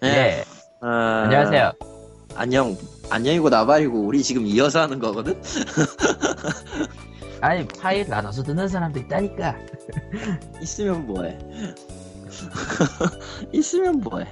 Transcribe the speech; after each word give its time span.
네. 0.00 0.44
어, 0.82 0.86
안녕하세요. 0.86 1.72
안녕, 2.34 2.76
안녕이고 3.08 3.48
나발이고 3.48 3.98
우리 3.98 4.22
지금 4.22 4.46
이어서 4.46 4.82
하는 4.82 4.98
거거든? 4.98 5.40
아니, 7.40 7.66
파일 7.66 8.06
나눠서 8.06 8.42
듣는 8.42 8.68
사람도 8.68 9.00
있다니까. 9.00 9.56
있으면 10.60 11.06
뭐해? 11.06 11.38
있으면 13.52 14.00
뭐해? 14.00 14.26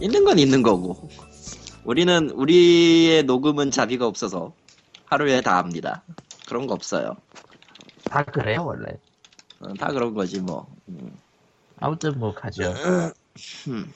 있는 0.00 0.24
건 0.24 0.38
있는 0.38 0.62
거고. 0.62 1.08
우리는, 1.84 2.30
우리의 2.30 3.24
녹음은 3.24 3.72
자비가 3.72 4.06
없어서 4.06 4.52
하루에 5.06 5.40
다 5.40 5.58
합니다. 5.58 6.04
그런 6.46 6.68
거 6.68 6.74
없어요. 6.74 7.16
다 8.04 8.22
그래요, 8.22 8.64
원래. 8.64 8.86
어, 9.58 9.74
다 9.74 9.88
그런 9.88 10.14
거지, 10.14 10.40
뭐. 10.40 10.68
음. 10.88 11.12
아무튼 11.80 12.18
뭐, 12.20 12.32
가죠. 12.32 12.72
음. 13.68 13.92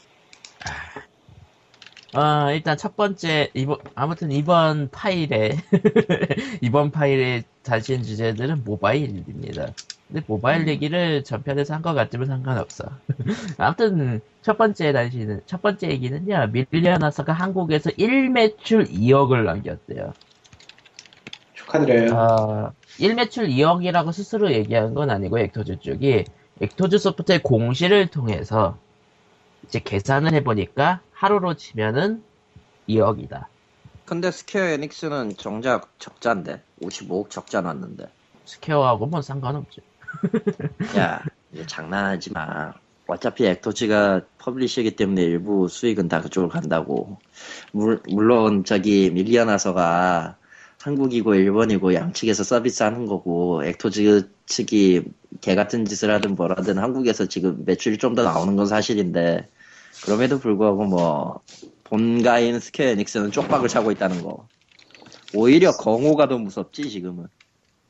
어, 2.12 2.50
일단 2.52 2.76
첫 2.76 2.96
번째, 2.96 3.50
이번, 3.54 3.78
아무튼 3.94 4.32
이번 4.32 4.88
파일에, 4.90 5.56
이번 6.60 6.90
파일에 6.90 7.44
다신 7.62 8.02
주제들은 8.02 8.64
모바일입니다. 8.64 9.74
근데 10.08 10.22
모바일 10.26 10.66
얘기를 10.66 11.22
전편에서 11.22 11.72
한 11.74 11.82
것 11.82 11.94
같지만 11.94 12.26
상관없어. 12.26 12.84
아무튼, 13.58 14.20
첫 14.42 14.58
번째 14.58 14.92
다시는, 14.92 15.42
첫 15.46 15.62
번째 15.62 15.88
얘기는요, 15.88 16.48
밀리언아서가 16.52 17.32
한국에서 17.32 17.90
1매출 17.90 18.90
2억을 18.90 19.44
남겼대요. 19.44 20.12
축하드려요. 21.54 22.12
어, 22.12 22.72
1매출 22.98 23.48
2억이라고 23.50 24.12
스스로 24.12 24.50
얘기한 24.52 24.94
건 24.94 25.10
아니고, 25.10 25.38
엑토즈 25.38 25.78
쪽이, 25.78 26.24
엑토즈 26.60 26.98
소프트의 26.98 27.44
공시를 27.44 28.08
통해서, 28.08 28.78
이제 29.70 29.80
계산을 29.84 30.32
해보니까, 30.34 31.00
하루로 31.12 31.54
치면은 31.54 32.24
2억이다. 32.88 33.44
근데 34.04 34.32
스퀘어 34.32 34.64
에닉스는 34.64 35.36
정작 35.36 35.94
적자인데. 36.00 36.60
55억 36.82 37.30
적자 37.30 37.60
났는데. 37.60 38.06
스퀘어하고 38.46 39.06
뭐 39.06 39.22
상관없죠. 39.22 39.80
야, 40.98 41.22
이거 41.52 41.64
장난하지 41.66 42.32
마. 42.32 42.72
어차피 43.06 43.46
액토즈가 43.46 44.22
publisher이기 44.38 44.96
때문에 44.96 45.22
일부 45.22 45.68
수익은 45.68 46.08
다 46.08 46.20
그쪽으로 46.20 46.50
간다고. 46.50 47.18
물, 47.72 48.00
물론 48.08 48.64
저기 48.64 49.10
밀리언아서가 49.10 50.36
한국이고 50.80 51.34
일본이고 51.36 51.94
양측에서 51.94 52.42
서비스하는 52.42 53.06
거고 53.06 53.64
액토즈 53.64 54.22
측이 54.46 55.02
개 55.40 55.54
같은 55.54 55.84
짓을 55.84 56.10
하든 56.10 56.34
뭐라든 56.34 56.78
한국에서 56.78 57.26
지금 57.26 57.64
매출이 57.66 57.98
좀 57.98 58.14
더 58.16 58.24
나오는 58.24 58.56
건 58.56 58.66
사실인데 58.66 59.48
그럼에도 60.04 60.38
불구하고 60.38 60.84
뭐 60.84 61.40
본가인 61.84 62.58
스퀘어 62.60 62.88
에닉스는 62.88 63.32
쪽박을 63.32 63.68
차고 63.68 63.90
있다는 63.92 64.22
거. 64.22 64.46
오히려 65.34 65.76
겅호가 65.76 66.28
더 66.28 66.38
무섭지 66.38 66.90
지금은. 66.90 67.26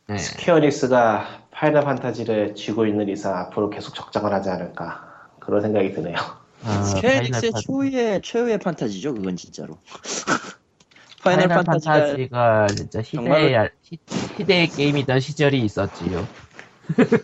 네. 0.08 0.18
스퀘어 0.18 0.58
에닉스가 0.58 1.44
파이널 1.50 1.84
판타지를 1.84 2.54
쥐고 2.54 2.86
있는 2.86 3.08
이상 3.08 3.36
앞으로 3.36 3.70
계속 3.70 3.94
적자를 3.94 4.32
하지 4.32 4.48
않을까 4.50 5.28
그런 5.38 5.60
생각이 5.62 5.92
드네요. 5.92 6.16
어, 6.64 6.82
스퀘어 6.82 7.10
파이널 7.20 7.40
최후의 7.40 8.22
최후의 8.22 8.58
판타지죠 8.58 9.14
그건 9.14 9.36
진짜로. 9.36 9.78
파이널, 11.22 11.48
파이널 11.48 11.64
판타지가 11.64 11.92
판타지가 11.92 12.66
진짜 12.68 13.02
시대의, 13.02 13.56
알- 13.56 13.72
시, 13.82 13.98
시대의 14.38 14.68
게임이던 14.68 15.20
시절이 15.20 15.60
있었지요. 15.60 16.26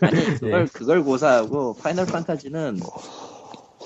아니 0.01 0.15
네. 0.23 0.33
그걸 0.39 0.67
그걸 0.67 1.03
고사하고 1.03 1.75
파이널 1.75 2.05
판타지는 2.05 2.79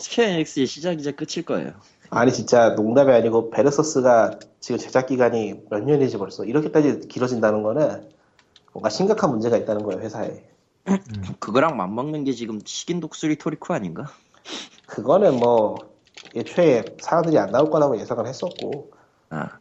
스퀘어 0.02 0.26
에닉스의 0.26 0.66
시작이자 0.66 1.12
끝일 1.12 1.46
거예요. 1.46 1.74
아니 2.10 2.34
진짜 2.34 2.70
농담이 2.72 3.12
아니고 3.12 3.52
베르서스가 3.52 4.40
지금 4.60 4.78
제작 4.78 5.06
기간이 5.08 5.62
몇 5.70 5.84
년이지 5.84 6.18
벌써 6.18 6.44
이렇게까지 6.44 7.08
길어진다는 7.08 7.64
거는 7.64 8.10
뭔가 8.74 8.90
심각한 8.90 9.30
문제가 9.30 9.58
있다는 9.58 9.84
거예요 9.84 10.02
회사에. 10.02 10.44
그거랑 11.40 11.78
맞먹는 11.78 12.24
게 12.24 12.34
지금 12.34 12.60
식인 12.66 13.00
독수리 13.00 13.38
토리코 13.38 13.74
아닌가? 13.74 14.06
그거는 14.88 15.38
뭐 15.38 15.78
애초에 16.36 16.84
사람들이 17.00 17.38
안 17.38 17.52
나올 17.52 17.70
거라고 17.70 17.98
예상을 18.00 18.26
했었고 18.28 18.92
아 19.30 19.60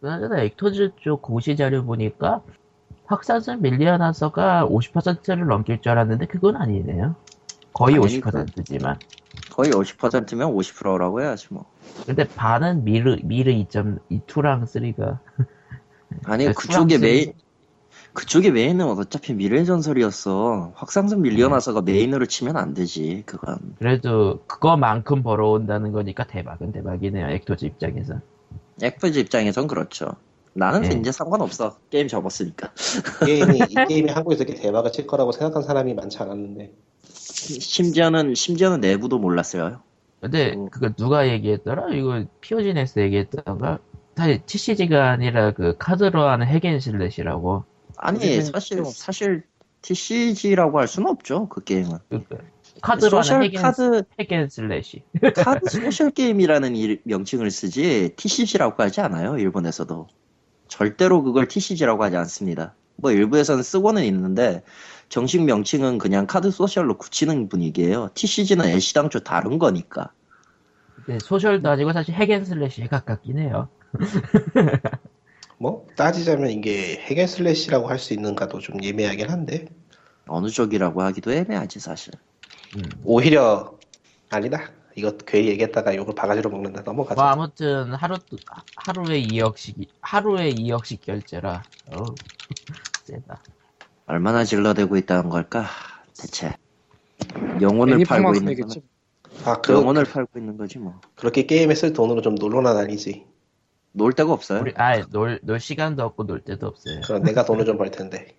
그나저나 0.00 0.40
엑토즈 0.42 0.92
쪽 1.02 1.20
공시 1.20 1.56
자료 1.56 1.84
보니까 1.84 2.42
확산성 3.06 3.60
밀리언아서가 3.60 4.66
50%를 4.66 5.46
넘길 5.46 5.80
줄 5.80 5.92
알았는데 5.92 6.26
그건 6.26 6.56
아니네요. 6.56 7.16
거의 7.72 7.96
아니, 7.96 8.20
50%지만. 8.20 8.98
거의 9.50 9.70
50%면 9.70 10.54
50%라고 10.54 11.22
해야지 11.22 11.48
뭐. 11.50 11.66
근데 12.06 12.26
반은 12.26 12.84
미르 12.84 13.16
미르 13.22 13.52
2.2랑 13.52 14.64
3가 14.64 15.18
아니 16.24 16.46
네, 16.46 16.52
그쪽에 16.52 16.98
메인 16.98 17.32
그쪽에 18.14 18.50
메인은 18.50 18.86
어차피 18.86 19.32
미르의 19.32 19.64
전설이었어. 19.64 20.72
확산성 20.74 21.22
밀리언아서가 21.22 21.80
메인으로 21.80 22.26
치면 22.26 22.56
안 22.56 22.74
되지 22.74 23.22
그건. 23.24 23.74
그래도 23.78 24.44
그거만큼 24.46 25.22
벌어온다는 25.22 25.92
거니까 25.92 26.26
대박은 26.26 26.72
대박이네요. 26.72 27.30
엑토즈 27.30 27.64
입장에서. 27.64 28.20
액터즈 28.82 29.18
입장에선 29.18 29.66
그렇죠. 29.66 30.16
나는 30.52 30.82
네. 30.82 30.96
이제 31.00 31.10
상관없어. 31.10 31.78
게임 31.88 32.06
접었으니까. 32.08 32.72
게임이 33.24 33.58
이 33.58 33.60
게임이 33.88 34.10
한국에서 34.10 34.44
이렇게 34.44 34.60
대박을 34.60 34.92
칠 34.92 35.06
거라고 35.06 35.32
생각한 35.32 35.62
사람이 35.62 35.94
많지 35.94 36.18
않았는데 36.18 36.70
심지어는 37.42 38.34
심지어는 38.34 38.80
내부도 38.80 39.18
몰랐어요. 39.18 39.82
근데 40.20 40.54
어. 40.56 40.68
그거 40.70 40.90
누가 40.90 41.28
얘기했더라? 41.28 41.92
이거 41.94 42.24
피오지네스 42.40 43.00
얘기했던가? 43.00 43.78
사실 44.16 44.42
TCG가 44.46 45.10
아니라 45.10 45.52
그 45.52 45.76
카드로 45.78 46.22
하는 46.22 46.46
hack 46.46 46.74
and 46.74 46.95
slash라고. 46.95 47.64
아니 47.96 48.40
사실 48.42 48.84
사실 48.84 49.42
TCG라고 49.82 50.78
할 50.78 50.86
수는 50.86 51.10
없죠 51.10 51.48
그 51.48 51.64
게임은. 51.64 51.98
그 52.08 52.24
카드로 52.80 53.22
social 53.22 53.36
하는 53.36 53.46
hack 53.48 53.55
and, 53.55 53.62
카드 53.62 54.02
hack 54.20 54.45
and 54.45 54.64
slash. 54.64 55.02
카드 55.34 55.68
social 55.68 56.10
게임이라는 56.10 56.76
이- 56.76 56.98
명칭을 57.04 57.50
쓰지 57.50 58.10
TCG라고 58.16 58.80
하지 58.82 59.00
않아요 59.00 59.36
일본에서도 59.38 60.08
절대로 60.68 61.22
그걸 61.22 61.48
TCG라고 61.48 62.02
하지 62.04 62.16
않습니다. 62.16 62.74
뭐 62.96 63.10
일부에서는 63.10 63.62
쓰고는 63.62 64.04
있는데 64.04 64.62
정식 65.12 65.42
명칭은 65.42 65.98
그냥 65.98 66.26
카드 66.26 66.50
social로 66.50 66.96
굳히는 66.96 67.50
분위기예요. 67.50 68.08
TCG는 68.14 68.64
애시당초 68.64 69.20
다른 69.20 69.58
거니까. 69.58 70.10
근데 71.04 71.18
social도 71.18 71.68
아니고 71.68 71.92
사실 71.92 72.14
hack 72.14 72.37
and 72.37 72.54
slash에 72.54 72.88
가깝긴 72.88 73.38
해요. 73.38 73.68
뭐 75.58 75.86
따지자면 75.96 76.48
이게 76.48 76.96
hack 76.96 77.19
and 77.19 77.36
slash라고 77.36 77.88
할 77.88 77.98
수 77.98 78.14
있는가도 78.14 78.60
좀 78.60 78.82
애매하긴 78.82 79.28
한데 79.28 79.66
어느 80.28 80.48
쪽이라고 80.48 81.02
하기도 81.02 81.30
애매하지 81.30 81.78
사실. 81.78 82.14
음. 82.78 82.82
오히려 83.04 83.76
아니다. 84.30 84.70
이거 84.96 85.14
괜히 85.26 85.48
얘기했다가 85.48 85.94
욕을 85.94 86.14
바가지로 86.14 86.48
먹는다. 86.48 86.80
넘어가자. 86.80 87.20
뭐 87.20 87.30
아무튼 87.30 87.92
하루 87.92 88.16
하루에 88.76 89.20
2억씩 89.20 89.88
하루에 90.00 90.54
2억씩 90.54 91.02
결제라. 91.02 91.62
어우, 91.90 92.14
세다. 93.04 93.42
얼마나 94.12 94.44
질러대고 94.44 94.98
있다는 94.98 95.30
걸까 95.30 95.64
대체. 96.20 96.52
영혼을 97.62 98.04
팔고 98.04 98.34
있는 98.34 98.54
폭망되겠지. 98.54 98.82
거 99.42 99.50
아, 99.50 99.60
그, 99.62 99.72
영혼을 99.72 100.04
팔고 100.04 100.38
있는 100.38 100.58
거지 100.58 100.78
뭐. 100.78 101.00
그렇게 101.14 101.46
게임에 101.46 101.74
쓸 101.74 101.94
돈으로 101.94 102.20
좀 102.20 102.34
놀러나 102.34 102.74
다니지. 102.74 103.24
놀 103.92 104.12
데가 104.12 104.30
없어요. 104.34 104.60
우리 104.60 104.72
아놀 104.76 105.40
놀 105.42 105.58
시간도 105.60 106.02
없고 106.02 106.26
놀 106.26 106.42
데도 106.44 106.66
없어요. 106.66 107.00
그럼 107.06 107.22
내가 107.22 107.46
돈을 107.46 107.64
좀 107.64 107.78
벌 107.78 107.90
텐데. 107.90 108.36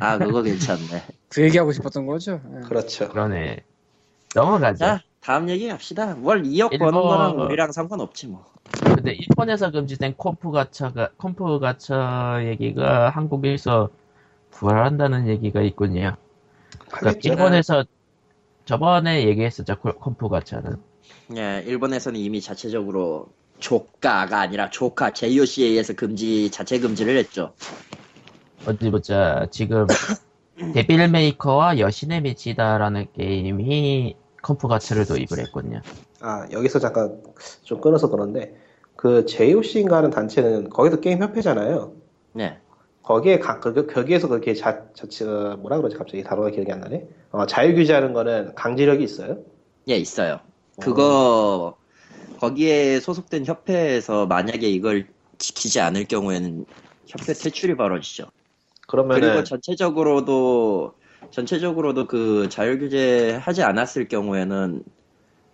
아 0.00 0.18
그거 0.18 0.42
괜찮네. 0.42 1.04
그 1.30 1.42
얘기하고 1.42 1.70
싶었던 1.70 2.04
거죠. 2.06 2.40
예. 2.56 2.60
그렇죠. 2.66 3.08
그러네. 3.08 3.62
넘어가죠. 4.34 4.78
자 4.78 5.00
다음 5.20 5.48
얘기 5.48 5.68
합시다. 5.68 6.16
월 6.20 6.42
2억 6.42 6.72
일본- 6.72 6.90
버는 6.90 7.00
거랑 7.00 7.40
우리랑 7.42 7.70
상관없지 7.70 8.26
뭐. 8.26 8.44
근데 8.82 9.12
일본에서 9.12 9.70
금지된 9.70 10.14
콤프 10.16 10.50
가차가 10.50 11.10
콤프 11.16 11.60
가차 11.60 12.40
얘기가 12.44 13.10
한국에서 13.10 13.90
부활한다는 14.58 15.28
얘기가 15.28 15.60
있군요. 15.62 16.16
그러니까. 16.90 17.20
일본에서 17.22 17.84
저번에 18.64 19.26
얘기했었죠 19.26 19.78
콜- 19.78 19.94
comp 19.94 20.28
가차는. 20.28 20.76
예, 21.36 21.62
일본에서는 21.66 22.18
이미 22.18 22.40
자체적으로 22.40 23.28
조카가 23.58 24.40
아니라 24.40 24.70
조카 24.70 25.12
JOC에 25.12 25.66
의해서 25.66 25.92
금지 25.94 26.50
자체 26.50 26.78
금지를 26.78 27.16
했죠. 27.16 27.52
어디 28.66 28.90
보자 28.90 29.46
지금 29.50 29.86
데빌 30.74 31.08
메이커와 31.08 31.78
여신의 31.78 32.22
미치다라는 32.22 33.06
게임이 33.16 34.16
comp 34.42 34.68
가차를 34.68 35.06
도입을 35.06 35.38
했군요. 35.38 35.80
아, 36.20 36.46
여기서 36.50 36.78
잠깐 36.78 37.22
좀 37.62 37.80
끊어서 37.80 38.08
그런데, 38.08 38.56
그 38.96 39.26
JOC인가 39.26 39.98
하는 39.98 40.10
단체는 40.10 40.70
거기도 40.70 41.00
게임 41.00 41.22
협회잖아요. 41.22 41.92
네. 42.32 42.58
거기에 43.06 43.38
가, 43.38 43.60
그, 43.60 43.86
거기에서 43.86 44.26
그렇게 44.26 44.52
자, 44.52 44.82
자체, 44.92 45.24
어, 45.24 45.56
뭐라 45.60 45.78
그러지 45.78 45.96
갑자기 45.96 46.24
단어가 46.24 46.50
기억이 46.50 46.72
안 46.72 46.80
나네. 46.80 47.06
어, 47.30 47.46
자유 47.46 47.74
규제하는 47.74 48.12
거는 48.12 48.54
강제력이 48.56 49.04
있어요. 49.04 49.38
예, 49.88 49.94
있어요. 49.94 50.40
그거 50.80 51.76
거기에 52.40 52.98
소속된 52.98 53.46
협회에서 53.46 54.26
만약에 54.26 54.68
이걸 54.68 55.06
지키지 55.38 55.80
않을 55.80 56.06
경우에는 56.06 56.66
협회 57.06 57.32
퇴출이 57.32 57.76
벌어지죠. 57.76 58.26
그러면은 58.88 59.20
그리고 59.20 59.44
전체적으로도 59.44 60.94
전체적으로도 61.30 62.08
그 62.08 62.48
자율 62.48 62.80
규제 62.80 63.36
하지 63.40 63.62
않았을 63.62 64.08
경우에는 64.08 64.82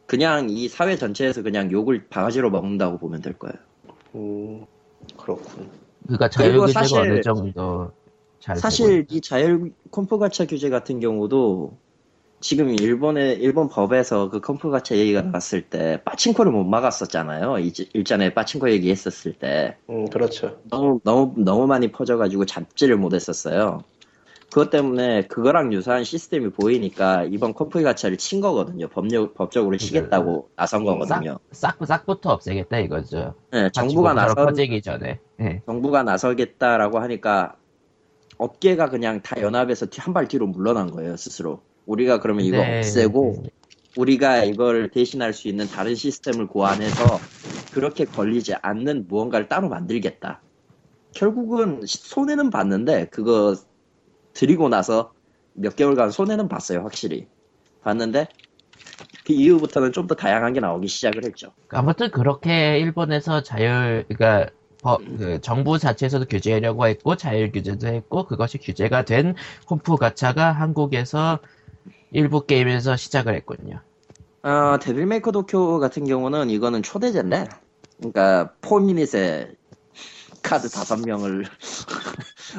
그냥 0.07 0.49
이 0.49 0.69
사회 0.69 0.97
전체에서 0.97 1.43
그냥 1.43 1.71
욕을 1.71 2.07
바가지로 2.09 2.51
먹는다고 2.51 2.97
보면 2.97 3.21
될 3.21 3.35
거예요. 3.35 3.55
음, 4.15 4.65
그렇군. 5.19 5.81
그러니까 6.05 6.29
자율규제가 6.29 6.81
사실- 6.81 6.99
어느 6.99 7.21
정도 7.21 7.91
잘 8.41 8.57
사실 8.57 9.07
이 9.11 9.21
자율 9.21 9.73
comp 9.91 10.19
가차 10.19 10.47
규제 10.47 10.69
같은 10.69 11.01
경우도 11.01 11.77
지금 12.41 12.71
일본의 12.71 13.37
일본 13.39 13.69
법에서 13.69 14.29
그 14.29 14.41
comp 14.41 14.69
가차 14.71 14.97
얘기가 14.97 15.23
나왔을 15.23 15.63
때 15.63 16.01
빠친코를 16.05 16.51
못 16.51 16.65
막았었잖아요. 16.65 17.59
이- 17.61 17.73
일전에 17.95 18.35
빠친코 18.35 18.69
얘기했었을 18.71 19.35
때 19.35 19.77
음, 19.89 20.07
그렇죠. 20.09 20.59
너무 20.69 20.99
너무 21.05 21.35
너무 21.37 21.67
많이 21.69 21.93
퍼져가지고 21.93 22.47
잡지를 22.47 22.97
못했었어요. 22.97 23.85
그것 24.51 24.69
때문에 24.71 25.23
그거랑 25.29 25.73
유사한 25.73 26.05
시스템이 26.05 26.51
보이니까 26.51 27.25
이번 27.31 27.55
comp 27.55 27.81
가차를 27.83 28.19
친 28.19 28.41
거거든요. 28.43 28.87
법력 28.89 29.33
법적으로 29.35 29.79
치겠다고 29.79 30.49
나선 30.57 30.85
거거든요. 30.85 31.39
싹 31.53 31.79
싹부터 31.83 32.33
없애겠다 32.33 32.81
이거죠. 32.81 33.35
네, 33.53 33.71
정부가 33.71 34.13
나서 34.13 34.35
퍼지기 34.35 34.83
전에. 34.83 35.21
예. 35.43 35.62
정부가 35.67 36.03
나서겠다라고 36.03 36.99
하니까 37.00 37.56
업계가 38.39 38.89
그냥 38.91 39.21
다 39.23 39.41
연합해서 39.41 39.87
한 39.99 40.12
발 40.15 40.29
뒤로 40.29 40.47
물러난 40.47 40.91
거예요 40.91 41.17
스스로. 41.17 41.61
우리가 41.87 42.21
그러면 42.21 42.44
이거 42.44 42.59
네. 42.59 42.79
없애고 42.79 43.43
우리가 43.97 44.44
이걸 44.44 44.89
대신할 44.91 45.33
수 45.35 45.49
있는 45.49 45.67
다른 45.67 45.94
시스템을 45.94 46.47
고안해서 46.47 47.19
그렇게 47.75 48.05
걸리지 48.05 48.55
않는 48.62 49.06
무언가를 49.09 49.49
따로 49.49 49.69
만들겠다. 49.69 50.41
결국은 51.15 51.83
손해는 51.87 52.50
봤는데 52.50 53.06
그거 53.11 53.55
드리고 54.33 54.69
나서 54.71 55.12
몇 55.55 55.77
개월간 55.77 56.11
손해는 56.11 56.49
봤어요 56.49 56.81
확실히. 56.83 57.27
봤는데 57.83 58.29
그 59.27 59.33
이후부터는 59.33 59.93
좀 59.93 60.06
더 60.06 60.15
다양한 60.15 60.53
게 60.53 60.61
나오기 60.61 60.89
시작을 60.89 61.25
했죠. 61.25 61.53
아무튼 61.69 62.11
그렇게 62.11 62.79
일본에서 62.79 63.43
자율, 63.43 64.05
그러니까 64.09 64.50
법, 64.82 65.00
그 65.17 65.40
정부 65.40 65.79
자체에서도 65.79 66.26
규제하려고 66.26 66.87
했고 66.87 67.17
자율 67.17 67.52
규제도 67.52 67.87
했고 67.87 68.26
그것이 68.26 68.58
규제가 68.58 69.05
된 69.05 69.34
comp 69.71 69.97
가차가 69.96 70.50
한국에서 70.52 71.38
일부 72.11 72.44
게임에서 72.46 72.96
시작을 72.96 73.34
했군요. 73.34 73.81
아, 74.43 74.79
데빌 74.82 75.06
메이커 75.06 75.31
도쿄 75.31 75.79
같은 75.79 76.05
경우는 76.05 76.50
이거는 76.50 76.82
초대제인데, 76.82 77.49
그러니까 77.99 78.52
포미닛에 78.61 79.52
카드 80.43 80.69
다섯 80.69 81.00
명을 81.00 81.44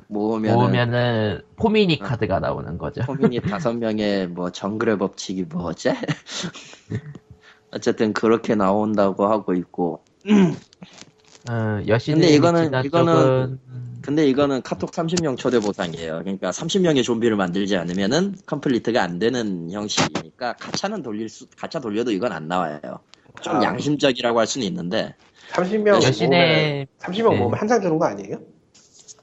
모으면 0.08 0.56
모으면은 0.56 1.42
포미니 1.58 2.00
카드가 2.00 2.40
나오는 2.40 2.78
거죠. 2.78 3.02
포미닛 3.02 3.44
다섯 3.44 3.74
명의 3.74 4.30
뭐 4.30 4.50
정글의 4.50 4.98
법칙이 4.98 5.44
뭐지? 5.44 5.92
어쨌든 7.72 8.14
그렇게 8.14 8.56
나온다고 8.56 9.28
하고 9.28 9.54
있고, 9.54 10.06
어, 11.50 11.82
여신의 11.88 12.22
근데 12.22 12.38
이거는- 12.38 12.86
이거는 12.86 13.14
쪽은 13.14 13.60
근데 14.02 14.28
이거는 14.28 14.62
카톡 14.64 14.92
30명 14.92 15.38
초대 15.38 15.60
보상이에요. 15.60 16.20
그러니까 16.24 16.52
30명의 16.52 17.04
좀비를 17.04 17.38
만들지 17.38 17.78
않으면은 17.78 18.36
컴플리트가 18.46 19.02
안 19.02 19.18
되는 19.18 19.72
형식이니까 19.72 20.54
가차는 20.60 21.02
돌릴 21.04 21.30
수, 21.30 21.48
가차 21.58 21.80
돌려도 21.80 22.12
이건 22.12 22.34
안 22.34 22.48
나와요. 22.50 22.80
좀 23.42 23.56
아. 23.58 23.64
양심적이라고 23.64 24.40
할 24.40 24.46
수는 24.48 24.68
있는데 24.68 25.16
30명 25.52 26.04
여신의 26.04 26.88
30명 27.00 27.32
네. 27.32 27.38
모으면 27.40 27.54
한장 27.60 27.82
주는 27.82 27.98
거 27.98 28.06
아니에요? 28.06 28.40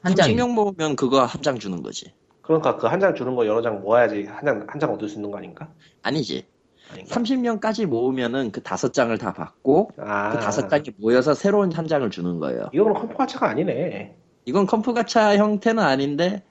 한 0.03 0.15
장. 0.17 0.31
30명 0.31 0.51
모으면 0.55 0.97
그거 0.97 1.25
한 1.27 1.43
장 1.43 1.59
주는 1.59 1.83
거지. 1.83 2.13
그러니까 2.43 2.77
그 2.77 2.87
한 2.89 2.99
장 3.01 3.15
주는 3.15 3.35
거 3.37 3.47
여러 3.47 3.61
장 3.63 3.81
모아야지 3.83 4.25
한 4.29 4.45
장 4.47 4.67
한 4.67 4.81
장 4.81 4.93
얻을 4.95 5.09
수 5.09 5.17
있는 5.17 5.31
거 5.31 5.37
아닌가? 5.39 5.69
아니지. 6.03 6.47
아닌가? 6.93 7.15
30명까지 7.15 7.87
모으면은 7.87 8.51
그 8.53 8.63
다섯 8.63 8.93
장을 8.93 9.17
다 9.19 9.33
받고 9.33 9.91
아, 9.99 10.31
그 10.33 10.39
다섯 10.39 10.69
장이 10.69 10.91
모여서 10.99 11.35
새로운 11.35 11.73
한 11.73 11.87
장을 11.87 12.09
주는 12.11 12.39
거예요. 12.39 12.69
이거는 12.73 12.95
컴프 12.95 13.17
가차가 13.17 13.49
아니네. 13.51 14.17
이건 14.47 14.67
컴프 14.67 14.93
가차 14.95 15.37
형태는 15.37 15.83
아닌데 15.83 16.43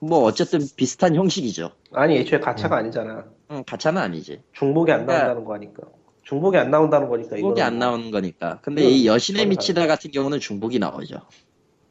뭐 0.00 0.20
어쨌든 0.24 0.60
비슷한 0.76 1.14
형식이죠. 1.14 1.70
아니 1.92 2.16
애초에 2.18 2.38
네. 2.38 2.44
가차가 2.44 2.76
아니잖아. 2.76 3.24
응, 3.50 3.64
가차는 3.66 4.00
아니지. 4.00 4.42
중복이 4.52 4.90
안 4.92 5.06
그러니까- 5.06 5.24
나온다는 5.26 5.44
거 5.44 5.54
하니까. 5.54 5.82
중복이 6.24 6.56
안 6.56 6.70
나온다는 6.70 7.08
거니까 7.08 7.36
중복이 7.36 7.60
이거는 7.60 7.62
안 7.62 7.78
나오는 7.78 8.10
거니까. 8.10 8.60
근데 8.62 8.82
이건 8.82 8.92
이 8.94 9.06
여신에 9.06 9.46
미치다 9.46 9.86
같은 9.86 10.10
경우는 10.10 10.38
중복이 10.40 10.78
나오죠. 10.78 11.16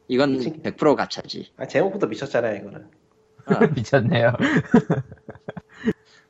이건 0.08 0.32
미치- 0.32 0.52
100% 0.62 0.96
가차지. 0.96 1.52
아, 1.58 1.66
제목부터 1.66 2.06
미쳤잖아요 2.06 2.56
이거는. 2.56 2.86
어, 3.46 3.46
미쳤네요. 3.76 4.32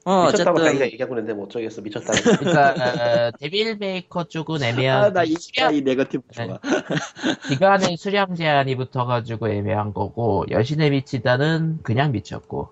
어, 0.05 0.27
미쳤다고 0.27 0.59
자기가 0.59 0.71
어쨌든 0.71 0.87
얘기하고 0.87 1.15
있는데 1.15 1.33
뭐 1.35 1.45
어쩌겠어 1.45 1.81
미쳤다는 1.81 2.23
그러니까 2.39 3.29
어, 3.29 3.31
데빌 3.39 3.77
메이커 3.77 4.25
쪽은 4.25 4.63
아, 4.63 4.67
애매한 4.67 5.13
나이 5.13 5.35
수량, 5.35 5.75
이 5.75 5.81
네거티브 5.83 6.25
좋아. 6.33 6.59
기간의 7.49 7.97
수량 7.97 8.35
제한이 8.35 8.77
붙어가지고 8.77 9.49
애매한 9.49 9.95
거고 9.95 10.45
여신의 10.51 10.91
미치다는 10.91 11.81
그냥 11.83 12.11
미쳤고. 12.13 12.71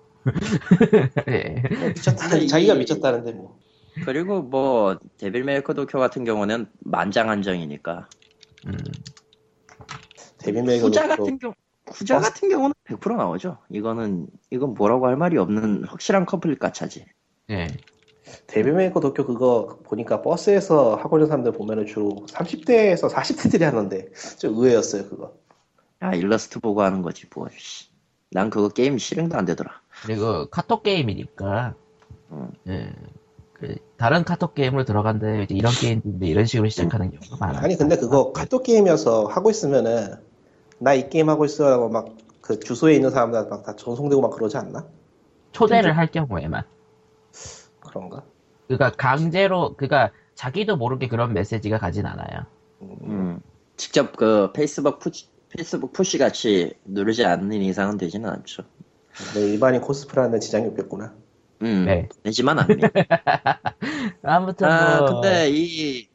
예. 1.29 1.63
미쳤다는 1.95 2.41
이- 2.43 2.47
자기가 2.47 2.75
미쳤다는데 2.75 3.31
뭐. 3.33 3.57
그리고 4.05 4.41
뭐 4.41 4.97
데빌 5.17 5.43
메이커 5.43 5.73
도쿄 5.73 5.99
같은 5.99 6.23
경우는 6.25 6.67
만장한정이니까 6.79 8.07
음. 8.67 8.77
데빌메이커 10.39 10.87
후자 10.87 11.07
같은 11.07 11.37
경우 11.39 11.53
후자 11.87 12.19
같은 12.19 12.49
경우는 12.49 12.73
100% 12.85 13.15
나오죠. 13.17 13.57
이거는 13.69 14.27
이건 14.49 14.73
뭐라고 14.75 15.07
할 15.07 15.17
말이 15.17 15.37
없는 15.37 15.83
확실한 15.85 16.25
컴프 16.25 16.55
가차지. 16.57 17.05
예. 17.51 17.67
데빌 18.47 18.71
메이커 18.71 18.99
도쿄 18.99 19.25
그거 19.25 19.79
보니까 19.83 20.21
버스에서 20.21 20.95
하고 20.95 21.17
있는 21.17 21.27
사람들 21.27 21.51
보면은 21.51 21.85
주로 21.85 22.25
30대에서 22.29 23.09
40대들이 23.09 23.61
하는데 23.61 24.09
좀 24.39 24.55
의외였어요 24.55 25.09
그거. 25.09 25.33
야 26.03 26.13
일러스트 26.13 26.59
보고 26.59 26.81
하는 26.81 27.01
거지 27.01 27.27
뭐. 27.35 27.47
씨. 27.57 27.89
난 28.31 28.49
그거 28.49 28.69
게임 28.69 28.97
실행도 28.97 29.37
안 29.37 29.45
되더라. 29.45 29.81
그리고 30.03 30.49
카톡 30.49 30.83
게임이니까. 30.83 31.75
음. 32.31 32.49
예. 32.67 32.91
그 33.53 33.75
다른 33.97 34.23
카톡 34.23 34.55
게임으로 34.55 34.85
들어간데 34.85 35.43
이제 35.43 35.53
이런 35.53 35.71
게임인데 35.73 36.25
이런 36.25 36.45
식으로 36.45 36.69
시작하는 36.69 37.11
경우가 37.11 37.45
많아. 37.45 37.59
아니 37.59 37.75
근데 37.77 37.97
그거 37.97 38.31
카톡 38.31 38.63
게임이어서 38.63 39.25
하고 39.25 39.49
있으면은 39.51 40.15
나 40.79 40.95
이 40.95 41.09
게임 41.09 41.29
하고 41.29 41.45
있어라고 41.45 41.89
막 41.89 42.07
그 42.41 42.59
주소에 42.59 42.95
있는 42.95 43.11
사람들 43.11 43.47
막 43.47 43.64
다 43.64 43.75
전송되고 43.75 44.21
막 44.21 44.31
그러지 44.31 44.57
않나? 44.57 44.85
초대를 45.51 45.95
할 45.95 46.07
경우에만. 46.07 46.63
그런가? 47.91 48.23
그러니까 48.67 48.91
강제로 48.97 49.75
그러니까 49.75 50.11
자기도 50.35 50.77
모르게 50.77 51.07
그런 51.07 51.33
메시지가 51.33 51.77
가진 51.77 52.05
않아요. 52.05 52.45
음. 52.81 53.41
직접 53.77 54.15
그 54.15 54.51
페이스북 54.53 54.99
푸시 54.99 55.27
페이스북 55.49 55.91
푸시 55.93 56.17
같이 56.17 56.73
누르지 56.85 57.25
않는 57.25 57.61
이상은 57.61 57.97
되지는 57.97 58.29
않죠. 58.29 58.63
내 59.35 59.41
일반인 59.41 59.81
코스프레하는 59.81 60.39
지장이 60.39 60.67
없겠구나. 60.67 61.13
음. 61.63 61.85
네. 61.85 62.09
되지만 62.23 62.59
않네. 62.59 62.77
아무튼 64.23 64.67
아, 64.67 64.99
뭐 65.01 65.21
근데 65.21 65.49
이 65.51 66.07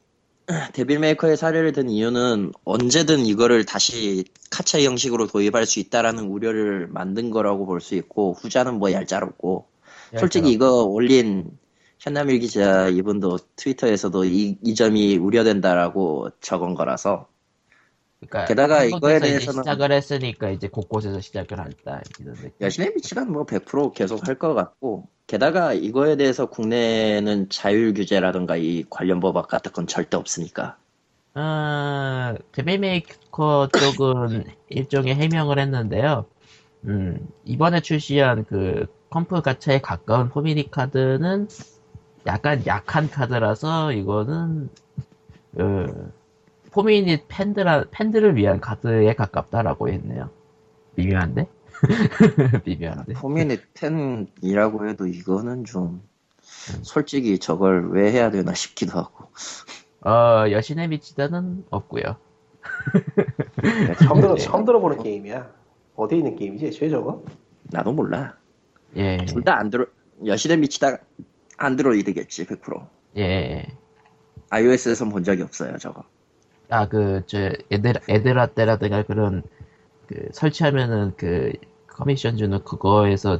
데빌 0.73 0.99
메이커의 0.99 1.37
사례를 1.37 1.73
든 1.73 1.89
이유는 1.89 2.53
언제든 2.63 3.25
이거를 3.25 3.65
다시 3.65 4.23
카차 4.49 4.81
형식으로 4.81 5.27
도입할 5.27 5.65
수 5.65 5.79
있다라는 5.79 6.23
우려를 6.25 6.87
만든 6.87 7.31
거라고 7.31 7.65
볼 7.65 7.81
수 7.81 7.95
있고 7.95 8.33
후자는 8.33 8.75
뭐 8.79 8.91
얄짤없고 8.93 9.67
솔직히 10.17 10.51
이거 10.51 10.83
올린 10.83 11.57
현남일 12.07 12.39
기자 12.39 12.87
이분도 12.87 13.37
트위터에서도 13.57 14.23
이, 14.25 14.57
이 14.63 14.75
점이 14.75 15.17
우려된다라고 15.17 16.29
적은 16.39 16.73
거라서 16.73 17.27
그러니까 18.19 18.45
게다가 18.45 18.83
이거에 18.85 19.19
대해서는- 19.19 19.57
시작을 19.59 19.91
했으니까 19.91 20.49
이제 20.49 20.67
곳곳에서 20.69 21.19
시작을 21.21 21.59
한다. 21.59 22.01
여신의 22.61 22.93
미치란 22.95 23.31
뭐 23.31 23.45
100% 23.45 23.93
계속 23.93 24.27
할 24.27 24.37
것 24.39 24.53
같고 24.53 25.07
게다가 25.27 25.73
이거에 25.73 26.15
대해서 26.15 26.45
국내에는 26.47 27.49
자율 27.49 27.93
규제라든가 27.93 28.55
이 28.55 28.85
관련 28.89 29.19
법악 29.19 29.47
같은 29.49 29.71
건 29.73 29.85
절대 29.85 30.15
없으니까 30.17 30.77
아, 31.33 32.35
데빌메이커 32.53 33.67
쪽은 33.77 34.45
일종의 34.69 35.13
해명을 35.15 35.59
했는데요. 35.59 36.25
음, 36.85 37.27
이번에 37.43 37.81
출시한 37.81 38.45
그 38.45 38.87
컴프 39.09 39.41
가차에 39.41 39.81
가까운 39.81 40.29
포미닛 40.29 40.71
카드는 40.71 41.47
약간 42.27 42.63
약한 42.67 43.09
카드라서 43.09 43.91
이거는 43.93 44.69
그 45.55 46.11
포미닛 46.71 47.23
팬들 47.27 47.87
팬들을 47.91 48.35
위한 48.35 48.59
카드에 48.59 49.13
가깝다라고 49.15 49.89
했네요. 49.89 50.29
미묘한데? 50.95 51.47
미묘한데? 52.65 53.13
포미닛 53.13 53.73
10이라고 53.73 54.89
해도 54.89 55.07
이거는 55.07 55.63
좀 55.65 56.01
솔직히 56.41 57.39
저걸 57.39 57.91
왜 57.91 58.11
해야 58.11 58.29
되나 58.31 58.53
싶기도 58.53 58.97
하고 58.99 59.25
어, 60.01 60.49
여신의 60.49 60.87
미치다는 60.89 61.65
없고요 61.69 62.17
처음 63.99 64.21
들어 64.21 64.33
네. 64.35 64.41
처음 64.41 64.65
들어보는 64.65 65.03
게임이야. 65.03 65.49
어디 65.95 66.17
있는 66.17 66.35
게임이지? 66.35 66.67
애초에 66.67 66.89
저거? 66.89 67.23
나도 67.63 67.91
몰라. 67.91 68.35
예, 68.95 69.17
둘 69.25 69.43
다 69.43 69.57
안드로 69.57 69.85
여신의 70.25 70.57
미치다 70.57 70.97
안드로이드겠지 71.57 72.45
100%. 72.45 72.87
예. 73.17 73.65
iOS에선 74.49 75.09
본 75.09 75.23
적이 75.23 75.43
없어요 75.43 75.77
저거. 75.77 76.03
아, 76.69 76.87
그, 76.87 77.23
저, 77.27 77.51
에드, 77.71 77.93
에드라떼라든가 78.07 79.03
그런, 79.03 79.43
그, 80.07 80.27
설치하면은 80.31 81.13
그, 81.17 81.53
커미션 81.87 82.37
주는 82.37 82.63
그거에서 82.63 83.39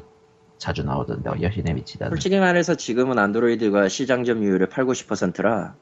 자주 0.58 0.84
나오던데, 0.84 1.30
여신에 1.42 1.74
미치다는. 1.76 2.12
솔직히 2.12 2.40
말해서 2.40 2.76
지금은 2.76 3.20
안드로이드가 3.20 3.90
시장 3.90 4.24
점유율의 4.24 4.70
8, 4.70 4.86
90%라 4.86 5.76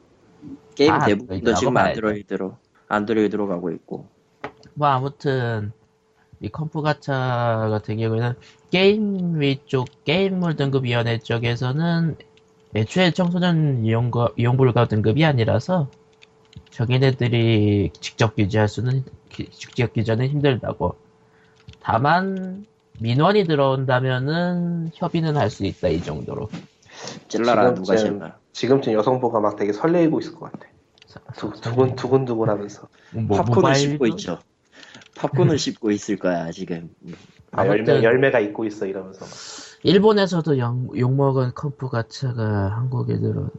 게임 0.75 0.91
아, 0.91 1.05
대부분도 1.05 1.53
지금. 1.53 1.77
안드로이드로 1.77 2.57
안드로이드로 2.87 3.47
가고 3.47 3.71
있고 3.71 4.09
뭐, 4.73 4.89
아무튼, 4.89 5.71
이 6.41 6.49
컴프 6.49 6.81
가차 6.81 7.67
같은 7.71 7.97
경우에는, 7.97 8.33
게임위 8.71 9.39
쪽, 9.39 9.87
게임물 10.03 10.55
등급위원회 10.55 11.19
쪽에서는, 11.19 12.17
애초에 12.75 13.11
청소년 13.11 13.85
이용과, 13.85 14.29
이용 14.37 14.57
불가 14.57 14.87
등급이 14.87 15.23
아니라서, 15.23 15.89
저기네들이 16.71 17.91
직접 17.99 18.35
규제할 18.35 18.67
수는, 18.67 19.03
기- 19.29 19.49
직접 19.49 19.93
규제는 19.93 20.27
힘들다고. 20.27 20.95
다만, 21.81 22.65
민원이 22.99 23.45
들어온다면은 23.45 24.91
협의는 24.93 25.37
할 25.37 25.49
수 25.49 25.65
있다, 25.65 25.87
이 25.89 26.01
정도로. 26.01 26.49
찔러라 27.27 27.73
누가 27.73 27.95
찔러. 27.95 28.31
지금쯤 28.53 28.93
여성부가 28.93 29.39
막 29.41 29.55
되게 29.57 29.73
설레이고 29.73 30.19
있을 30.19 30.33
것 30.35 30.51
같아. 30.51 30.67
두, 31.35 31.51
두근 31.61 31.95
두근두근 31.95 32.49
하면서. 32.49 32.87
뭐, 33.11 33.37
팝콘을 33.43 33.75
씹고 33.75 34.07
있죠. 34.07 34.39
팝콘을 35.15 35.57
씹고 35.57 35.91
있을 35.91 36.17
거야 36.17 36.51
지금. 36.51 36.89
아, 37.51 37.65
열매, 37.67 38.03
열매가 38.03 38.39
있고 38.41 38.65
있어 38.65 38.85
이러면서. 38.85 39.25
일본에서도 39.83 40.57
영- 40.57 40.89
욕먹은 40.97 41.51
컴프 41.55 41.89
가차가 41.89 42.69
한국에 42.75 43.17
들어온다. 43.19 43.51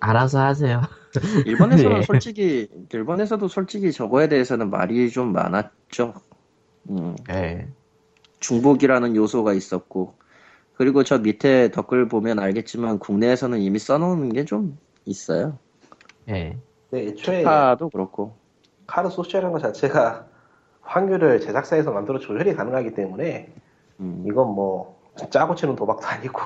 알아서 0.00 0.40
하세요. 0.40 0.82
일본에서는 1.46 2.00
네. 2.00 2.02
솔직히 2.02 2.68
일본에서도 2.92 3.46
솔직히 3.48 3.92
저거에 3.92 4.28
대해서는 4.28 4.70
말이 4.70 5.10
좀 5.10 5.32
많았죠. 5.32 6.14
음, 6.90 7.14
예. 7.30 7.68
중복이라는 8.40 9.14
요소가 9.14 9.52
있었고 9.52 10.14
그리고 10.74 11.04
저 11.04 11.18
밑에 11.18 11.68
댓글 11.68 12.08
보면 12.08 12.40
알겠지만 12.40 12.98
국내에서는 12.98 13.60
이미 13.60 13.78
써놓은 13.78 14.32
게 14.32 14.44
좀 14.44 14.76
있어요. 15.04 15.58
예. 16.28 16.56
근데 16.90 17.08
애초에 17.08 17.42
파도 17.44 17.88
그렇고 17.90 18.34
카드 18.86 19.08
소셜이라는 19.10 19.52
것 19.52 19.60
자체가 19.60 20.26
확률을 20.82 21.40
제작사에서 21.40 21.92
만들어 21.92 22.18
조절이 22.18 22.54
가능하기 22.54 22.94
때문에 22.94 23.52
음, 24.00 24.24
이건 24.26 24.54
뭐 24.54 25.00
짜고 25.30 25.54
치는 25.54 25.76
도박도 25.76 26.06
아니고 26.06 26.40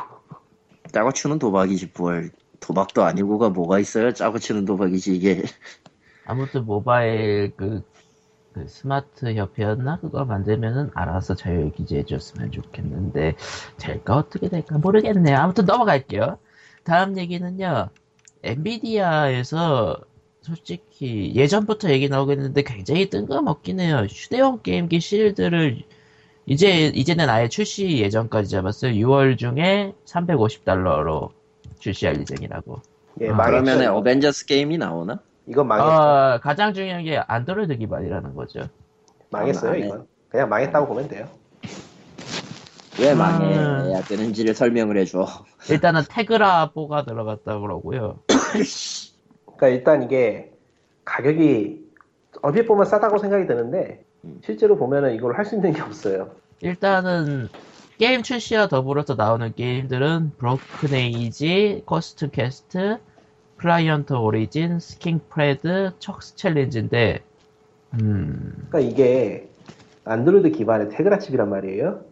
짜고 0.93 1.13
치는 1.13 1.39
도박이지 1.39 1.93
뭘 1.97 2.31
도박도 2.61 3.05
아니고가 3.05 3.51
뭐가 3.51 3.79
있어요? 3.79 4.13
짜고 4.13 4.39
치는 4.39 4.65
도박이지 4.65 5.15
이게. 5.15 5.43
아무튼 6.27 6.65
모바일 6.65 7.53
그, 7.57 7.83
그 8.53 8.67
스마트 8.67 9.35
협회였나 9.35 10.01
그거 10.01 10.25
만들면은 10.25 10.91
알아서 10.95 11.35
자율 11.35 11.71
규제해줬으면 11.73 12.51
좋겠는데 12.51 13.37
될까 13.79 14.17
어떻게 14.17 14.49
될까 14.49 14.79
모르겠네요. 14.79 15.37
아무튼 15.37 15.65
넘어갈게요. 15.65 16.39
다음 16.85 17.17
얘기는요. 17.19 17.89
엔비디아에서 18.43 20.01
솔직히 20.47 21.33
예전부터 21.35 21.91
얘기 21.91 22.09
나오겠는데 22.09 22.63
굉장히 22.63 23.11
뜬금없긴 23.11 23.81
해요. 23.81 24.07
휴대용 24.09 24.61
게임기 24.63 25.01
실드를 25.01 25.83
이제 26.47 26.87
이제는 26.87 27.29
아예 27.29 27.49
출시 27.49 27.99
예정까지 27.99 28.51
잡았어요. 28.51 28.93
6월 28.93 29.37
중에 29.37 29.93
350달러로 30.05 31.31
출시할 31.81 32.21
예정이라고. 32.21 32.81
예, 33.23 33.31
아. 33.31 33.37
그러면 33.37 33.81
은 33.81 33.89
어벤져스 33.89 34.47
게임이 34.47 34.79
나오나? 34.79 35.19
이건 35.49 35.67
망했죠. 35.67 35.91
어, 35.91 36.39
가장 36.41 36.73
중요한 36.73 37.03
게 37.03 37.19
안드로이드 37.19 37.77
기반이라는 37.79 38.35
거죠. 38.37 38.61
망했어요 39.31 39.73
아. 39.73 39.77
이건. 39.77 40.07
그냥 40.29 40.49
망했다고 40.49 40.87
보면 40.87 41.09
돼요. 41.09 41.29
왜 43.01 43.13
음. 43.13 43.19
망해야 43.19 44.03
되는지를 44.03 44.55
설명을 44.55 44.97
해줘. 44.99 45.27
일단은 45.69 46.03
테그라뽀가 46.09 47.05
들어갔다 47.05 47.59
그러고요. 47.59 48.21
그러니까 49.57 49.69
일단 49.69 50.03
이게 50.03 50.53
가격이 51.05 51.85
얼핏 52.43 52.67
보면 52.67 52.85
싸다고 52.87 53.19
생각이 53.19 53.47
드는데 53.47 54.05
음. 54.25 54.41
실제로 54.45 54.77
보면은 54.77 55.15
이걸 55.15 55.37
할 55.39 55.45
수 55.45 55.55
있는 55.57 55.73
게 55.73 55.83
없어요. 55.83 56.31
일단은 56.61 57.49
게임 57.99 58.23
출시와 58.23 58.69
더불어서 58.69 59.15
나오는 59.15 59.53
게임들은 59.55 60.33
Broken 60.39 60.95
Age, 60.95 61.85
Costume 61.87 62.31
Quest, 62.33 62.99
Flyhunter 63.57 64.13
Origins, 64.15 64.79
Skiing 64.81 65.21
Fred, 65.31 65.93
Chuck's 65.99 66.37
Challenge인데 66.37 67.25
음, 67.95 68.69
그러니까 68.71 68.81
이게 68.93 69.49
안드로이드 70.05 70.51
기반의 70.51 70.91
Tegra 70.91 71.19
칩이란 71.19 71.49
말이에요. 71.51 72.05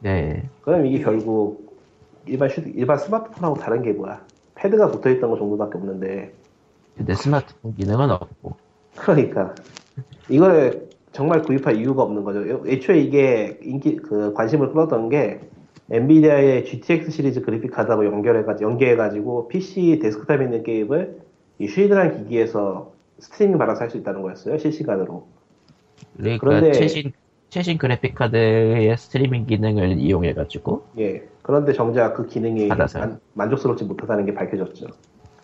네. 0.00 0.48
그럼 0.62 0.86
이게 0.86 1.02
결국 1.02 1.78
일반 2.26 2.48
휴 2.50 2.62
일반 2.74 2.98
스마트폰하고 2.98 3.56
다른 3.56 3.82
게 3.82 3.92
뭐야? 3.92 4.24
패드가 4.54 4.90
붙어 4.90 5.10
있던 5.10 5.30
거 5.30 5.38
정도밖에 5.38 5.78
없는데 5.78 6.32
근데 6.96 7.14
스마트폰 7.14 7.74
기능은 7.76 8.10
없고. 8.10 8.56
그러니까 8.96 9.54
이걸 10.28 10.88
정말 11.12 11.42
구입할 11.42 11.76
이유가 11.76 12.02
없는 12.02 12.24
거죠. 12.24 12.64
애초에 12.68 12.98
이게 13.00 13.58
인기 13.62 13.96
그 13.96 14.32
관심을 14.34 14.72
끌었던 14.72 15.08
게 15.08 15.40
엔비디아의 15.90 16.64
GTX 16.64 17.10
시리즈 17.10 17.42
그래픽 17.42 17.70
카드하고 17.72 18.04
연결해가 18.06 18.56
연계해가지고 18.60 19.48
PC 19.48 19.98
데스크탑에 20.02 20.44
있는 20.44 20.62
게임을 20.62 21.20
이 21.58 21.68
Shield라는 21.68 22.24
기기에서 22.24 22.92
스트리밍 23.18 23.58
받아서 23.58 23.82
할 23.82 23.90
수 23.90 23.96
있다는 23.98 24.22
거였어요 24.22 24.58
실시간으로. 24.58 25.26
그러니까 26.16 26.40
그런데- 26.46 26.72
최신 26.72 27.12
최신 27.50 27.78
그래픽 27.78 28.14
카드의 28.16 28.96
스트리밍 28.96 29.46
기능을 29.46 29.98
이용해가지고 29.98 30.86
예. 30.98 31.22
그런데 31.42 31.72
정작 31.72 32.14
그 32.14 32.26
기능이? 32.26 32.66
만, 32.66 33.20
만족스럽지 33.34 33.84
못하다는 33.84 34.26
게 34.26 34.34
밝혀졌죠. 34.34 34.86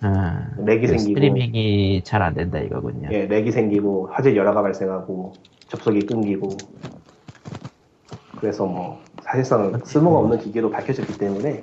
아, 0.03 0.49
렉이 0.59 0.81
그 0.83 0.87
생기고, 0.89 1.09
스트리밍이 1.09 2.03
잘 2.05 2.23
안 2.23 2.35
된다 2.35 2.59
이거군요. 2.59 3.09
예, 3.13 3.27
렉이 3.27 3.51
생기고 3.53 4.09
화재 4.13 4.35
열화가 4.35 4.63
발생하고 4.63 5.35
접속이 5.69 6.07
끊기고. 6.07 6.57
그래서 8.39 8.65
뭐 8.65 9.03
사실상 9.23 9.79
쓸모가 9.85 10.19
없는 10.21 10.39
기계로 10.39 10.71
밝혀졌기 10.71 11.19
때문에 11.19 11.63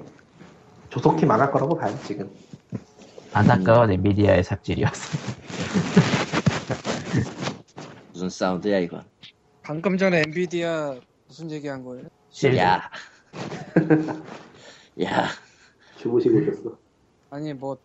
조속히 0.89 1.25
망할 1.25 1.51
거라고 1.51 1.75
봐요 1.75 1.95
지금. 2.05 2.29
안타까운 3.33 3.91
엔비디아의 3.91 4.43
삽질이었어. 4.43 5.17
무슨 8.13 8.29
사운드야 8.29 8.79
이건? 8.79 9.01
방금 9.63 9.97
전에 9.97 10.21
엔비디아 10.21 10.95
무슨 11.27 11.51
얘기한 11.51 11.83
거예요? 11.83 12.05
실드. 12.29 12.57
야, 12.57 12.89
야, 15.03 15.25
주무시고 15.97 16.39
있었어. 16.39 16.77
아니 17.29 17.53
뭐 17.53 17.77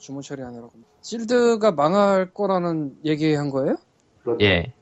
주문 0.00 0.22
처리하느라고 0.22 0.70
실드가 1.02 1.72
망할 1.72 2.32
거라는 2.32 2.96
얘기한 3.04 3.50
거예요? 3.50 3.76
그렇죠. 4.22 4.44
예. 4.44 4.72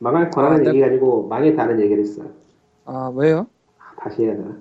망할 0.00 0.30
거라는 0.30 0.66
얘기가 0.66 0.86
아니고 0.86 1.26
망했다는 1.26 1.80
얘기를 1.80 2.04
했어요. 2.04 2.30
아 2.84 3.10
왜요? 3.14 3.48
다시 3.98 4.22
해야 4.22 4.36
되나? 4.36 4.56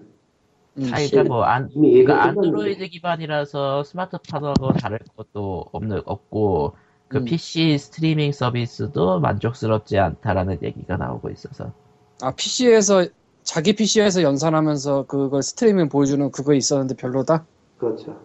음, 0.77 1.27
뭐 1.27 1.43
안, 1.43 1.69
이미 1.71 2.03
그러니까. 2.03 2.23
안드로이드 2.23 2.87
기반이라서 2.87 3.83
스마트폰하고 3.83 4.73
다를 4.73 4.99
것도 5.15 5.65
없는 5.71 6.01
없고 6.05 6.75
그 7.07 7.17
음. 7.17 7.25
PC 7.25 7.77
스트리밍 7.77 8.31
서비스도 8.31 9.19
만족스럽지 9.19 9.97
않다라는 9.97 10.59
얘기가 10.61 10.97
나오고 10.97 11.29
있어서 11.31 11.73
아 12.21 12.31
PC에서 12.31 13.05
자기 13.43 13.73
PC에서 13.73 14.23
연산하면서 14.23 15.05
그걸 15.07 15.41
스트리밍 15.41 15.89
보여주는 15.89 16.31
그거 16.31 16.53
있었는데 16.53 16.95
별로다. 16.95 17.45
그렇죠. 17.77 18.19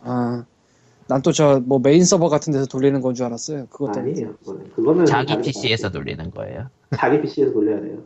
아, 0.00 0.44
난 1.12 1.20
또 1.22 1.30
저 1.32 1.60
뭐 1.60 1.78
메인 1.78 2.04
서버 2.04 2.28
같은 2.28 2.52
데서 2.52 2.66
돌리는 2.66 3.00
건 3.02 3.14
줄 3.14 3.26
알았어요. 3.26 3.66
그것 3.66 3.92
때문에. 3.92 4.12
아니에요. 4.12 4.36
그거는. 4.38 4.72
그거는 4.72 5.06
자기 5.06 5.38
PC에서 5.40 5.88
거 5.88 5.92
돌리는 5.98 6.30
거예요. 6.30 6.68
자기 6.96 7.20
PC에서 7.20 7.52
돌려야 7.52 7.80
돼요. 7.80 8.02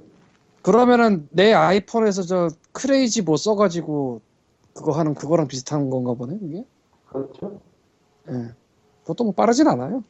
그러면은 0.62 1.28
내 1.30 1.52
아이폰에서 1.52 2.22
저 2.22 2.48
Crazy 2.72 3.22
뭐 3.22 3.36
써가지고 3.36 4.20
그거 4.74 4.92
하는 4.92 5.14
그거랑 5.14 5.46
비슷한 5.46 5.88
건가 5.90 6.14
보네 6.14 6.38
이게. 6.42 6.64
그렇죠. 7.08 7.60
예. 8.28 8.50
그것도 9.02 9.24
뭐 9.24 9.32
빠르진 9.32 9.68
않아요. 9.68 10.02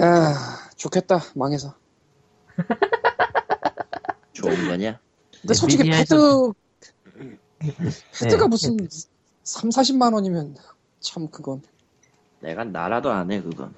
야, 0.00 0.34
좋겠다 0.76 1.20
망해서. 1.36 1.74
좋은 4.32 4.68
거냐? 4.68 4.98
근데 5.40 5.54
솔직히 5.54 5.88
패드 5.90 6.52
패드가 8.18 8.44
네. 8.44 8.48
무슨 8.48 8.76
3, 9.44 9.70
40만 9.70 10.14
원이면 10.14 10.56
참 11.00 11.28
그건 11.28 11.62
내가 12.40 12.64
나라도 12.64 13.10
안 13.10 13.30
해 13.30 13.40
그건. 13.42 13.74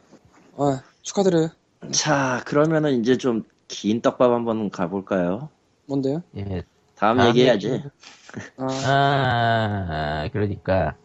아, 0.57 0.83
축하드려요. 1.03 1.49
자 1.93 2.43
그러면은 2.47 3.01
이제 3.01 3.17
좀 3.17 3.45
긴 3.73 4.01
떡밥 4.03 4.33
한번 4.33 4.69
가볼까요? 4.69 5.49
뭔데요? 5.87 6.25
예. 6.37 6.65
다음 6.97 7.19
다음 7.19 7.29
얘기해야지. 7.29 7.69
얘기. 7.71 7.85
아, 8.57 8.67
아, 10.25 10.29
그러니까. 10.33 10.97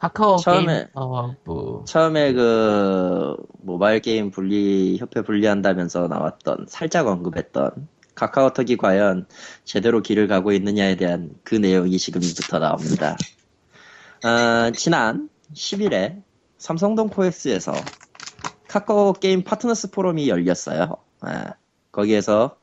카카오 0.00 0.36
처음에- 0.36 0.88
게임. 0.92 1.84
처음에 1.86 2.32
그 2.32 3.36
모바일 3.62 4.00
게임 4.00 4.32
분리 4.32 4.96
협회 4.98 5.22
분리한다면서 5.22 6.08
나왔던 6.08 6.66
살짝 6.68 7.06
언급했던 7.06 7.88
카카오톡이 8.16 8.76
과연 8.76 9.26
제대로 9.64 10.02
길을 10.02 10.26
가고 10.26 10.50
있느냐에 10.52 10.96
대한 10.96 11.30
그 11.44 11.54
내용이 11.54 11.96
지금부터 11.98 12.58
나옵니다. 12.58 13.16
어, 14.24 14.70
지난 14.72 15.28
10일에 15.52 16.22
삼성동 16.56 17.08
코엑스에서 17.08 17.72
카카오 18.68 19.12
게임 19.12 19.44
파트너스 19.44 19.90
포럼이 19.90 20.28
열렸어요. 20.28 20.96
아, 21.20 21.54
거기에서 21.92 22.56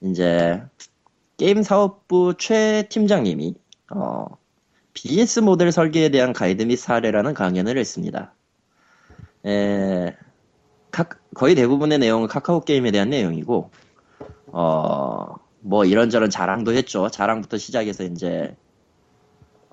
이제 0.00 0.62
게임 1.36 1.62
사업부 1.62 2.34
최 2.38 2.86
팀장님이 2.88 3.54
어, 3.90 4.26
BS 4.94 5.40
모델 5.40 5.70
설계에 5.70 6.08
대한 6.08 6.32
가이드 6.32 6.62
및 6.62 6.76
사례라는 6.76 7.34
강연을 7.34 7.76
했습니다. 7.76 8.32
에, 9.44 10.16
카- 10.90 11.08
거의 11.34 11.54
대부분의 11.54 11.98
내용은 11.98 12.26
카카오 12.26 12.62
게임에 12.62 12.90
대한 12.90 13.10
내용이고, 13.10 13.70
어, 14.46 15.34
뭐 15.60 15.84
이런저런 15.84 16.30
자랑도 16.30 16.72
했죠. 16.72 17.10
자랑부터 17.10 17.58
시작해서 17.58 18.04
이제, 18.04 18.56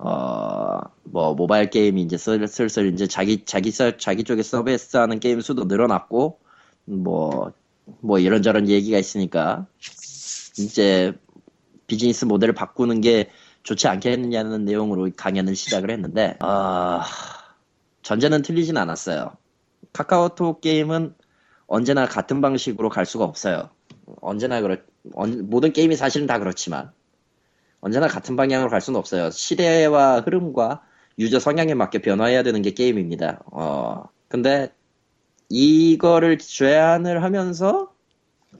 어, 0.04 0.80
뭐 1.04 1.34
모바일 1.34 1.70
게임이 1.70 2.02
이제 2.02 2.18
슬- 2.18 2.46
슬슬 2.46 2.92
이제 2.92 3.06
자기, 3.06 3.44
자기, 3.46 3.70
서- 3.70 3.96
자기 3.96 4.22
쪽에 4.22 4.42
서비스 4.42 4.98
하는 4.98 5.18
게임 5.18 5.40
수도 5.40 5.64
늘어났고, 5.64 6.40
뭐, 6.84 7.52
뭐 8.00 8.18
이런저런 8.18 8.68
얘기가 8.68 8.98
있으니까, 8.98 9.66
이제 10.58 11.14
비즈니스 11.86 12.26
모델을 12.26 12.54
바꾸는 12.54 13.00
게 13.00 13.30
좋지 13.62 13.88
않겠느냐는 13.88 14.66
내용으로 14.66 15.08
강연을 15.16 15.56
시작을 15.56 15.90
했는데, 15.90 16.36
아, 16.40 17.02
전제는 18.02 18.42
틀리진 18.42 18.76
않았어요. 18.76 19.32
카카오톡 19.94 20.60
게임은 20.60 21.14
언제나 21.66 22.04
같은 22.06 22.42
방식으로 22.42 22.90
갈 22.90 23.06
수가 23.06 23.24
없어요. 23.24 23.70
언제나 24.20 24.60
그렇, 24.60 24.76
언- 25.14 25.48
모든 25.48 25.72
게임이 25.72 25.96
사실은 25.96 26.26
다 26.26 26.38
그렇지만, 26.38 26.92
언제나 27.84 28.08
같은 28.08 28.34
방향으로 28.34 28.70
갈 28.70 28.80
수는 28.80 28.98
없어요. 28.98 29.30
시대와 29.30 30.20
흐름과 30.20 30.82
유저 31.18 31.38
성향에 31.38 31.74
맞게 31.74 32.00
변화해야 32.00 32.42
되는 32.42 32.62
게 32.62 32.70
게임입니다. 32.70 33.42
어, 33.52 34.04
근데 34.26 34.72
이거를 35.50 36.38
제안을 36.38 37.22
하면서 37.22 37.92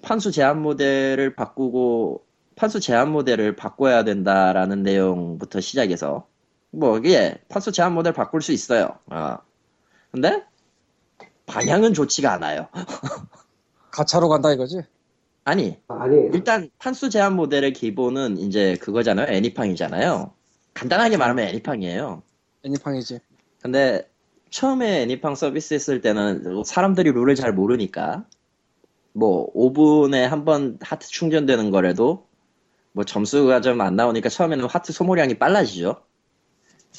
판수 0.02 0.30
제한 0.30 0.60
모델을 0.60 1.34
바꾸고 1.34 2.22
판수 2.54 2.80
제한 2.80 3.10
모델을 3.12 3.56
바꿔야 3.56 4.04
된다라는 4.04 4.82
내용부터 4.82 5.62
시작해서 5.62 6.28
뭐 6.70 6.98
이게 6.98 7.40
판수 7.48 7.72
제한 7.72 7.94
모델 7.94 8.12
바꿀 8.12 8.42
수 8.42 8.52
있어요. 8.52 8.98
어. 9.10 9.38
근데 10.12 10.44
방향은 11.46 11.94
좋지가 11.94 12.30
않아요. 12.34 12.68
가차로 13.90 14.28
간다 14.28 14.52
이거지? 14.52 14.82
아니 15.44 15.76
아니 15.88 16.16
일단 16.32 16.70
판수 16.78 17.10
제한 17.10 17.36
모델의 17.36 17.72
기본은 17.74 18.38
이제 18.38 18.76
그거잖아요. 18.80 19.26
애니팡이잖아요. 19.34 20.32
간단하게 20.74 21.16
말하면 21.18 21.46
애니팡이에요. 21.48 22.22
애니팡이지. 22.64 23.20
근데 23.62 24.08
처음에 24.50 25.02
애니팡 25.02 25.34
서비스 25.34 25.74
했을 25.74 26.00
때는 26.00 26.64
사람들이 26.64 27.12
룰을 27.12 27.34
잘 27.34 27.52
모르니까 27.52 28.26
뭐 29.12 29.52
5분에 29.54 30.22
한 30.22 30.44
번 30.44 30.78
하트 30.80 31.08
충전되는 31.08 31.70
거라도 31.70 32.26
뭐 32.92 33.04
점수가 33.04 33.60
좀 33.60 33.80
안 33.80 33.96
나오니까 33.96 34.28
처음에는 34.28 34.66
하트 34.66 34.92
소모량이 34.92 35.34
빨라지죠. 35.38 35.96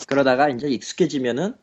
그러다가 0.08 0.50
이제 0.50 0.68
익숙해지면은 0.70 1.56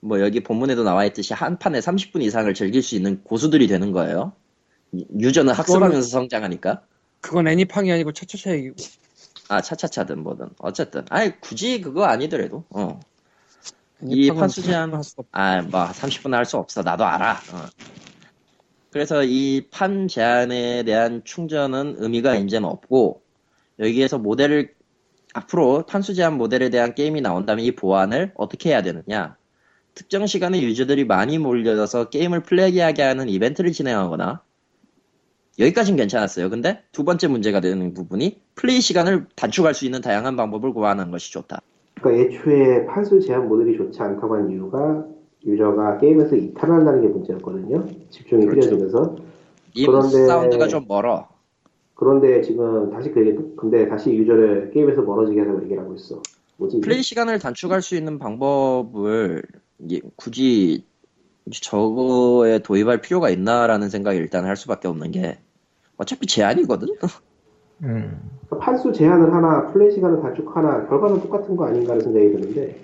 뭐 0.00 0.20
여기 0.20 0.40
본문에도 0.42 0.82
나와 0.84 1.04
있듯이 1.06 1.34
한 1.34 1.58
판에 1.58 1.80
30분 1.80 2.22
이상을 2.22 2.52
즐길 2.54 2.82
수 2.82 2.94
있는 2.96 3.22
고수들이 3.24 3.66
되는 3.66 3.92
거예요. 3.92 4.32
유저는 4.92 5.52
학습하면서 5.54 6.08
성장하니까. 6.08 6.82
그건 7.20 7.48
애니팡이 7.48 7.92
아니고 7.92 8.12
차차차 8.12 8.52
얘기고. 8.52 8.76
아 9.48 9.60
차차차든 9.60 10.22
뭐든 10.22 10.48
어쨌든 10.58 11.04
아니 11.10 11.38
굳이 11.40 11.80
그거 11.80 12.04
아니더라도 12.04 12.64
어. 12.70 13.00
이 14.02 14.28
애니팡은 14.28 14.40
판수 14.40 14.62
제한- 14.62 14.92
할 14.94 15.04
수가 15.04 15.22
없- 15.22 15.28
아, 15.32 15.60
뭐, 15.62 15.84
30분 15.86 16.32
할 16.32 16.44
수 16.46 16.56
없어. 16.56 16.82
나도 16.82 17.04
알아. 17.04 17.32
어. 17.52 17.66
그래서 18.90 19.22
이 19.24 19.66
판 19.70 20.08
제한에 20.08 20.82
대한 20.84 21.22
충전은 21.24 21.96
의미가 21.98 22.36
이제는 22.36 22.66
없고, 22.68 23.20
여기에서 23.78 24.18
모델을, 24.18 24.74
앞으로 25.34 25.84
판수 25.86 26.14
제한 26.14 26.36
모델에 26.38 26.70
대한 26.70 26.94
게임이 26.94 27.20
나온다면 27.20 27.64
이 27.64 27.72
보안을 27.72 28.32
어떻게 28.36 28.70
해야 28.70 28.82
되느냐. 28.82 29.36
특정 29.94 30.26
시간에 30.26 30.60
유저들이 30.62 31.04
많이 31.04 31.38
몰려서 31.38 32.08
게임을 32.08 32.42
플레이하게 32.42 33.02
하는 33.02 33.28
이벤트를 33.28 33.70
진행하거나, 33.72 34.42
여기까진 35.60 35.96
괜찮았어요. 35.96 36.48
근데 36.50 36.82
두 36.90 37.04
번째 37.04 37.28
문제가 37.28 37.60
되는 37.60 37.92
부분이 37.94 38.40
플레이 38.54 38.80
시간을 38.80 39.26
단축할 39.36 39.74
수 39.74 39.84
있는 39.84 40.00
다양한 40.00 40.36
방법을 40.36 40.72
고안하는 40.72 41.12
것이 41.12 41.32
좋다. 41.32 41.60
그러니까 42.00 42.24
애초에 42.24 42.86
판수 42.86 43.20
제한 43.20 43.46
모델이 43.46 43.76
좋지 43.76 44.00
않다고 44.00 44.34
한 44.36 44.50
이유가 44.50 45.04
유저가 45.44 45.98
게임에서 45.98 46.36
이탈한다는 46.36 47.02
게 47.02 47.08
문제였거든요. 47.08 47.86
집중이 48.10 48.46
그렇죠. 48.46 49.16
이 49.74 49.86
그런데- 49.86 50.26
사운드가 50.26 50.68
좀 50.68 50.86
멀어. 50.88 51.28
그런데 51.94 52.40
지금 52.40 52.90
다시 52.90 53.10
그 53.10 53.20
얘기, 53.26 53.38
근데 53.56 53.86
다시 53.86 54.10
유저를 54.10 54.70
게임에서 54.72 55.02
멀어지게 55.02 55.40
하자고 55.40 55.62
얘기를 55.64 55.82
하고 55.82 55.94
있어. 55.94 56.22
뭐지? 56.56 56.80
플레이 56.80 57.02
시간을 57.02 57.38
단축할 57.38 57.82
수 57.82 57.94
있는 57.94 58.18
방법을 58.18 59.42
굳이 60.16 60.84
저거에 61.50 62.60
도입할 62.60 63.00
필요가 63.02 63.28
있나라는 63.28 63.90
생각이 63.90 64.18
일단 64.18 64.44
할 64.46 64.56
수밖에 64.56 64.88
없는 64.88 65.10
게 65.10 65.38
어차피 66.00 66.26
제한이거든. 66.26 66.88
음. 67.82 68.18
판수 68.58 68.90
제한을 68.92 69.34
하나, 69.34 69.70
플레이 69.70 69.92
시간을 69.92 70.22
단축하나, 70.22 70.86
결과는 70.88 71.20
똑같은 71.20 71.56
거 71.56 71.66
아닌가라는 71.66 72.02
생각이 72.02 72.32
드는데, 72.32 72.80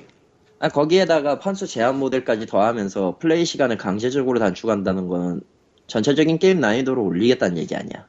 아, 0.59 0.69
거기에다가 0.69 1.39
판수 1.39 1.67
제한 1.67 1.99
모델까지 1.99 2.47
더하면서 2.47 3.17
플레이 3.19 3.45
시간을 3.45 3.79
강제적으로 3.79 4.39
단축한다는 4.39 5.09
거는 5.09 5.41
전체적인 5.87 6.39
게임 6.39 6.61
난이도를 6.61 7.03
올리겠다는 7.03 7.57
얘기 7.57 7.75
아니야. 7.75 8.07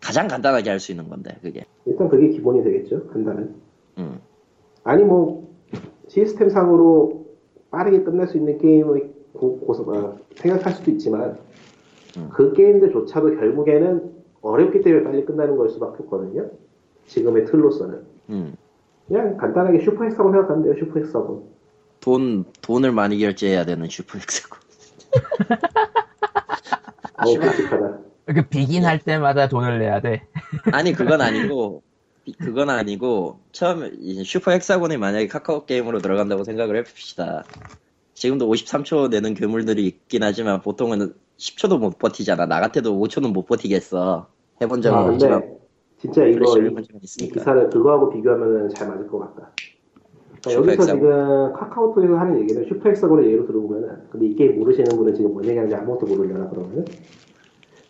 가장 0.00 0.28
간단하게 0.28 0.70
할 0.70 0.78
수 0.78 0.92
있는 0.92 1.08
건데 1.08 1.36
그게. 1.42 1.64
일단 1.84 2.08
그게 2.08 2.28
기본이 2.28 2.62
되겠죠, 2.62 3.08
판단은. 3.08 3.54
음. 3.98 4.20
아니, 4.84 5.02
뭐, 5.02 5.48
시스템상으로 6.08 7.26
빠르게 7.70 8.02
끝낼 8.04 8.28
수 8.28 8.36
있는 8.36 8.58
게임을 8.58 9.10
고, 9.32 9.58
고서, 9.58 9.82
어, 9.82 10.18
생각할 10.36 10.72
수도 10.72 10.90
있지만, 10.92 11.36
음. 12.16 12.28
그 12.32 12.52
게임들조차도 12.52 13.36
결국에는 13.36 14.15
어렵기 14.42 14.82
때문에 14.82 15.04
빨리 15.04 15.24
끝나는 15.24 15.56
걸 15.56 15.70
수밖에 15.70 16.02
없거든요. 16.04 16.50
지금의 17.06 17.46
틀로서는. 17.46 18.04
음. 18.30 18.56
그냥 19.06 19.36
간단하게 19.36 19.80
슈퍼헥사곤 19.80 20.32
생각하면 20.32 20.64
돼요, 20.64 20.74
슈퍼헥사곤. 20.78 21.44
돈 22.00 22.44
돈을 22.62 22.92
많이 22.92 23.18
결제해야 23.18 23.64
되는 23.64 23.88
슈퍼엑스고. 23.88 24.56
어우, 27.24 27.38
끔찍하다. 27.38 27.98
그 28.26 28.42
비긴 28.48 28.84
할 28.84 28.98
때마다 28.98 29.48
돈을 29.48 29.78
내야 29.78 30.00
돼. 30.00 30.26
아니 30.72 30.92
그건 30.92 31.20
아니고 31.22 31.82
그건 32.38 32.70
아니고 32.70 33.38
처음에 33.52 33.92
이제 34.00 34.24
슈퍼 34.24 34.50
헥사곤이 34.50 34.96
만약에 34.96 35.28
카카오 35.28 35.64
게임으로 35.64 36.00
들어간다고 36.00 36.44
생각을 36.44 36.76
해봅시다. 36.76 37.44
지금도 38.14 38.48
53초 38.48 39.10
내는 39.10 39.34
괴물들이 39.34 39.86
있긴 39.86 40.22
하지만 40.22 40.60
보통은 40.60 41.14
10초도 41.38 41.78
못 41.78 41.98
버티잖아. 41.98 42.46
나 42.46 42.60
같아도 42.60 42.98
5초는 42.98 43.32
못 43.32 43.46
버티겠어. 43.46 44.28
해본 44.62 44.82
적은 44.82 44.98
아, 44.98 45.04
없지만 45.06 45.40
근데, 45.40 45.58
진짜 46.00 46.24
이거, 46.24 46.58
이, 46.58 46.66
이 46.66 46.98
있으니까. 47.02 47.40
기사를 47.40 47.70
그거하고 47.70 48.10
비교하면 48.10 48.70
잘 48.70 48.88
맞을 48.88 49.06
것 49.06 49.18
같다. 49.18 49.50
그러니까 50.42 50.50
슈퍼 50.50 50.72
여기서. 50.72 50.94
지금 50.94 51.52
카카오톡에서 51.52 52.14
하는 52.14 52.40
얘기는 52.40 52.64
Super 52.68 52.89
Hexagon을 52.89 53.30
예로 53.30 53.46
들어보면은, 53.46 54.08
근데 54.10 54.26
이 54.26 54.34
게임 54.34 54.58
모르시는 54.58 54.96
분은 54.96 55.14
지금 55.14 55.32
뭔 55.32 55.44
얘기하는지 55.44 55.74
아무것도 55.74 56.06
모르려나, 56.06 56.48
그러면은? 56.48 56.84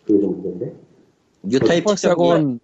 그게 0.05 0.19
좀 0.19 0.31
문제인데. 0.31 0.75
뉴타입 1.43 1.87
측정기 1.87 1.97
Super 1.97 2.23
Hexagon 2.23 2.59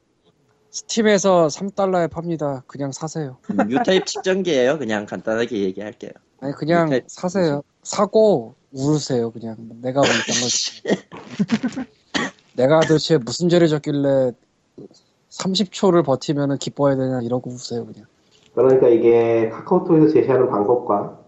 스팀에서 0.72 1.48
3달러에 1.48 2.10
팝니다. 2.10 2.64
그냥 2.66 2.92
사세요. 2.92 3.38
뉴타입 3.70 4.06
측정기예요. 4.08 4.80
그냥 4.80 5.06
간단하게 5.06 5.62
얘기할게요. 5.62 6.12
아니 6.40 6.54
그냥 6.54 7.00
사세요. 7.08 7.62
사고 7.84 8.56
울으세요. 8.74 9.32
그냥 9.32 9.56
내가 9.82 10.02
뭐 10.02 10.10
이딴 10.10 10.36
걸 11.76 11.86
내가 12.56 12.82
도대체 12.82 13.18
무슨 13.18 13.50
죄를 13.50 13.68
졌길래 13.68 14.32
30초를 15.30 16.06
버티면은 16.06 16.58
기뻐해야 16.58 16.98
되냐 16.98 17.22
이러고 17.22 17.52
우세요 17.52 17.86
그냥. 17.86 18.06
그러니까 18.54 18.88
이게 18.88 19.50
카카오톡에서 19.50 20.14
제시하는 20.14 20.48
방법과 20.48 21.20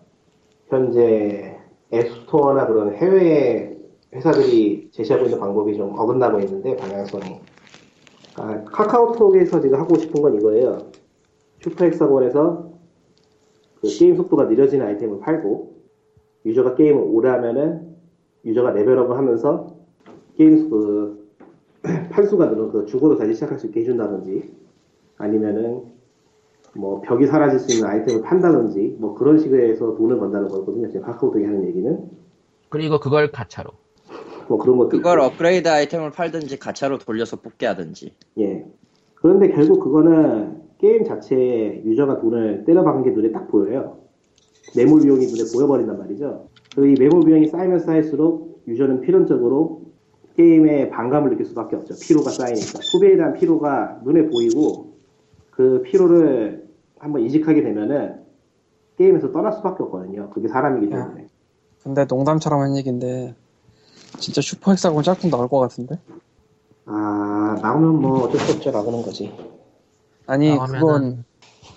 현재 0.67 1.58
앱스토어나 1.93 2.67
그런 2.67 2.95
해외 2.95 3.75
회사들이 4.13 4.89
제시하고 4.91 5.25
있는 5.25 5.39
방법이 5.39 5.75
좀 5.75 5.97
어긋나고 5.97 6.39
있는데 6.41 6.75
방향성이 6.75 7.41
아, 8.38 8.63
카카오톡에서 8.65 9.62
지금 9.62 9.79
하고 9.79 9.97
싶은 9.97 10.21
건 10.21 10.36
이거예요. 10.36 10.91
슈퍼 11.62 11.86
엑사곤에서 11.86 12.69
그 13.81 13.88
게임 13.88 14.15
속도가 14.15 14.45
느려지는 14.45 14.86
아이템을 14.86 15.19
팔고 15.19 15.74
유저가 16.45 16.75
게임을 16.75 17.01
오래 17.01 17.29
하면은 17.29 17.95
유저가 18.45 18.71
레벨업을 18.71 19.17
하면서 19.17 19.75
게임 20.38 20.69
그 20.69 21.25
판수가 22.12 22.49
늘어 22.49 22.71
그 22.71 22.86
죽어도 22.86 23.17
다시 23.17 23.34
시작할 23.34 23.60
수 23.60 23.67
있게 23.67 23.81
해준다든지 23.81 24.51
아니면은 25.17 25.84
뭐 26.73 27.01
벽이 27.01 27.25
사라질 27.25 27.60
수 27.60 27.73
있는 27.73 27.88
아이템을 27.88 28.21
판다든지 28.21 28.97
뭐 28.99 29.15
그런 29.15 29.38
식으로 29.38 29.95
돈을 29.95 30.19
번다는 30.19 30.49
거거든요. 30.49 30.88
지금 30.89 31.01
카카오톡이 31.05 31.43
하는 31.45 31.65
얘기는 31.67 32.10
그리고 32.69 32.99
그걸 32.99 33.31
가차로. 33.31 33.71
뭐 34.47 34.58
그런 34.58 34.77
것도 34.77 34.89
그걸 34.89 35.19
있고. 35.19 35.25
업그레이드 35.25 35.67
아이템을 35.69 36.12
팔든지 36.12 36.60
가차로 36.60 36.99
돌려서 36.99 37.38
뽑게 37.38 37.65
하든지. 37.65 38.13
예. 38.39 38.65
그런데 39.15 39.49
결국 39.49 39.79
그거는 39.79 40.62
게임 40.77 41.03
자체에 41.03 41.84
유저가 41.86 42.19
돈을 42.19 42.65
때려박은 42.65 43.03
게 43.03 43.12
눈에 43.12 43.31
딱 43.31 43.47
보여요. 43.47 44.04
매몰 44.75 45.01
비용이 45.01 45.25
눈에 45.27 45.43
보여버린단 45.53 45.97
말이죠. 45.97 46.47
그리고 46.75 46.88
이 46.88 46.95
매몰 46.99 47.25
비용이 47.25 47.47
쌓이면 47.47 47.79
쌓일수록 47.79 48.63
유저는 48.67 49.01
필연적으로 49.01 49.81
게임에 50.35 50.89
반감을 50.89 51.29
느낄 51.31 51.45
수밖에 51.45 51.75
없죠. 51.77 51.95
피로가 52.01 52.31
쌓이니까. 52.31 52.79
소비에 52.81 53.15
대한 53.15 53.33
피로가 53.33 54.01
눈에 54.03 54.27
보이고 54.27 54.93
그 55.51 55.81
피로를 55.85 56.67
한번 56.99 57.21
인식하게 57.21 57.61
되면은 57.63 58.15
게임에서 58.97 59.31
떠날 59.31 59.53
수밖에 59.53 59.83
없거든요. 59.83 60.29
그게 60.31 60.47
사람이기 60.47 60.89
때문에. 60.89 61.27
근데 61.83 62.05
농담처럼 62.05 62.61
한 62.61 62.75
얘기인데 62.75 63.35
진짜 64.19 64.41
슈퍼 64.41 64.71
헥사곤 64.71 65.03
짝퉁 65.03 65.29
나올 65.29 65.47
것 65.47 65.59
같은데? 65.59 65.99
아, 66.85 67.57
나오면 67.61 68.01
뭐 68.01 68.23
어쩔 68.25 68.39
수 68.41 68.53
없죠. 68.53 68.71
나오는 68.71 69.01
거지. 69.03 69.31
아니 70.25 70.49
나오면은- 70.57 70.79
그건 70.79 71.23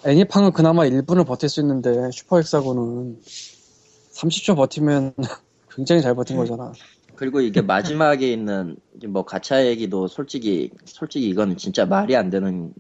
애니팡은 0.05 0.53
그나마 0.53 0.85
1분을 0.85 1.27
버틸 1.27 1.49
수 1.49 1.61
있는데 1.61 2.11
슈퍼 2.13 2.37
헥사곤은 2.37 3.21
30초 4.13 4.57
버티면 4.57 5.15
굉장히 5.75 6.03
잘 6.03 6.15
버틴 6.15 6.37
거잖아. 6.37 6.73
그리고 7.17 7.41
이게 7.41 7.61
마지막에 7.61 8.31
있는 8.31 8.77
뭐 9.09 9.25
가차 9.25 9.67
얘기도 9.67 10.07
솔직히 10.07 10.71
솔직히 10.85 11.29
이거는 11.29 11.57
진짜 11.57 11.85
말이 11.85 12.15
안 12.15 12.31
되는 12.31 12.73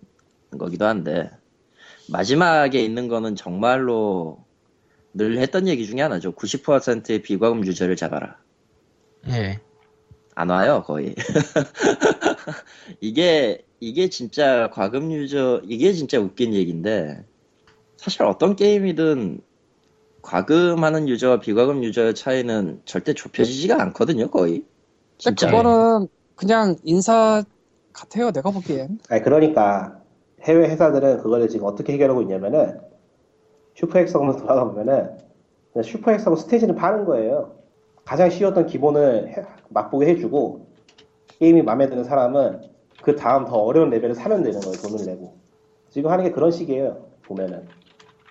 거기도 0.59 0.87
한데 0.87 1.31
마지막에 2.09 2.81
있는 2.81 3.09
거는 3.09 3.35
정말로 3.35 4.45
늘 5.13 5.39
했던 5.39 5.67
얘기 5.67 5.87
중에 5.87 6.01
하나죠. 6.01 6.33
90%의 6.33 7.23
비과금 7.23 7.67
유저를 7.67 7.97
잡아라. 7.97 8.37
예. 9.29 9.61
안 10.35 10.51
와요 10.51 10.85
거의. 10.87 11.17
이게 13.01 13.65
이게 13.81 14.09
진짜 14.09 14.71
과금 14.71 15.13
유저 15.13 15.63
이게 15.65 15.93
진짜 15.93 16.19
웃긴 16.19 16.55
얘기인데 16.55 17.25
사실 17.97 18.23
어떤 18.25 18.57
게임이든 18.57 19.41
과금하는 20.23 21.09
유저와 21.09 21.41
비과금 21.41 21.85
유저의 21.85 22.15
차이는 22.15 22.83
절대 22.85 23.15
좁혀지지가 23.15 23.81
않거든요 23.83 24.31
거의. 24.31 24.65
진짜. 25.19 25.47
그거는 25.47 26.09
그냥 26.37 26.77
인사 26.85 27.45
같아요. 27.93 28.31
내가 28.31 28.51
보기엔. 28.51 28.99
아니 29.09 29.23
그러니까 29.23 30.01
해외 30.43 30.69
회사들은 30.69 31.19
그거를 31.19 31.49
지금 31.49 31.67
어떻게 31.67 31.95
해결하고 31.95 32.23
있냐면은 32.23 32.79
슈퍼 33.77 34.02
헥사곤 34.02 34.37
돌아가 34.37 34.65
보면은 34.65 35.19
슈퍼 35.83 36.06
헥사곤 36.06 36.37
스테이지를 36.37 36.75
파는 36.75 37.05
거예요. 37.05 37.57
가장 38.05 38.31
쉬웠던 38.31 38.67
기본을 38.67 39.29
해- 39.29 39.45
맛보게 39.71 40.07
해주고 40.07 40.68
게임이 41.41 41.63
마음에 41.63 41.89
드는 41.89 42.05
사람은 42.05 42.63
그 43.03 43.17
다음 43.17 43.45
더 43.45 43.57
어려운 43.57 43.91
레벨을 43.91 44.15
사면 44.15 44.43
되는 44.43 44.61
거예요. 44.61 44.77
돈을 44.77 45.07
내고 45.07 45.39
지금 45.91 46.11
하는 46.11 46.25
게 46.25 46.31
그런 46.31 46.51
식이에요. 46.51 47.09
보면은 47.23 47.67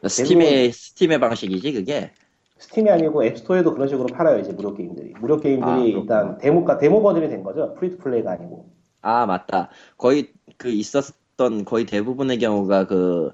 스팀의 0.08 0.72
스팀의 0.72 1.20
방식이지 1.20 1.74
그게. 1.74 2.12
스팀이 2.60 2.90
아니고 2.90 3.24
앱스토어에도 3.24 3.74
그런 3.74 3.88
식으로 3.88 4.08
팔아요. 4.08 4.40
이제 4.40 4.52
무료 4.52 4.74
게임들이 4.74 5.14
무료 5.20 5.40
게임들이 5.40 5.72
아. 5.72 5.84
일단 5.84 6.38
데모가 6.38 6.78
데모 6.78 7.02
버전이 7.02 7.30
된 7.30 7.44
거죠. 7.44 7.76
free 7.76 7.90
to 7.90 7.98
play가 7.98 8.32
아니고 8.32 8.70
아 9.02 9.26
맞다. 9.26 9.70
거의 9.98 10.32
그 10.58 10.70
있었던 10.70 11.66
거의 11.66 11.86
대부분의 11.86 12.40
경우가 12.40 12.88
그 12.88 13.32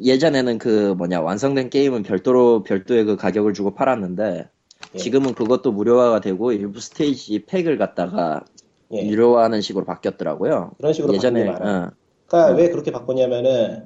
예전에는 0.00 0.58
그 0.58 0.94
뭐냐 0.96 1.20
완성된 1.20 1.70
게임은 1.70 2.02
별도로 2.02 2.62
별도의 2.62 3.04
그 3.04 3.16
가격을 3.16 3.52
주고 3.52 3.74
팔았는데 3.74 4.48
예. 4.94 4.98
지금은 4.98 5.34
그것도 5.34 5.72
무료화가 5.72 6.20
되고 6.20 6.52
일부 6.52 6.80
스테이지 6.80 7.44
팩을 7.46 7.76
갖다가 7.76 8.44
예. 8.92 9.06
유료화하는 9.06 9.60
식으로 9.60 9.84
바뀌었더라고요. 9.84 10.72
그런 10.78 10.92
식으로 10.92 11.14
예전에. 11.14 11.48
어, 11.48 11.90
그러니까 12.26 12.52
음. 12.52 12.56
왜 12.56 12.70
그렇게 12.70 12.90
바꿨냐면은 12.90 13.84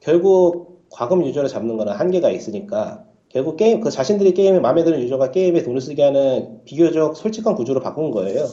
결국 0.00 0.88
과금 0.90 1.24
유저를 1.24 1.48
잡는 1.48 1.76
거는 1.76 1.92
한계가 1.92 2.30
있으니까 2.30 3.04
결국 3.28 3.56
게임 3.56 3.80
그 3.80 3.90
자신들이 3.90 4.34
게임에 4.34 4.60
마음에 4.60 4.84
드는 4.84 5.00
유저가 5.00 5.30
게임에 5.30 5.62
돈을 5.62 5.80
쓰게 5.80 6.02
하는 6.02 6.60
비교적 6.64 7.16
솔직한 7.16 7.54
구조로 7.54 7.80
바꾼 7.80 8.10
거예요. 8.10 8.44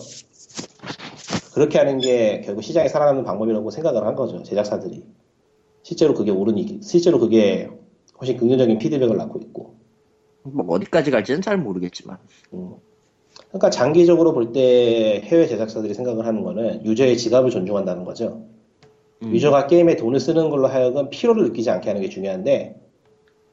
그렇게 1.54 1.78
하는 1.78 2.00
게 2.00 2.42
결국 2.42 2.62
시장이 2.62 2.88
살아남는 2.88 3.26
방법이라고 3.26 3.70
생각을 3.72 4.06
한 4.06 4.16
거죠 4.16 4.42
제작사들이. 4.44 5.04
실제로 5.84 6.14
그게 6.14 6.32
옳은 6.32 6.58
얘기, 6.58 6.80
실제로 6.82 7.20
그게 7.20 7.70
훨씬 8.22 8.38
긍정적인 8.38 8.78
피드백을 8.78 9.18
낳고 9.18 9.40
있고. 9.40 9.76
뭐 10.44 10.66
어디까지 10.70 11.12
갈지는 11.12 11.42
잘 11.42 11.58
모르겠지만 11.58 12.18
음. 12.54 12.76
그러니까 13.50 13.70
장기적으로 13.70 14.34
볼 14.34 14.54
때 14.54 15.22
해외 15.24 15.48
제작사들이 15.48 15.94
생각을 15.94 16.26
하는 16.26 16.44
거는 16.44 16.86
유저의 16.86 17.18
지갑을 17.18 17.50
존중한다는 17.50 18.04
거죠. 18.06 18.44
음. 19.24 19.34
유저가 19.34 19.68
게임에 19.68 19.96
돈을 19.96 20.20
쓰는 20.20 20.50
걸로 20.50 20.68
하여금 20.68 21.10
피로를 21.10 21.44
느끼지 21.46 21.70
않게 21.70 21.90
하는 21.90 22.02
게 22.02 22.10
중요한데 22.10 22.76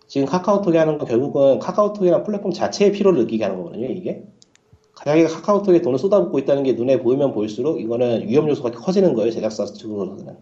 지금 0.07 0.27
카카오톡이 0.27 0.77
하는 0.77 0.99
건 0.99 1.09
결국은 1.09 1.59
카카오톡이라는 1.59 2.25
플랫폼 2.25 2.53
자체의 2.53 2.93
피로를 2.93 3.21
느끼게 3.21 3.43
하는 3.45 3.59
거거든요 3.59 3.87
이게 3.87 4.23
자기가 5.05 5.29
카카오톡에 5.29 5.83
돈을 5.83 5.99
쏟아붓고 5.99 6.39
있다는 6.39 6.63
게 6.63 6.75
눈에 6.75 7.01
보이면 7.01 7.33
보일수록 7.33 7.81
이거는 7.81 8.29
위험 8.29 8.49
요소가 8.49 8.71
커지는 8.71 9.15
거예요 9.15 9.31
제작사 9.33 9.65
측으로는 9.65 10.37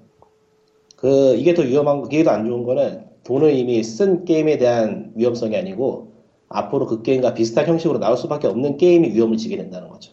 그 0.96 1.34
이게 1.36 1.54
더 1.54 1.62
위험한 1.62 2.02
거 2.02 2.08
이게 2.10 2.22
더 2.24 2.30
안 2.32 2.46
좋은 2.46 2.64
거는 2.64 3.04
돈을 3.24 3.54
이미 3.54 3.82
쓴 3.82 4.24
게임에 4.26 4.58
대한 4.58 5.12
위험성이 5.14 5.56
아니고 5.56 6.12
앞으로 6.54 6.86
그 6.86 7.02
게임과 7.02 7.34
비슷한 7.34 7.66
형식으로 7.66 7.98
나올 7.98 8.16
수밖에 8.16 8.46
없는 8.46 8.76
게임이 8.76 9.10
위험을 9.12 9.36
지게 9.36 9.56
된다는 9.56 9.88
거죠 9.88 10.12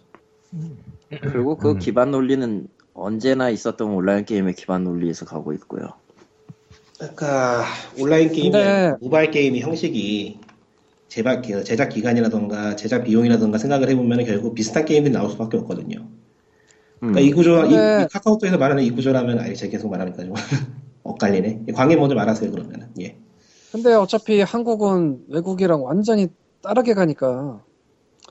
그리고 1.21 1.56
그 1.56 1.71
음. 1.71 1.80
기반 1.80 2.10
논리는 2.12 2.67
언제나 2.93 3.49
있었던 3.49 3.88
온라인 3.93 4.25
게임의 4.25 4.56
기반 4.56 4.84
논리에서 4.84 5.25
가고 5.25 5.54
있고요. 5.54 5.93
그러니까 6.97 7.63
온라인 7.99 8.32
게임이 8.32 8.51
근데- 8.51 8.93
모바일 9.01 9.32
게임의 9.32 9.62
형식이 9.62 10.39
제작, 11.08 11.41
기- 11.41 11.63
제작 11.63 11.89
기간이라던가 11.89 12.75
제작 12.75 13.04
비용이라던가 13.04 13.58
생각을 13.58 13.89
해보면 13.89 14.23
결국 14.25 14.56
비슷한 14.56 14.86
게임들이 14.86 15.13
나올 15.13 15.30
수밖에 15.30 15.58
없거든요. 15.58 15.97
음. 15.99 17.12
그러니까 17.12 17.19
이 17.21 17.32
구조, 17.32 17.58
이, 17.65 17.69
근데- 17.69 18.04
이 18.04 18.08
카카오톡에서 18.12 18.58
말하는 18.58 18.84
이 18.84 18.91
구조라면 18.91 19.39
아니 19.39 19.56
제가 19.56 19.71
계속 19.71 19.89
말하니까 19.89 20.23
좀 20.23 20.34
엇갈리네. 21.04 21.65
광해 21.73 21.95
먼저 21.97 22.15
말하세요 22.15 22.51
그러면은. 22.51 22.88
예. 22.99 23.15
근데 23.71 23.93
어차피 23.93 24.41
한국은 24.41 25.23
외국이랑 25.29 25.84
완전히 25.84 26.27
다르게 26.62 26.93
가니까 26.93 27.63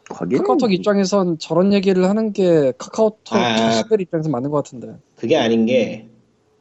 거기는 0.08 0.42
카카오톡 0.42 0.72
입장에선 0.72 1.38
저런 1.38 1.72
얘기를 1.72 2.08
하는 2.08 2.32
게 2.32 2.72
카카오톡 2.76 3.36
아. 3.36 3.56
자식들 3.56 4.00
입장에서 4.02 4.28
맞는 4.28 4.50
것 4.50 4.58
같은데 4.58 4.96
그게 5.16 5.36
아닌 5.36 5.66
게 5.66 6.08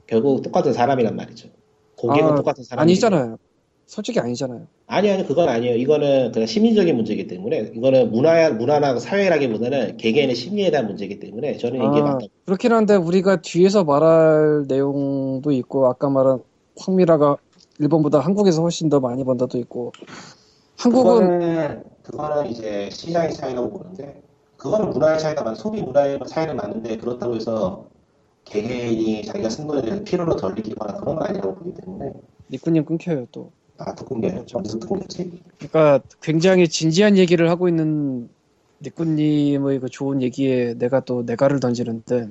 결국 0.07 0.41
똑같은 0.41 0.73
사람이란 0.73 1.15
말이죠. 1.15 1.49
고객은 1.95 2.29
아, 2.29 2.35
똑같은 2.35 2.63
사람이 2.63 2.83
아니잖아요. 2.83 3.37
솔직히 3.85 4.19
아니잖아요. 4.19 4.67
아니 4.87 5.11
아니 5.11 5.25
그건 5.25 5.49
아니에요. 5.49 5.75
이거는 5.75 6.31
그냥 6.31 6.45
심리적인 6.45 6.95
문제이기 6.95 7.27
때문에 7.27 7.71
이거는 7.75 8.11
문화 8.11 8.49
문화나 8.51 8.97
사회라기보다는 8.97 9.97
개개인의 9.97 10.35
심리에 10.35 10.71
대한 10.71 10.87
문제이기 10.87 11.19
때문에 11.19 11.57
저는 11.57 11.77
이게 11.77 12.01
아, 12.01 12.03
맞다. 12.03 12.25
그렇긴 12.45 12.71
한데 12.71 12.95
우리가 12.95 13.41
뒤에서 13.41 13.83
말할 13.83 14.65
내용도 14.67 15.51
있고 15.51 15.87
아까 15.87 16.09
말한 16.09 16.39
황미라가 16.77 17.37
일본보다 17.79 18.19
한국에서 18.19 18.61
훨씬 18.61 18.89
더 18.89 18.99
많이 18.99 19.23
번다도 19.23 19.57
있고 19.59 19.91
한국은 20.77 21.03
그거는 21.03 21.83
그거는 22.03 22.47
이제 22.47 22.89
시장의 22.91 23.33
차이라고 23.33 23.69
보는데 23.69 24.21
그거는 24.57 24.89
문화의 24.89 25.19
차이다. 25.19 25.55
소비 25.55 25.81
문화의 25.81 26.19
차이는 26.27 26.57
맞는데 26.57 26.97
그렇다고 26.97 27.35
해서 27.35 27.85
개개인이 28.43 29.23
자기가 29.23 29.49
쓴 29.49 29.67
돈에 29.67 29.81
대해서 29.81 30.03
피로를 30.03 30.35
덜 30.35 30.53
느끼거나 30.55 30.97
그런 30.97 31.15
건 31.15 31.27
아니라고 31.27 31.55
보기 31.55 31.73
때문에 31.73 32.13
니꾸님 32.51 32.85
끊겨요 32.85 33.27
또. 33.31 33.51
아 33.77 33.95
듣고게 33.95 34.43
점수 34.45 34.77
듣고겠지. 34.79 35.39
그러니까 35.57 36.01
굉장히 36.21 36.67
진지한 36.67 37.17
얘기를 37.17 37.49
하고 37.49 37.69
있는 37.69 38.29
니꾸님의 38.81 39.79
그 39.79 39.89
좋은 39.89 40.21
얘기에 40.21 40.73
내가 40.73 40.99
또 40.99 41.23
내가를 41.23 41.61
던지는데 41.61 42.29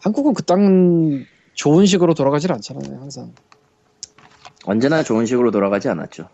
한국은 0.00 0.32
그땅 0.32 1.24
좋은 1.54 1.84
식으로 1.84 2.14
돌아가질 2.14 2.52
않잖아요 2.52 2.98
항상. 3.00 3.32
언제나 4.66 5.02
좋은 5.02 5.26
식으로 5.26 5.50
돌아가지 5.50 5.88
않았죠. 5.88 6.28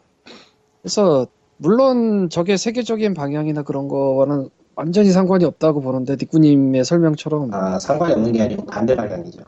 그래서 0.82 1.26
물론 1.56 2.28
저게 2.30 2.56
세계적인 2.56 3.14
방향이나 3.14 3.62
그런 3.62 3.88
거와는 3.88 4.48
완전히 4.74 5.10
상관이 5.10 5.44
없다고 5.44 5.80
보는데 5.82 6.16
니꾸님의 6.18 6.84
설명처럼 6.84 7.52
아 7.52 7.78
상관이 7.78 8.14
없는 8.14 8.32
게 8.32 8.42
아니고 8.42 8.66
반대 8.66 8.96
방향이죠. 8.96 9.42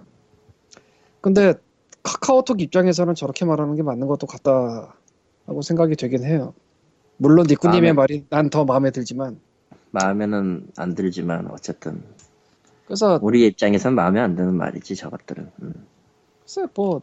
근데 1.21 1.55
카카오톡 2.03 2.61
입장에서는 2.61 3.15
저렇게 3.15 3.45
말하는 3.45 3.77
게 3.77 3.83
맞는 3.83 4.07
것도 4.09 4.27
같다 4.27 4.95
하고 5.47 5.63
생각이 5.63 5.95
되긴 5.97 6.25
해요. 6.25 6.53
물론 7.17 7.47
니꾸님의 7.49 7.93
마음에- 7.93 7.97
말이 7.97 8.25
난 8.29 8.51
더 8.51 8.65
마음에 8.65 8.91
들지만 8.91 9.39
마음에는 9.93 10.67
안 10.77 10.95
들지만 10.95 11.49
어쨌든 11.51 12.03
그래서 12.87 13.19
우리 13.23 13.47
입장에선 13.47 13.95
마음에 13.95 14.21
안 14.21 14.35
드는 14.35 14.55
말이지 14.55 14.97
저것들은. 14.97 15.51
음. 15.63 15.73
글쎄 16.43 16.67
뭐 16.75 17.01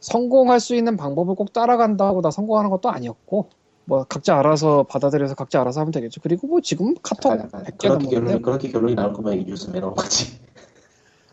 성공할 0.00 0.60
수 0.60 0.74
있는 0.74 0.96
방법을 0.96 1.34
꼭 1.34 1.52
따라간다고 1.52 2.22
다 2.22 2.30
성공하는 2.30 2.70
것도 2.70 2.90
아니었고 2.90 3.50
뭐 3.84 4.04
각자 4.04 4.38
알아서 4.38 4.84
받아들여서 4.84 5.34
각자 5.34 5.60
알아서 5.60 5.80
하면 5.80 5.92
되겠죠. 5.92 6.20
그리고 6.20 6.46
뭐 6.46 6.60
지금 6.60 6.94
카톡 7.02 7.32
약간, 7.32 7.46
약간 7.46 7.64
100개 7.64 7.78
그렇게 7.78 8.06
결론이 8.08 8.42
그렇게 8.42 8.68
결론이 8.70 8.94
나올 8.94 9.12
거면 9.12 9.34
이 9.40 9.44
뉴스 9.44 9.70
매너온 9.70 9.94
거지. 9.94 10.38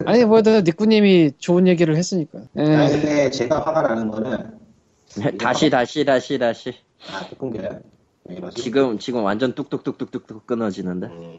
아니 0.06 0.26
뭐든 0.26 0.64
니꾸님이 0.64 1.34
좋은 1.38 1.68
얘기를 1.68 1.96
했으니까. 1.96 2.40
예. 2.58 2.62
아니 2.64 2.92
근데 2.92 3.30
제가 3.30 3.60
화가 3.60 3.82
나는 3.82 4.10
거는 4.10 4.58
다시 5.38 5.70
다시 5.70 6.06
다시 6.06 6.38
다시. 6.38 6.74
아 7.12 7.28
끊겨요. 7.38 7.82
지금 8.56 8.98
지금 9.00 9.24
완전 9.24 9.54
뚝뚝뚝뚝뚝뚝 9.54 10.48
끊어지는데. 10.48 11.08
음, 11.08 11.38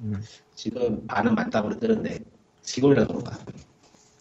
음. 0.00 0.22
지금 0.54 1.06
반은 1.06 1.34
맞다고 1.34 1.78
뜨는데 1.78 2.18
지금이라 2.62 3.06
그런가. 3.06 3.38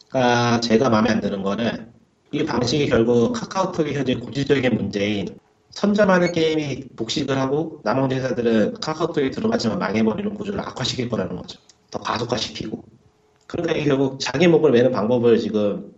그러니까 0.10 0.60
제가 0.62 0.90
마음에 0.90 1.12
안 1.12 1.22
드는 1.22 1.44
거는 1.44 1.99
이 2.32 2.46
방식이 2.46 2.88
결국 2.88 3.34
카카오톡의 3.34 3.94
현재 3.96 4.16
고질적인 4.16 4.76
문제인 4.76 5.40
선점하는 5.72 6.32
게임이 6.32 6.90
복식을 6.96 7.38
하고 7.38 7.82
나머지 7.84 8.16
회사들은 8.16 8.76
카카오톡에 8.82 9.32
들어가지만 9.32 9.80
망해버리는 9.80 10.34
구조를 10.36 10.60
악화시킬 10.60 11.10
거라는 11.10 11.36
거죠. 11.38 11.60
더 11.92 12.00
가속화시키고. 12.00 12.84
그러니까 13.48 13.76
이게 13.76 13.86
결국 13.90 14.20
자기 14.20 14.48
목을 14.48 14.72
매는 14.72 14.92
방법을 14.92 15.40
지금 15.40 15.94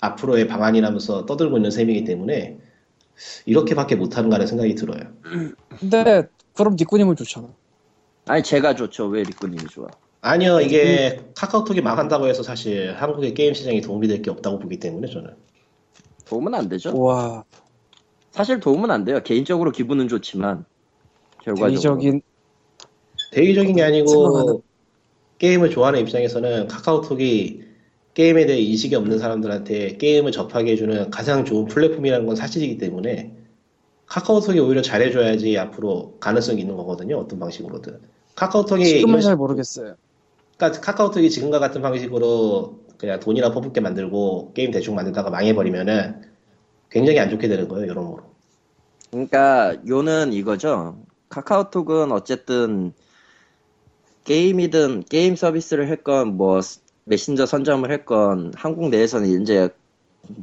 앞으로의 0.00 0.48
방안이라면서 0.48 1.26
떠들고 1.26 1.56
있는 1.58 1.70
셈이기 1.70 2.04
때문에 2.04 2.58
이렇게밖에 3.46 3.96
못하는가라는 3.96 4.46
생각이 4.46 4.74
들어요. 4.74 5.00
근데 5.78 6.28
그럼 6.54 6.76
니꾸님은 6.78 7.16
좋잖아. 7.16 7.48
아니 8.26 8.42
제가 8.42 8.74
좋죠. 8.74 9.06
왜 9.06 9.22
리꾸님이 9.22 9.68
좋아? 9.68 9.86
아니요, 10.20 10.60
이게 10.60 11.30
카카오톡이 11.36 11.80
망한다고 11.82 12.26
해서 12.26 12.42
사실 12.42 12.94
한국의 12.96 13.34
게임 13.34 13.54
시장에 13.54 13.80
도움이 13.80 14.08
될 14.08 14.22
게 14.22 14.30
없다고 14.30 14.58
보기 14.58 14.78
때문에 14.80 15.06
저는. 15.08 15.30
도움은 16.28 16.54
안 16.54 16.68
되죠. 16.68 16.96
와 17.00 17.44
사실 18.32 18.60
도움은 18.60 18.90
안 18.90 19.04
돼요. 19.04 19.20
개인적으로 19.22 19.70
기분은 19.70 20.08
좋지만 20.08 20.64
결과적으로. 21.42 21.70
대의적인 21.70 22.22
대의적인 23.32 23.76
게 23.76 23.82
아니고 23.82 24.06
생각하는- 24.10 24.62
게임을 25.38 25.70
좋아하는 25.70 26.00
입장에서는 26.00 26.66
카카오톡이 26.68 27.62
게임에 28.14 28.46
대해 28.46 28.58
인식이 28.60 28.94
없는 28.94 29.18
사람들한테 29.18 29.96
게임을 29.98 30.32
접하게 30.32 30.72
해주는 30.72 31.10
가장 31.10 31.44
좋은 31.44 31.66
플랫폼이라는 31.66 32.26
건 32.26 32.34
사실이기 32.36 32.78
때문에 32.78 33.34
카카오톡이 34.06 34.58
오히려 34.60 34.80
잘해줘야지 34.82 35.58
앞으로 35.58 36.16
가능성이 36.20 36.60
있는 36.62 36.76
거거든요. 36.76 37.18
어떤 37.18 37.38
방식으로든. 37.38 37.98
카카오톡이 38.34 38.84
지금은 38.84 39.14
이런 39.14 39.20
잘 39.20 39.36
모르겠어요. 39.36 39.94
그러니까 40.56 40.80
카카오톡이 40.80 41.28
지금과 41.28 41.58
같은 41.58 41.82
방식으로 41.82 42.78
그냥 42.98 43.20
돈이나 43.20 43.52
퍼붓게 43.52 43.80
만들고 43.80 44.52
게임 44.54 44.70
대충 44.70 44.94
만들다가 44.94 45.30
망해버리면은 45.30 46.22
굉장히 46.90 47.18
안 47.18 47.30
좋게 47.30 47.48
되는 47.48 47.68
거예요, 47.68 47.88
여러모로. 47.88 48.22
그러니까 49.10 49.76
요는 49.86 50.32
이거죠. 50.32 50.98
카카오톡은 51.28 52.12
어쨌든 52.12 52.92
게임이든 54.24 55.04
게임 55.08 55.36
서비스를 55.36 55.88
했건 55.88 56.36
뭐 56.36 56.60
메신저 57.04 57.46
선점을 57.46 57.90
했건 57.90 58.52
한국 58.56 58.88
내에서는 58.88 59.42
이제 59.42 59.68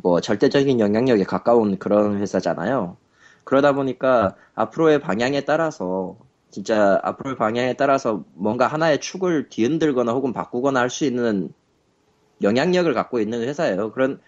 뭐 0.02 0.22
절대적인 0.22 0.80
영향력에 0.80 1.24
가까운 1.24 1.78
그런 1.78 2.20
회사잖아요. 2.20 2.98
그러다 3.44 3.74
보니까 3.74 4.36
앞으로의 4.56 5.00
방향에 5.00 5.42
따라서 5.42 6.18
진짜 6.52 7.00
앞으로의 7.04 7.36
방향에 7.36 7.74
따라서 7.74 8.24
뭔가 8.36 8.68
하나의 8.68 9.02
축을 9.02 9.50
뒤흔들거나 9.50 10.14
혹은 10.14 10.32
바꾸거나 10.34 10.80
할 10.80 10.90
수 10.90 11.04
있는 11.06 11.54
영향력을 12.44 12.94
갖고 12.94 13.20
있는 13.20 13.42
회사예요. 13.42 13.92
그런 13.92 14.20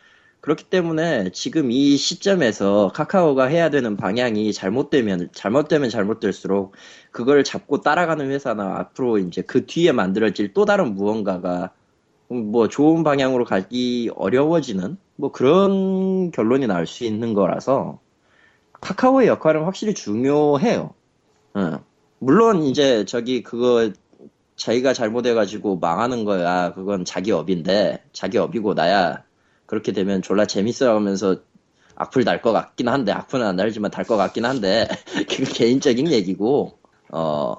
그렇기 0.41 0.65
때문에 0.65 1.31
지금 1.31 1.71
이 1.71 1.97
시점에서 1.97 2.91
카카오가 2.93 3.45
해야 3.45 3.71
되는 3.71 3.97
방향이 3.97 4.53
잘못되면 4.53 5.29
잘못되면 5.33 5.89
잘못될수록 5.89 6.73
그걸 7.11 7.43
잡고 7.43 7.81
따라가는 7.81 8.29
회사나 8.29 8.77
앞으로 8.77 9.17
이제 9.17 9.41
그 9.41 9.65
뒤에 9.65 9.91
만들어질 9.91 10.53
또 10.53 10.65
다른 10.65 10.93
무언가가 10.93 11.71
뭐 12.27 12.67
좋은 12.67 13.03
방향으로 13.03 13.43
가기 13.43 14.11
어려워지는 14.15 14.97
뭐 15.15 15.31
그런 15.31 16.29
결론이 16.31 16.67
나올 16.67 16.85
수 16.85 17.05
있는 17.05 17.33
거라서 17.33 17.99
카카오의 18.81 19.27
역할은 19.27 19.63
확실히 19.63 19.95
중요해요. 19.95 20.93
응. 21.55 21.79
물론 22.19 22.63
이제 22.63 23.05
저기 23.05 23.41
그거 23.43 23.91
자기가 24.55 24.93
잘못해가지고 24.93 25.77
망하는 25.79 26.23
거야. 26.25 26.73
그건 26.73 27.05
자기 27.05 27.31
업인데 27.31 28.03
자기 28.13 28.37
업이고 28.37 28.73
나야 28.73 29.23
그렇게 29.65 29.91
되면 29.91 30.21
졸라 30.21 30.45
재밌어 30.45 30.93
하면서 30.95 31.37
악플 31.95 32.23
달 32.25 32.41
것 32.41 32.51
같긴 32.53 32.87
한데 32.89 33.11
악플은 33.11 33.45
안 33.45 33.55
달지만 33.55 33.91
달 33.91 34.05
것 34.05 34.17
같긴 34.17 34.45
한데 34.45 34.87
그건 35.29 35.45
개인적인 35.45 36.11
얘기고 36.11 36.77
어 37.09 37.55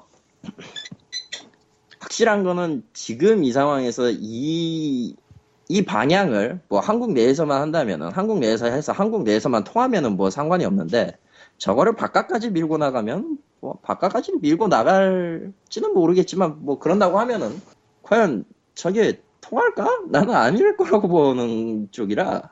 확실한 1.99 2.43
거는 2.43 2.83
지금 2.93 3.43
이 3.43 3.51
상황에서 3.51 4.09
이, 4.11 5.15
이 5.69 5.81
방향을 5.83 6.61
뭐 6.69 6.79
한국 6.79 7.13
내에서만 7.13 7.61
한다면은 7.61 8.11
한국 8.11 8.39
내에서 8.39 8.67
해서 8.67 8.91
한국 8.91 9.23
내에서만 9.23 9.63
통하면은 9.63 10.15
뭐 10.15 10.29
상관이 10.29 10.63
없는데 10.65 11.17
저거를 11.57 11.95
바깥까지 11.95 12.51
밀고 12.51 12.77
나가면 12.77 13.39
뭐 13.59 13.79
바깥까지 13.81 14.37
밀고 14.41 14.67
나갈지는 14.67 15.93
모르겠지만 15.93 16.57
뭐 16.59 16.79
그런다고 16.79 17.19
하면은 17.19 17.49
과연 18.03 18.45
저게 18.75 19.21
통할까? 19.41 20.01
나는 20.09 20.33
아닐 20.35 20.75
거라고 20.77 21.07
보는 21.07 21.89
쪽이라 21.91 22.51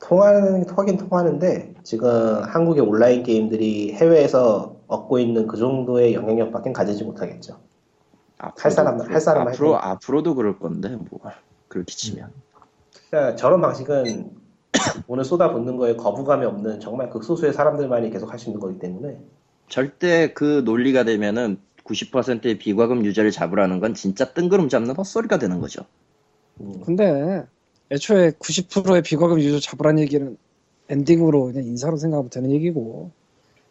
통하는, 0.00 0.64
통하긴 0.64 0.96
통하는데, 0.96 1.74
지금 1.82 2.42
한국의 2.42 2.82
온라인 2.82 3.22
게임들이 3.22 3.92
해외에서 3.94 4.76
얻고 4.86 5.18
있는 5.18 5.46
그 5.46 5.58
정도의 5.58 6.14
영향력밖에 6.14 6.72
가지지 6.72 7.04
못하겠죠. 7.04 7.58
할 8.38 8.70
사람- 8.70 9.00
할 9.00 9.20
사람 9.20 9.48
앞으로 9.48 9.76
할 9.76 9.90
앞으로도 9.92 10.34
그럴 10.36 10.58
건데 10.58 10.96
뭐 11.10 11.20
그렇게 11.66 11.92
치면 11.92 12.30
그러니까 13.10 13.34
저런 13.36 13.60
방식은 13.60 14.30
오늘 15.06 15.24
쏟아붓는 15.24 15.76
거에 15.76 15.96
거부감이 15.96 16.44
없는 16.46 16.80
정말 16.80 17.10
극소수의 17.10 17.52
사람들만이 17.52 18.10
계속 18.10 18.32
할 18.32 18.38
수 18.38 18.48
있는 18.48 18.60
거기 18.60 18.78
때문에 18.78 19.18
절대 19.68 20.32
그 20.32 20.62
논리가 20.64 21.04
되면은 21.04 21.58
90%의 21.84 22.58
비과금 22.58 23.04
유저를 23.04 23.30
잡으라는 23.30 23.80
건 23.80 23.94
진짜 23.94 24.32
뜬구름 24.32 24.68
잡는 24.68 24.94
헛소리가 24.94 25.38
되는 25.38 25.60
거죠. 25.60 25.82
음, 26.60 26.80
근데 26.84 27.44
애초에 27.90 28.32
90%의 28.32 29.02
비과금 29.02 29.40
유저 29.40 29.60
잡으라는 29.60 30.02
얘기는 30.02 30.36
엔딩으로 30.90 31.46
그냥 31.46 31.64
인사로 31.64 31.96
생각하면 31.96 32.30
되는 32.30 32.50
얘기고 32.50 33.10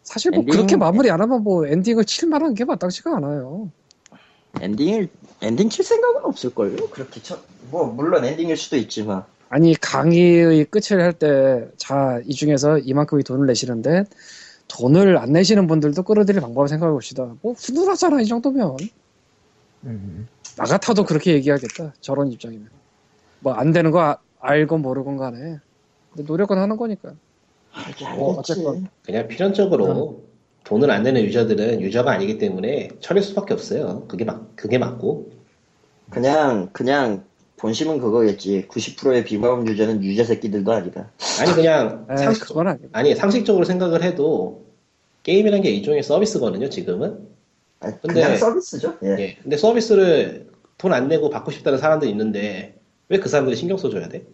사실 0.02 0.30
뭐 0.32 0.40
엔딩- 0.40 0.52
그렇게 0.52 0.76
마무리 0.76 1.10
안 1.10 1.20
하면 1.20 1.42
뭐 1.44 1.66
엔딩을 1.66 2.04
칠 2.04 2.28
만한 2.28 2.54
게 2.54 2.64
마땅치가 2.64 3.16
않아요. 3.16 3.70
엔딩을 4.60 5.08
엔딩 5.42 5.68
칠 5.68 5.84
생각은 5.84 6.24
없을 6.24 6.50
걸요. 6.54 6.88
그렇게 6.90 7.22
쳐, 7.22 7.38
뭐 7.70 7.86
물론 7.86 8.24
엔딩일 8.24 8.56
수도 8.56 8.76
있지만 8.76 9.24
아니 9.50 9.74
강의의 9.74 10.66
끝을 10.66 11.00
할 11.02 11.12
때 11.18 11.70
자 11.78 12.20
이 12.26 12.34
중에서 12.34 12.78
이만큼의 12.78 13.24
돈을 13.24 13.46
내시는데 13.46 14.04
돈을 14.68 15.18
안 15.18 15.32
내시는 15.32 15.66
분들도 15.66 16.02
끌어들일 16.04 16.40
방법을 16.42 16.68
생각해 16.68 16.92
봅시다. 16.92 17.34
뭐 17.42 17.54
훈훈하잖아 17.54 18.20
이 18.22 18.26
정도면 18.26 18.76
음. 19.84 20.28
나 20.56 20.64
같아도 20.64 21.04
그렇게 21.04 21.32
얘기하겠다 21.34 21.94
저런 22.00 22.30
입장이면 22.32 22.68
뭐 23.40 23.54
안 23.54 23.72
되는 23.72 23.90
거 23.90 24.00
아- 24.02 24.18
알건 24.40 24.82
모르건 24.82 25.16
간에 25.16 25.58
근데 26.10 26.24
노력은 26.26 26.58
하는 26.58 26.76
거니까 26.76 27.14
뭐 28.16 28.38
어쨌건 28.38 28.88
그냥 29.04 29.28
필연적으로 29.28 30.24
돈을 30.64 30.90
안 30.90 31.02
내는 31.04 31.22
유저들은 31.22 31.80
유저가 31.80 32.12
아니기 32.12 32.38
때문에 32.38 32.90
처릴 33.00 33.22
수밖에 33.22 33.54
없어요. 33.54 34.06
그게 34.08 34.24
맞, 34.24 34.54
그게 34.56 34.78
맞고. 34.78 35.30
그냥 36.10 36.70
그냥 36.72 37.27
본심은 37.58 37.98
그거겠지. 38.00 38.66
90%의 38.68 39.24
비과금 39.24 39.66
유저는 39.68 40.02
유저 40.02 40.24
새끼들도 40.24 40.72
아니다. 40.72 41.10
아니 41.40 41.52
그냥 41.52 42.06
에이, 42.10 42.16
상식, 42.18 42.44
그건 42.44 42.68
아니고 42.68 42.88
아니 42.92 43.14
상식적으로 43.14 43.64
생각을 43.64 44.02
해도 44.02 44.64
게임이란 45.24 45.62
게 45.62 45.70
일종의 45.70 46.02
서비스거든요. 46.02 46.68
지금은. 46.68 47.18
아니, 47.80 48.00
근데- 48.00 48.14
그냥 48.22 48.36
서비스죠. 48.36 48.98
예. 49.04 49.08
예. 49.18 49.36
근데 49.42 49.56
서비스를 49.56 50.48
돈 50.78 50.92
안 50.92 51.08
내고 51.08 51.28
받고 51.30 51.50
싶다는 51.50 51.78
사람들이 51.78 52.10
있는데 52.12 52.76
왜 53.08 53.18
그 53.18 53.28
사람들이 53.28 53.56
신경 53.56 53.76
써줘야 53.78 54.08
돼? 54.08 54.24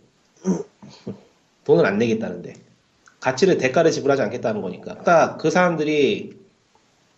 돈을 1.64 1.86
안 1.86 1.96
내겠다는데 1.98 2.54
가치를 3.20 3.56
대가를 3.56 3.90
지불하지 3.90 4.20
않겠다는 4.22 4.60
거니까. 4.60 4.92
그러니까 4.98 5.36
그 5.38 5.50
사람들이 5.50 6.36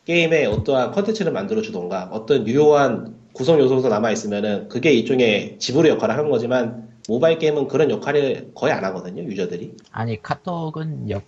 게임에 0.04 0.46
어떠한 0.46 0.92
컨텐츠를 0.92 1.32
만들어 1.32 1.60
주던가 1.62 2.08
어떤 2.12 2.46
유효한 2.46 3.16
구성 3.36 3.58
요소가 3.60 3.90
남아 3.90 4.12
있으면은 4.12 4.66
그게 4.68 4.92
일종의 4.94 5.58
지불의 5.58 5.92
역할을 5.92 6.16
하는 6.16 6.30
거지만 6.30 6.88
모바일 7.06 7.38
게임은 7.38 7.68
그런 7.68 7.90
역할을 7.90 8.52
거의 8.54 8.72
안 8.72 8.82
하거든요 8.86 9.22
유저들이 9.22 9.74
아니 9.92 10.20
카톡은 10.22 11.10
역 11.10 11.22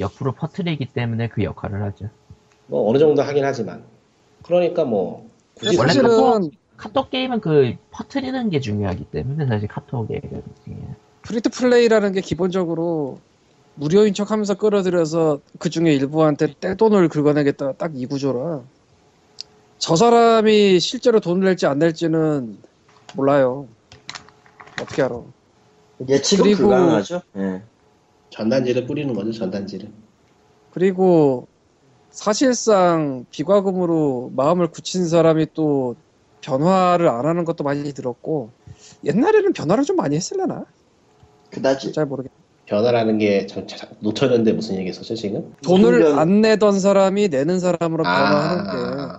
옆으로 0.00 0.32
퍼트리기 0.32 0.86
때문에 0.86 1.28
그 1.28 1.44
역할을 1.44 1.82
하죠. 1.82 2.08
뭐 2.68 2.88
어느 2.88 2.98
정도 2.98 3.20
하긴 3.20 3.44
하지만 3.44 3.84
그러니까 4.42 4.84
뭐 4.84 5.28
굳이 5.54 5.76
원래 5.76 5.88
사실은 5.92 6.08
카톡- 6.08 6.50
카톡 6.78 7.10
게임은 7.10 7.40
그 7.40 7.74
퍼트리는 7.90 8.48
게 8.48 8.58
중요하기 8.60 9.04
때문에 9.12 9.46
사실 9.46 9.68
카톡에. 9.68 10.20
free 11.20 11.40
to 11.40 11.50
play라는 11.50 12.12
게 12.12 12.20
기본적으로 12.22 13.18
무료인 13.74 14.14
척 14.14 14.30
하면서 14.30 14.54
끌어들여서 14.54 15.40
그 15.58 15.68
중에 15.70 15.92
일부한테 15.92 16.54
떼돈을 16.58 17.08
긁어내겠다 17.10 17.72
딱 17.74 17.92
이 17.94 18.06
구조라 18.06 18.62
저 19.84 19.96
사람이 19.96 20.78
실제로 20.78 21.18
돈을 21.18 21.44
낼지 21.44 21.66
안 21.66 21.80
낼지는 21.80 22.56
몰라요 23.16 23.66
어떻게 24.80 25.02
알아 25.02 25.20
예측은 26.08 26.44
그리고- 26.44 26.58
불가능하죠. 26.62 27.22
예. 27.38 27.62
전단지를 28.30 28.86
뿌리는 28.86 29.12
거죠 29.12 29.32
전단지를 29.32 29.88
그리고 30.70 31.48
사실상 32.10 33.26
비과금으로 33.32 34.30
마음을 34.36 34.68
굳힌 34.68 35.08
사람이 35.08 35.48
또 35.52 35.96
변화를 36.42 37.08
안 37.08 37.26
하는 37.26 37.44
것도 37.44 37.64
많이 37.64 37.92
들었고 37.92 38.50
옛날에는 39.04 39.52
변화를 39.52 39.82
좀 39.82 39.96
많이 39.96 40.14
했을려나? 40.14 40.64
그다지. 41.50 41.92
잘 41.92 42.06
모르겠. 42.06 42.30
변화라는 42.66 43.18
게 43.18 43.48
참- 43.48 43.66
참- 43.66 43.90
놓쳤는데 43.98 44.52
무슨 44.52 44.76
얘기했었죠 44.76 45.16
지금? 45.16 45.52
돈을 45.64 46.06
안 46.20 46.40
내던 46.40 46.78
사람이 46.78 47.28
내는 47.30 47.58
사람으로 47.58 48.04
변화하는 48.04 48.64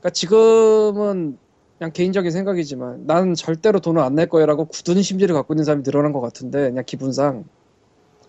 아, 0.00 0.02
그러니까 0.02 0.10
지금은 0.10 1.38
그냥 1.78 1.92
개인적인 1.92 2.30
생각이지만 2.30 3.06
난 3.06 3.34
절대로 3.34 3.80
돈을 3.80 4.00
안 4.02 4.14
낼 4.14 4.28
거야라고 4.28 4.66
굳은 4.66 5.02
심지를 5.02 5.34
갖고 5.34 5.52
있는 5.54 5.64
사람이 5.64 5.82
늘어난 5.82 6.12
것 6.12 6.20
같은데 6.20 6.68
그냥 6.70 6.84
기분상. 6.86 7.44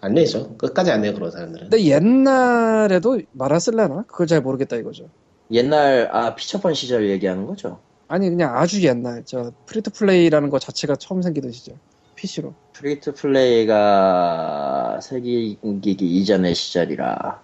안 0.04 0.16
내죠 0.16 0.56
끝까지 0.58 0.90
안 0.90 1.02
내요 1.02 1.14
그런 1.14 1.30
사람들은 1.30 1.70
근데 1.70 1.86
옛날에도 1.86 3.20
많았을려나? 3.34 4.04
그걸 4.08 4.26
잘 4.28 4.42
모르겠다 4.42 4.76
이거죠. 4.78 5.10
옛날 5.52 6.10
아 6.12 6.34
피처폰 6.36 6.74
시절 6.74 7.08
얘기하는 7.10 7.46
거죠. 7.46 7.80
아니 8.08 8.28
그냥 8.30 8.58
아주 8.58 8.82
옛날 8.84 9.22
저 9.26 9.52
free 9.68 9.84
to 9.84 9.92
play라는 9.92 10.50
거 10.50 10.58
자체가 10.60 10.96
처음 10.96 11.22
생기던 11.22 11.52
시절 11.52 11.76
PC로. 12.16 12.54
free 12.74 13.01
to 13.01 13.14
play가 13.14 15.00
생기기 15.02 16.18
이전의 16.18 16.56
시절이라 16.56 17.42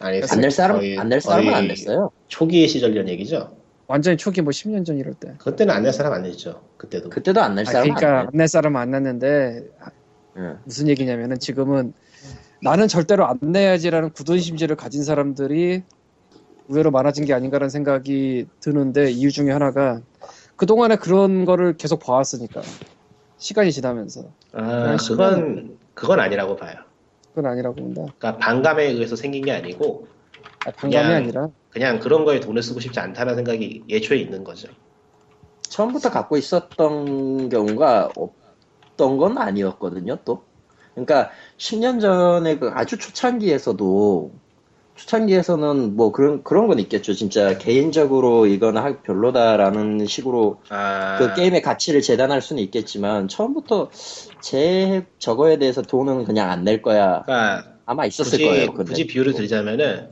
아니 0.00 0.20
안 0.28 0.40
낼 0.40 0.50
사람 0.50 0.80
안 0.98 1.08
낼 1.08 1.20
사람은 1.20 1.54
안 1.54 1.68
냈어요. 1.68 2.10
초기 2.28 2.66
시절 2.66 2.90
이런 2.92 3.08
얘기죠 3.08 3.52
완전히 3.90 4.16
초기 4.16 4.40
뭐 4.40 4.52
10년 4.52 4.86
전 4.86 4.98
이럴 4.98 5.14
때. 5.14 5.34
그때는 5.38 5.74
안 5.74 5.82
낼 5.82 5.92
사람 5.92 6.12
안 6.12 6.22
냈죠 6.22 6.62
그때도 6.76 7.10
그때도 7.10 7.40
안낼 7.42 7.66
아, 7.66 7.70
사람은 7.72 7.94
그러니까 7.96 8.20
안안낼 8.20 8.46
사람은 8.46 8.80
안 8.80 8.90
냈는데 8.92 9.64
내. 10.36 10.42
예. 10.42 10.54
무슨 10.64 10.86
얘기냐면은 10.86 11.40
지금은 11.40 11.92
나는 12.62 12.86
절대로 12.86 13.26
안 13.26 13.38
내야지라는 13.42 14.10
굳은 14.10 14.38
심지를 14.38 14.76
가진 14.76 15.02
사람들이 15.02 15.82
의외로 16.68 16.92
많아진 16.92 17.24
게 17.24 17.34
아닌가라는 17.34 17.68
생각이 17.68 18.46
드는데 18.60 19.10
이유 19.10 19.32
중에 19.32 19.50
하나가 19.50 20.00
그 20.54 20.66
동안에 20.66 20.94
그런 20.94 21.44
거를 21.44 21.76
계속 21.76 21.98
봐왔으니까 21.98 22.62
시간이 23.38 23.72
지나면서 23.72 24.30
아, 24.52 24.62
그냥 24.62 24.96
그건 24.98 25.78
그건 25.94 26.20
아니라고 26.20 26.54
봐요. 26.54 26.76
그건 27.34 27.46
아니라고 27.50 27.74
본다 27.74 28.02
그러니까 28.18 28.36
반감에 28.36 28.84
의해서 28.84 29.16
생긴 29.16 29.44
게 29.44 29.50
아니고 29.50 30.06
아, 30.66 30.70
반감이 30.72 30.90
그냥- 31.04 31.12
아니라 31.14 31.48
그냥 31.70 32.00
그런 32.00 32.24
거에 32.24 32.40
돈을 32.40 32.62
쓰고 32.62 32.80
싶지 32.80 32.98
않다는 33.00 33.36
생각이 33.36 33.84
예초에 33.88 34.18
있는 34.18 34.42
거죠. 34.44 34.68
처음부터 35.62 36.10
갖고 36.10 36.36
있었던 36.36 37.48
경우가 37.48 38.10
없던 38.16 39.16
건 39.18 39.38
아니었거든요, 39.38 40.18
또. 40.24 40.42
그러니까 40.94 41.30
10년 41.58 42.00
전에 42.00 42.58
그 42.58 42.70
아주 42.74 42.98
초창기에서도 42.98 44.32
초창기에서는 44.96 45.96
뭐 45.96 46.10
그런 46.12 46.42
그런 46.42 46.66
건 46.66 46.78
있겠죠. 46.80 47.14
진짜 47.14 47.56
개인적으로 47.56 48.46
이건 48.46 48.76
하- 48.76 49.00
별로다라는 49.00 50.04
식으로 50.06 50.60
아, 50.68 51.16
그 51.18 51.34
게임의 51.34 51.62
가치를 51.62 52.02
재단할 52.02 52.42
수는 52.42 52.62
있겠지만 52.64 53.28
처음부터 53.28 53.88
제 54.42 55.06
저거에 55.18 55.56
대해서 55.58 55.80
돈은 55.80 56.24
그냥 56.24 56.50
안 56.50 56.64
낼 56.64 56.82
거야. 56.82 57.22
그러니까 57.22 57.64
아마 57.86 58.04
있었을 58.04 58.32
굳이 58.32 58.44
거예요. 58.44 58.66
근데. 58.74 58.90
굳이 58.90 59.06
비유를 59.06 59.32
드리자면은 59.34 60.10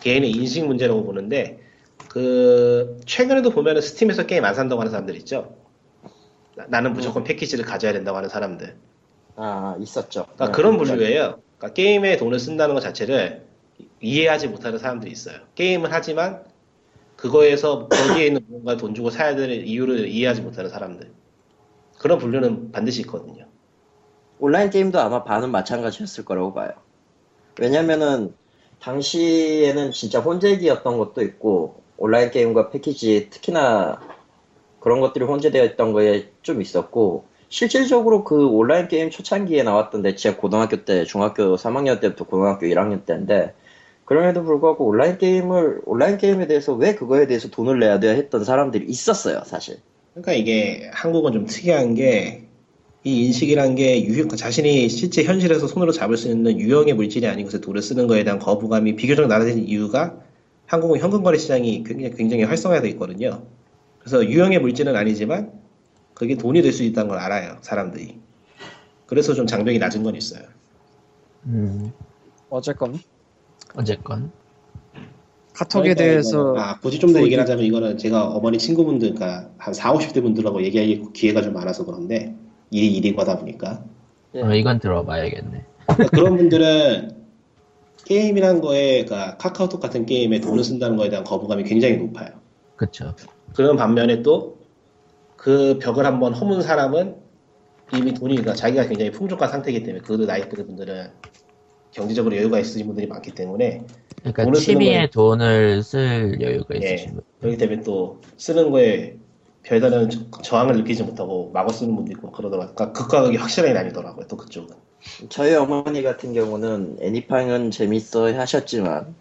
개인의 0.00 0.30
인식 0.30 0.66
문제라고 0.66 1.04
보는데 1.04 1.60
그 2.08 3.00
최근에도 3.06 3.50
보면은 3.50 3.80
스팀에서 3.80 4.26
게임 4.26 4.44
안 4.44 4.54
산다고 4.54 4.80
하는 4.80 4.90
사람들 4.90 5.16
있죠. 5.18 5.54
나- 6.56 6.66
나는 6.68 6.92
무조건 6.92 7.24
패키지를 7.24 7.64
가져야 7.64 7.92
된다고 7.92 8.16
하는 8.16 8.28
사람들. 8.28 8.76
아 9.36 9.76
있었죠. 9.78 10.24
그러니까 10.24 10.46
네, 10.46 10.52
그런 10.52 10.72
그러니까 10.76 10.94
분류예요. 10.96 11.40
그러니까 11.58 11.74
게임에 11.74 12.16
돈을 12.16 12.38
쓴다는 12.38 12.74
것 12.74 12.80
자체를 12.80 13.44
이해하지 14.00 14.48
못하는 14.48 14.78
사람들이 14.78 15.10
있어요. 15.12 15.36
게임은 15.54 15.90
하지만 15.92 16.42
그거에서 17.16 17.86
거기에 17.88 18.26
있는 18.26 18.40
뭔가 18.48 18.76
돈 18.76 18.94
주고 18.94 19.10
사야 19.10 19.36
될 19.36 19.50
이유를 19.50 20.08
이해하지 20.08 20.40
못하는 20.42 20.70
사람들. 20.70 21.10
그런 21.98 22.18
분류는 22.18 22.72
반드시 22.72 23.02
있거든요. 23.02 23.44
온라인 24.38 24.70
게임도 24.70 24.98
아마 24.98 25.22
반은 25.22 25.50
마찬가지였을 25.50 26.24
거라고 26.24 26.54
봐요. 26.54 26.70
왜냐면은 27.58 28.34
당시에는 28.80 29.92
진짜 29.92 30.20
혼재기였던 30.20 30.98
것도 30.98 31.22
있고 31.22 31.82
온라인 31.96 32.30
게임과 32.30 32.70
패키지 32.70 33.28
특히나 33.30 34.00
그런 34.80 35.00
것들이 35.00 35.24
혼재되어 35.24 35.64
있던 35.64 35.92
거에 35.92 36.30
좀 36.42 36.62
있었고 36.62 37.24
실질적으로 37.50 38.24
그 38.24 38.46
온라인 38.46 38.88
게임 38.88 39.10
초창기에 39.10 39.62
나왔던 39.64 40.02
데 40.02 40.14
제가 40.14 40.38
고등학교 40.38 40.84
때 40.84 41.04
중학교 41.04 41.56
3학년 41.56 42.00
때부터 42.00 42.24
고등학교 42.24 42.66
1학년 42.66 43.04
때인데 43.04 43.54
그럼에도 44.04 44.42
불구하고 44.42 44.86
온라인 44.86 45.18
게임을 45.18 45.82
온라인 45.84 46.16
게임에 46.16 46.46
대해서 46.46 46.72
왜 46.74 46.94
그거에 46.94 47.26
대해서 47.26 47.48
돈을 47.48 47.78
내야 47.78 48.00
돼 48.00 48.14
했던 48.16 48.44
사람들이 48.44 48.86
있었어요 48.86 49.42
사실. 49.44 49.78
그러니까 50.14 50.32
이게 50.32 50.90
한국은 50.92 51.32
좀 51.32 51.46
특이한 51.46 51.94
게 51.94 52.49
이 53.02 53.24
인식이란 53.26 53.76
게 53.76 54.04
유형, 54.04 54.28
자신이 54.28 54.88
실제 54.90 55.24
현실에서 55.24 55.66
손으로 55.66 55.90
잡을 55.92 56.16
수 56.18 56.28
있는 56.28 56.58
유형의 56.58 56.94
물질이 56.94 57.26
아닌 57.26 57.46
것에 57.46 57.60
돈을 57.60 57.80
쓰는 57.80 58.06
거에 58.06 58.24
대한 58.24 58.38
거부감이 58.38 58.96
비교적 58.96 59.26
낮아진 59.26 59.66
이유가 59.66 60.16
한국은 60.66 60.98
현금 61.00 61.22
거래 61.22 61.38
시장이 61.38 61.82
굉장히, 61.84 62.14
굉장히 62.14 62.44
활성화되어 62.44 62.90
있거든요. 62.90 63.42
그래서 63.98 64.24
유형의 64.24 64.60
물질은 64.60 64.94
아니지만 64.96 65.52
그게 66.14 66.36
돈이 66.36 66.60
될 66.62 66.72
수 66.72 66.82
있다는 66.82 67.08
걸 67.08 67.18
알아요, 67.18 67.56
사람들이. 67.62 68.18
그래서 69.06 69.32
좀 69.34 69.46
장벽이 69.46 69.78
낮은 69.78 70.02
건 70.02 70.14
있어요. 70.14 70.42
음, 71.46 71.92
어쨌건 72.50 72.98
어쨌건. 73.74 74.30
카톡에 75.54 75.94
그러니까 75.94 76.02
대해서 76.04 76.54
아, 76.56 76.78
굳이 76.80 76.98
좀 76.98 77.12
더 77.12 77.20
얘기를 77.22 77.42
하자면 77.42 77.64
이거는 77.64 77.98
제가 77.98 78.28
어머니 78.28 78.58
친구분들, 78.58 79.14
그러니까 79.14 79.50
한 79.58 79.74
4, 79.74 79.92
50대 79.94 80.22
분들하고 80.22 80.62
얘기할 80.62 81.12
기회가 81.12 81.42
좀 81.42 81.52
많아서 81.54 81.84
그런데 81.84 82.34
일이 82.70 82.94
일이 82.96 83.14
거다 83.14 83.38
보니까 83.38 83.84
예. 84.34 84.42
어, 84.42 84.54
이건 84.54 84.78
들어봐야겠네. 84.78 85.64
그러니까 85.86 86.08
그런 86.16 86.36
분들은 86.36 87.16
게임이란 88.04 88.60
거에 88.60 89.04
그러니까 89.04 89.36
카카오톡 89.36 89.80
같은 89.80 90.06
게임에 90.06 90.40
돈을 90.40 90.62
쓴다는 90.64 90.96
거에 90.96 91.08
대한 91.08 91.24
거부감이 91.24 91.64
굉장히 91.64 91.96
높아요. 91.96 92.28
그쵸. 92.76 93.14
그런 93.54 93.76
반면에 93.76 94.22
또 94.22 94.58
그 95.36 95.78
벽을 95.80 96.04
한번 96.04 96.34
허문 96.34 96.60
사람은 96.60 97.16
이미 97.96 98.12
돈이 98.12 98.34
그러니까 98.36 98.52
자기가 98.54 98.86
굉장히 98.88 99.10
풍족한 99.10 99.48
상태이기 99.48 99.84
때문에 99.84 100.02
그 100.04 100.12
나이대 100.12 100.50
분들은 100.66 101.08
경제적으로 101.92 102.36
여유가 102.36 102.58
있으신 102.60 102.86
분들이 102.86 103.06
많기 103.06 103.30
때문에 103.32 103.82
그러니까 104.18 104.44
돈을 104.44 104.60
쓰는 104.60 104.78
취미에 104.80 105.06
거에- 105.06 105.10
돈을 105.12 105.82
쓸 105.82 106.38
여유가 106.42 106.74
예. 106.82 106.92
있으신 106.94 107.14
분. 107.14 107.22
그렇기 107.40 107.56
때문에 107.56 107.82
또 107.82 108.20
쓰는 108.36 108.70
거에 108.70 109.16
별다른 109.62 110.08
저- 110.08 110.42
저항을 110.42 110.76
느끼지 110.76 111.02
못하고 111.02 111.50
마구 111.52 111.72
쓰는 111.72 111.94
분도 111.94 112.12
있고 112.12 112.30
그러더라고요. 112.30 112.74
그러니까 112.74 112.98
극과 112.98 113.22
극이 113.22 113.36
확실하게 113.36 113.72
나뉘더라고요. 113.74 114.26
또 114.26 114.36
그쪽은. 114.36 114.74
저희 115.28 115.54
어머니 115.54 116.02
같은 116.02 116.32
경우는 116.34 116.98
애니팡은 117.00 117.70
재밌어 117.70 118.32
하셨지만 118.34 119.14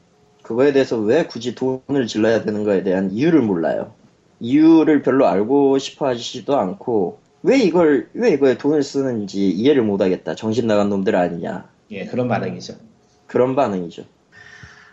그거에 0.43 0.71
대해서 0.73 0.97
왜 0.97 1.25
굳이 1.25 1.55
돈을 1.55 2.07
질러야 2.07 2.43
되는 2.43 2.63
거에 2.63 2.83
대한 2.83 3.11
이유를 3.11 3.41
몰라요. 3.41 3.93
이유를 4.39 5.01
별로 5.01 5.27
알고 5.27 5.77
싶어 5.77 6.07
하시지도 6.07 6.57
않고 6.57 7.19
왜 7.43 7.59
이걸 7.59 8.09
왜 8.13 8.31
이거에 8.31 8.57
돈을 8.57 8.83
쓰는지 8.83 9.49
이해를 9.49 9.83
못 9.83 10.01
하겠다. 10.01 10.35
정신 10.35 10.67
나간 10.67 10.89
놈들 10.89 11.15
아니냐. 11.15 11.69
예, 11.91 12.05
그런 12.05 12.27
반응이죠. 12.27 12.75
그런 13.27 13.55
반응이죠. 13.55 14.03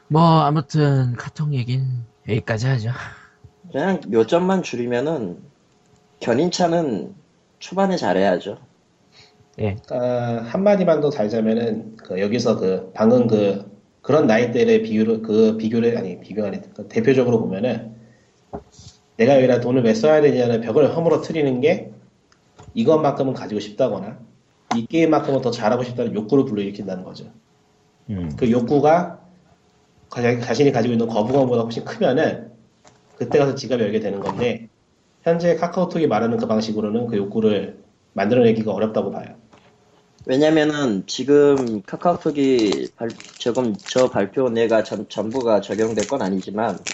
뭐, 0.08 0.22
아무튼, 0.42 1.14
카톡 1.16 1.52
얘긴 1.54 1.84
여기까지 2.28 2.66
하죠. 2.68 2.90
그냥 3.72 4.00
요점만 4.12 4.62
줄이면은 4.62 5.38
견인차는 6.20 7.14
초반에 7.58 7.96
잘해야죠. 7.96 8.58
예. 9.58 9.76
그러니까 9.86 10.42
한마디만 10.44 11.00
더 11.00 11.10
달자면은 11.10 11.96
그 11.96 12.20
여기서 12.20 12.56
그 12.58 12.90
방금 12.94 13.26
그 13.26 13.70
그런 14.02 14.26
나이대의 14.26 14.82
비율을 14.82 15.22
그 15.22 15.56
비교를 15.56 15.96
아니 15.96 16.20
비교가 16.20 16.48
아니 16.48 16.60
그 16.74 16.86
대표적으로 16.88 17.40
보면은 17.40 17.94
내가 19.16 19.36
여기다 19.36 19.60
돈을 19.60 19.82
왜 19.82 19.94
써야 19.94 20.20
되냐는 20.20 20.60
벽을 20.60 20.94
허물어 20.94 21.22
트리는 21.22 21.60
게 21.60 21.90
이것만큼은 22.74 23.32
가지고 23.32 23.60
싶다거나 23.60 24.18
이 24.76 24.86
게임만큼은 24.86 25.40
더 25.40 25.50
잘하고 25.50 25.82
싶다는 25.82 26.14
욕구를 26.14 26.44
불러일으킨다는 26.44 27.02
거죠. 27.02 27.24
음. 28.10 28.30
그 28.36 28.50
욕구가 28.50 29.20
자- 30.10 30.40
자신이 30.40 30.70
가지고 30.72 30.92
있는 30.92 31.06
거부감보다 31.08 31.62
훨씬 31.62 31.84
크면은 31.84 32.50
그때 33.16 33.38
가서 33.38 33.54
지갑이 33.54 33.82
열게 33.82 34.00
되는 34.00 34.20
건데 34.20 34.68
현재 35.22 35.56
카카오톡이 35.56 36.06
말하는 36.06 36.38
그 36.38 36.46
방식으로는 36.46 37.06
그 37.08 37.16
욕구를 37.16 37.84
만들어내기가 38.12 38.72
어렵다고 38.72 39.10
봐요. 39.10 39.36
왜냐면은 40.24 41.06
지금 41.06 41.82
카카오톡이 41.82 42.92
발, 42.96 43.16
저금, 43.38 43.78
저 43.86 44.10
발표 44.10 44.48
내가 44.50 44.82
전, 44.82 45.08
전부가 45.08 45.60
적용될 45.60 46.08
건 46.08 46.22
아니지만 46.22 46.84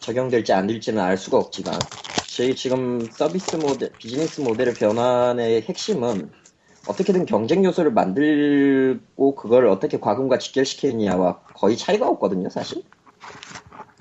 적용될지 0.00 0.52
안 0.52 0.66
될지는 0.66 1.02
알 1.02 1.16
수가 1.16 1.38
없지만 1.38 1.88
저희 2.26 2.54
지금 2.54 3.10
서비스 3.10 3.56
모델, 3.56 3.96
비즈니스 3.98 4.40
모델의 4.40 4.74
변환의 4.76 5.62
핵심은 5.62 6.30
어떻게든 6.84 7.26
경쟁 7.26 7.64
요소를 7.64 7.92
만들고 7.92 9.34
그걸 9.36 9.66
어떻게 9.68 10.00
과금과 10.00 10.38
직결시키느냐와 10.38 11.42
거의 11.54 11.76
차이가 11.76 12.08
없거든요, 12.08 12.48
사실. 12.50 12.84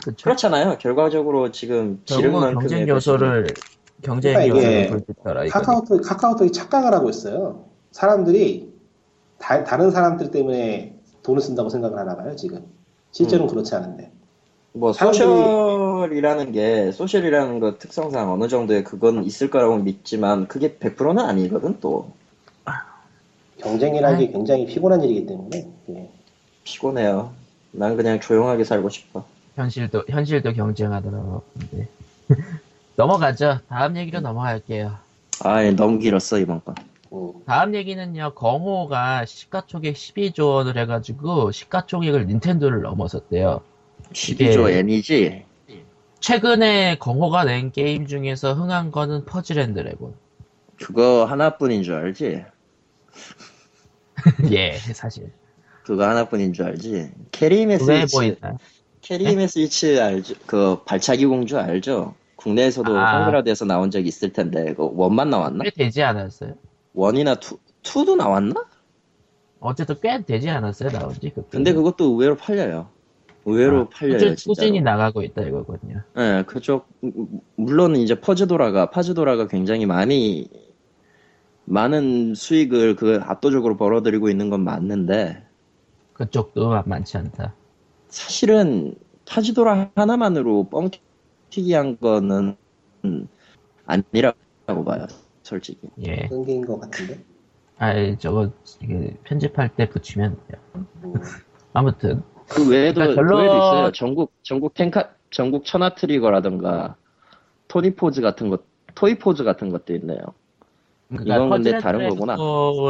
그쵸. 0.08 0.24
그렇잖아요. 0.24 0.78
결과적으로 0.78 1.52
지금 1.52 2.02
지른 2.06 2.22
결국은 2.22 2.46
만큼의 2.48 2.70
경쟁 2.70 2.88
요소를 2.88 3.48
경쟁 4.02 4.34
그러니까 4.36 4.58
요소를 4.58 4.88
불빛더라 4.88 5.46
이거. 5.46 5.60
카카오톡, 5.60 6.02
카카오톡이 6.02 6.52
착각을 6.54 6.94
하고 6.94 7.10
있어요. 7.10 7.66
사람들이 7.92 8.74
다, 9.38 9.66
다른 9.66 9.92
사람들 9.92 10.32
때문에 10.32 10.96
돈을 11.24 11.42
쓴다고 11.42 11.68
생각을 11.70 12.00
하나 12.00 12.16
봐요, 12.16 12.36
지금. 12.38 12.64
실제로는 13.12 13.50
그렇지 13.50 13.76
않은데. 13.76 14.12
뭐 14.72 14.94
소셜이라는 14.94 16.52
게 16.54 16.92
소셜이라는 16.92 17.60
거 17.60 17.78
특성상 17.78 18.32
어느 18.32 18.48
정도의 18.48 18.84
그건 18.84 19.24
있을 19.26 19.50
거라고 19.50 19.78
믿지만 19.78 20.48
그게 20.48 20.76
100%는 20.76 21.20
아니거든 21.20 21.80
또 21.82 22.12
경쟁이라는 23.58 24.20
게 24.20 24.28
굉장히 24.32 24.68
피곤한 24.68 25.04
일이기 25.04 25.26
때문에. 25.26 25.68
예. 25.90 26.10
피곤해요. 26.64 27.32
난 27.72 27.98
그냥 27.98 28.20
조용하게 28.20 28.64
살고 28.64 28.90
싶어. 28.90 29.26
현실도 29.62 30.04
현실도 30.08 30.54
경쟁하더라고. 30.54 31.42
근데 31.60 31.88
넘어가죠. 32.96 33.60
다음 33.68 33.98
얘기로 33.98 34.22
넘어갈게요. 34.22 34.96
아 35.44 35.64
너무 35.72 35.98
길었어 36.00 36.38
이번 36.38 36.64
건. 36.64 36.76
음. 37.12 37.34
다음 37.46 37.74
얘기는요. 37.74 38.34
경호가 38.36 39.26
시가총액 39.26 39.96
12조 39.96 40.54
원을 40.56 40.78
해가지고 40.78 41.52
시가총액을 41.52 42.28
닌텐도를 42.28 42.82
넘어섰대요. 42.84 43.62
12조 44.14 44.70
이게- 44.70 44.78
엔이지. 44.80 45.46
최근에 46.20 46.98
경호가 47.00 47.44
낸 47.46 47.72
게임 47.72 48.06
중에서 48.08 48.54
흥한 48.54 48.92
거는 48.92 49.26
퍼즐 49.26 49.60
앤 49.60 49.74
드래곤. 49.74 50.14
그거 50.82 51.26
하나뿐인 51.26 51.82
줄 51.84 51.96
알지? 51.96 52.44
예, 54.52 54.74
사실. 54.94 55.32
그거 55.84 56.08
하나뿐인 56.08 56.54
줄 56.54 56.66
알지? 56.66 57.12
캐리메 57.32 57.78
왜 57.88 58.06
보이나? 58.12 58.58
캐리메 59.08 59.48
스위치 59.48 60.00
알죠? 60.02 60.36
그 60.46 60.84
발차기 60.84 61.26
공주 61.26 61.58
알죠? 61.58 62.14
국내에서도 62.36 62.98
아. 62.98 63.16
한글화돼서 63.16 63.64
나온 63.64 63.90
적이 63.90 64.10
있을 64.10 64.34
텐데 64.34 64.74
그 64.74 64.90
원만 64.94 65.30
나왔나? 65.30 65.64
꽤 65.64 65.70
되지 65.72 66.04
않았어요? 66.04 66.56
원이나 66.94 67.36
투 67.36 67.58
투도 67.84 68.18
나왔나? 68.18 68.66
어쨌든 69.62 69.96
꽤 70.02 70.22
되지 70.24 70.50
않았어요, 70.50 70.90
나온지. 70.90 71.32
근데 71.50 71.72
그것도 71.72 72.04
의외로 72.04 72.36
팔려요. 72.36 72.90
의외로 73.46 73.84
아, 73.84 73.90
팔려요, 73.90 74.18
꾸준-. 74.18 74.36
꾸준히 74.46 74.82
나가고 74.82 75.24
있다 75.24 75.42
이거거든요. 75.44 76.02
네, 76.14 76.44
그쪽 76.44 76.90
물론 77.56 77.96
이제 77.96 78.20
퍼즈도라가 78.20 78.90
파즈도라가 78.90 79.48
굉장히 79.48 79.86
많이 79.86 80.50
많은 81.64 82.36
수익을 82.36 82.98
그 82.98 83.22
압도적으로 83.24 83.78
벌어들이고 83.78 84.30
있는 84.30 84.50
건 84.50 84.66
맞는데 84.66 85.46
그쪽도 86.12 86.70
만만치 86.70 87.18
않다. 87.18 87.54
사실은 88.10 88.96
파즈도라 89.26 89.92
하나만으로 89.96 90.70
뻥튀기한 90.70 91.98
거는 92.00 92.56
아니라고 93.86 94.84
봐요, 94.86 95.06
솔직히. 95.44 95.90
예. 96.06 96.28
끊긴 96.28 96.66
것 96.66 96.80
같은데. 96.80 97.20
아, 97.78 97.94
저거 98.18 98.50
이게 98.82 99.16
편집할 99.24 99.70
때 99.76 99.88
붙이면 99.90 100.38
돼요. 100.48 100.62
음. 101.04 101.14
아무튼 101.74 102.24
그 102.48 102.68
외에도 102.70 103.02
그러니까 103.02 103.22
그 103.22 103.28
결론- 103.28 103.42
외에도 103.42 103.58
있어요. 103.58 103.92
전국 103.92 104.32
전국 104.42 104.74
텐카 104.74 105.12
전국 105.30 105.66
천하 105.66 105.94
트리거라든가 105.94 106.96
토니 107.68 107.96
포즈 107.96 108.22
같은 108.22 108.50
것 108.50 108.64
토이 108.96 109.20
포즈 109.20 109.44
같은 109.44 109.70
것도 109.70 109.94
있네요. 109.96 110.20
이건 111.12 111.50
근데 111.50 111.78
다른 111.78 112.10
거구나. 112.10 112.36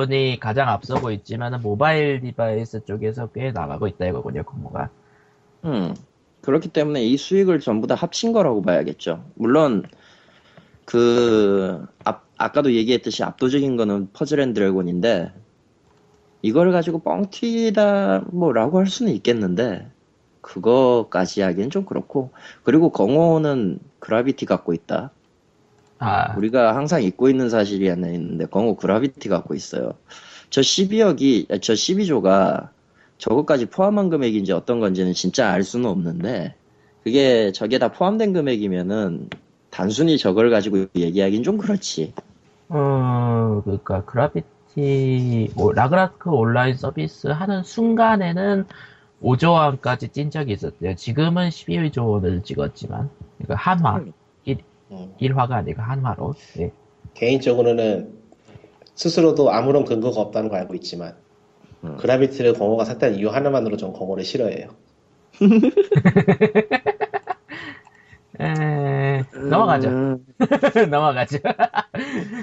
이 0.09 0.37
가장 0.39 0.69
앞서고 0.69 1.11
있지만 1.11 1.59
모바일 1.61 2.21
디바이스 2.21 2.85
쪽에서 2.85 3.27
꽤 3.27 3.51
나가고 3.51 3.87
있다 3.87 4.05
이거군요, 4.05 4.43
공호가. 4.43 4.89
음, 5.65 5.93
그렇기 6.41 6.69
때문에 6.69 7.03
이 7.03 7.17
수익을 7.17 7.59
전부 7.59 7.87
다 7.87 7.95
합친 7.95 8.31
거라고 8.31 8.61
봐야겠죠. 8.61 9.23
물론, 9.35 9.83
그, 10.85 11.85
앞, 12.03 12.25
아까도 12.37 12.73
얘기했듯이 12.73 13.23
압도적인 13.23 13.75
거는 13.75 14.09
퍼즐 14.13 14.39
앤 14.39 14.53
드래곤인데, 14.53 15.33
이걸 16.41 16.71
가지고 16.71 16.99
뻥튀기다, 16.99 18.25
뭐, 18.31 18.53
라고 18.53 18.79
할 18.79 18.87
수는 18.87 19.11
있겠는데, 19.13 19.91
그거까지 20.41 21.41
하기엔 21.41 21.69
좀 21.69 21.83
그렇고, 21.83 22.31
그리고 22.63 22.91
공호는 22.91 23.79
그라비티 23.99 24.45
갖고 24.45 24.73
있다. 24.73 25.11
아, 25.99 26.37
우리가 26.37 26.75
항상 26.75 27.03
잊고 27.03 27.27
있는 27.27 27.49
사실이 27.49 27.89
하나 27.89 28.07
있는데, 28.07 28.45
공호 28.45 28.77
그라비티 28.77 29.27
갖고 29.27 29.55
있어요. 29.55 29.93
저 30.49 30.61
12억이, 30.61 31.61
저 31.61 31.73
12조가 31.73 32.69
저것까지 33.17 33.67
포함한 33.67 34.09
금액인지 34.09 34.51
어떤 34.51 34.79
건지는 34.79 35.13
진짜 35.13 35.49
알 35.49 35.63
수는 35.63 35.89
없는데, 35.89 36.55
그게 37.03 37.51
저게 37.51 37.79
다 37.79 37.91
포함된 37.91 38.33
금액이면은, 38.33 39.29
단순히 39.69 40.17
저걸 40.17 40.49
가지고 40.49 40.85
얘기하긴 40.95 41.43
좀 41.43 41.57
그렇지. 41.57 42.13
어, 42.69 43.61
그러니까 43.63 44.03
그라비티 44.05 45.51
뭐, 45.55 45.71
라그라크 45.73 46.29
온라인 46.29 46.75
서비스 46.75 47.27
하는 47.27 47.63
순간에는 47.63 48.65
5조 49.21 49.53
원까지 49.53 50.09
찐 50.09 50.29
적이 50.29 50.53
있었대요. 50.53 50.95
지금은 50.95 51.49
12조 51.49 52.07
원을 52.09 52.43
찍었지만, 52.43 53.09
그러니까 53.37 53.55
한화, 53.55 53.97
음. 54.91 55.13
1화가 55.19 55.51
아니고 55.51 55.81
한화로. 55.81 56.35
예. 56.59 56.71
개인적으로는 57.13 58.13
스스로도 58.95 59.51
아무런 59.51 59.85
근거가 59.85 60.21
없다는 60.21 60.49
걸 60.49 60.59
알고 60.59 60.75
있지만 60.75 61.15
음. 61.83 61.97
그라비티를 61.97 62.53
공호가 62.53 62.85
샀다는 62.85 63.17
이유 63.17 63.29
하나만으로 63.29 63.77
전 63.77 63.93
공호를 63.93 64.23
싫어해요. 64.23 64.69
에, 68.39 69.23
넘어가죠. 69.49 69.89
음, 69.89 70.25
넘어가죠. 70.91 71.39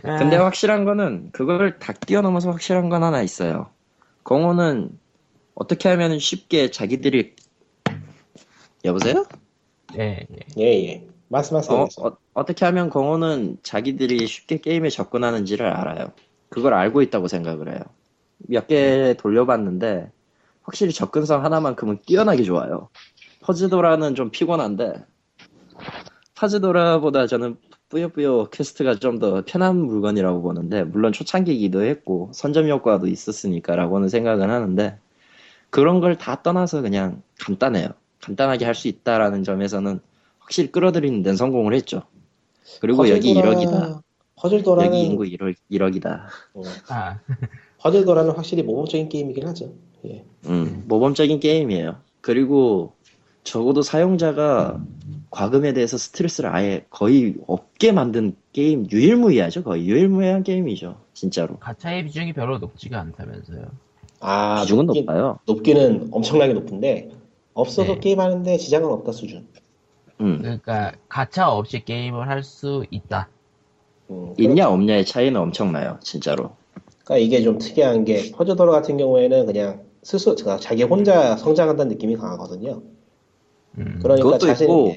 근데 0.03 0.37
확실한 0.37 0.85
거는, 0.85 1.30
그걸 1.32 1.78
다 1.78 1.93
뛰어넘어서 1.93 2.51
확실한 2.51 2.89
건 2.89 3.05
하나 3.05 3.22
있어요. 3.22 3.70
공호는 4.24 4.91
어떻게 5.55 5.89
하면 5.89 6.18
쉽게 6.18 6.70
자기들이, 6.70 7.37
여보세요? 8.85 9.24
예, 9.97 10.26
예. 10.30 10.37
예, 10.59 10.89
예. 10.89 11.07
말씀하세요. 11.28 11.89
어. 11.99 12.16
어, 12.35 12.45
떻게 12.45 12.64
하면 12.64 12.91
공호는 12.91 13.59
자기들이 13.62 14.26
쉽게 14.26 14.59
게임에 14.59 14.91
접근하는지를 14.91 15.66
알아요. 15.66 16.12
그걸 16.49 16.74
알고 16.74 17.03
있다고 17.03 17.28
생각을 17.28 17.72
해요. 17.72 17.80
몇 18.49 18.67
개 18.67 19.15
돌려봤는데 19.19 20.11
확실히 20.63 20.93
접근성 20.93 21.45
하나만큼은 21.45 21.99
뛰어나게 22.07 22.43
좋아요. 22.45 22.89
퍼즈도라는 23.43 24.15
좀 24.15 24.31
피곤한데 24.31 25.05
파즈도라보다 26.35 27.27
저는 27.27 27.57
뿌요뿌요 27.89 28.47
퀘스트가 28.51 28.97
좀 28.97 29.19
더 29.19 29.43
편한 29.47 29.77
물건이라고 29.77 30.43
보는데 30.43 30.83
물론 30.85 31.13
초창기이기도 31.13 31.83
했고 31.83 32.31
선점 32.33 32.69
효과도 32.69 33.07
있었으니까라고는 33.07 34.09
생각은 34.09 34.51
하는데 34.51 34.99
그런 35.71 36.01
걸 36.01 36.17
다 36.17 36.43
떠나서 36.43 36.83
그냥 36.83 37.23
간단해요. 37.41 37.89
간단하게 38.23 38.65
할 38.65 38.75
수 38.75 38.89
있다라는 38.89 39.45
점에서는 39.45 40.01
확실히 40.39 40.73
끌어들이는 40.73 41.23
데는 41.23 41.37
성공을 41.37 41.75
했죠. 41.75 42.03
그리고 42.81 43.09
여기 43.11 43.35
1억이다. 43.35 44.01
퍼즐도라는 44.37 44.91
여기 44.91 45.03
인구 45.03 45.25
1억, 45.25 45.55
1억이다. 45.71 46.21
어, 46.55 46.63
아, 46.89 47.19
퍼즐도라는 47.89 48.32
확실히 48.32 48.62
모범적인 48.62 49.11
게임이긴 49.11 49.47
하죠. 49.49 49.70
예. 50.07 50.24
음, 50.47 50.85
모범적인 50.89 51.39
게임이에요. 51.39 51.97
그리고 52.22 52.95
적어도 53.45 53.82
사용자가 53.82 54.82
과금에 55.30 55.74
대해서 55.74 55.99
스트레스를 55.99 56.49
아예 56.55 56.87
거의 56.89 57.35
없게 57.47 57.93
만든 57.93 58.37
게임 58.55 58.87
유일무이하죠. 58.91 59.64
거의 59.64 59.87
유일무이한 59.87 60.45
게임이죠. 60.45 60.97
진짜로. 61.12 61.59
가차의 61.59 62.05
비중이 62.07 62.32
별로 62.32 62.57
높지가 62.59 63.01
않다면서요. 63.01 63.66
아, 64.20 64.62
비중은 64.62 64.87
높긴- 64.87 65.05
높아요. 65.05 65.39
높기는 65.47 66.09
엄청나게 66.11 66.55
높은데 66.55 67.11
없어도 67.53 67.95
네. 67.97 68.01
게임하는데 68.01 68.57
지장은 68.57 68.89
없다 68.91 69.12
수준. 69.12 69.47
음. 70.22 70.39
그러니까 70.41 70.93
가차 71.11 71.51
없이 71.51 71.85
게임을 71.85 72.28
할 72.28 72.43
수 72.43 72.87
있다. 72.91 73.28
음, 74.09 74.32
있냐 74.39 74.70
없냐의 74.70 75.05
차이는 75.05 75.39
엄청나요, 75.39 75.99
진짜로. 76.03 76.57
그러니까 77.05 77.25
이게 77.25 77.43
좀 77.43 77.59
특이한 77.59 78.05
게 78.05 78.33
퍼즈도러 78.33 78.73
같은 78.73 78.97
경우에는 78.97 79.47
그냥 79.47 79.83
스스로 80.03 80.35
그러니까 80.35 80.61
자기 80.61 80.83
혼자 80.83 81.37
성장한다는 81.37 81.93
느낌이 81.93 82.17
강하거든요. 82.17 82.83
음. 83.79 83.99
그러니까 84.03 84.25
그것도 84.25 84.47
자신이 84.47 84.73
있고, 84.73 84.97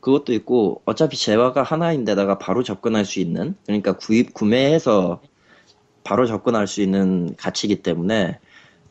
그것도 0.00 0.32
있고 0.34 0.82
어차피 0.84 1.16
재화가 1.16 1.62
하나인데다가 1.62 2.38
바로 2.38 2.62
접근할 2.62 3.04
수 3.04 3.20
있는 3.20 3.54
그러니까 3.64 3.92
구입 3.92 4.34
구매해서 4.34 5.20
바로 6.02 6.26
접근할 6.26 6.66
수 6.66 6.82
있는 6.82 7.34
가치이기 7.36 7.82
때문에 7.82 8.38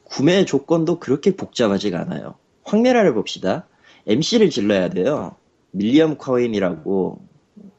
구매 0.03 0.45
조건도 0.45 0.99
그렇게 0.99 1.36
복잡하지가 1.36 1.99
않아요. 2.01 2.36
황미라를 2.63 3.13
봅시다. 3.13 3.67
MC를 4.07 4.49
질러야 4.49 4.89
돼요. 4.89 5.36
밀리엄 5.71 6.17
코인이라고 6.17 7.19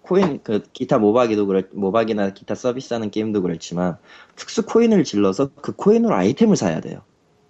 코인 0.05 0.40
그 0.42 0.62
기타 0.74 0.98
모바기도 0.98 1.46
그렇 1.46 1.62
모바기나 1.72 2.34
기타 2.34 2.55
서비스하는 2.55 3.11
게임도 3.11 3.40
그렇지만 3.40 3.96
특수 4.36 4.66
코인을 4.66 5.02
질러서 5.05 5.50
그 5.55 5.72
코인으로 5.74 6.14
아이템을 6.14 6.57
사야 6.57 6.80
돼요. 6.80 7.00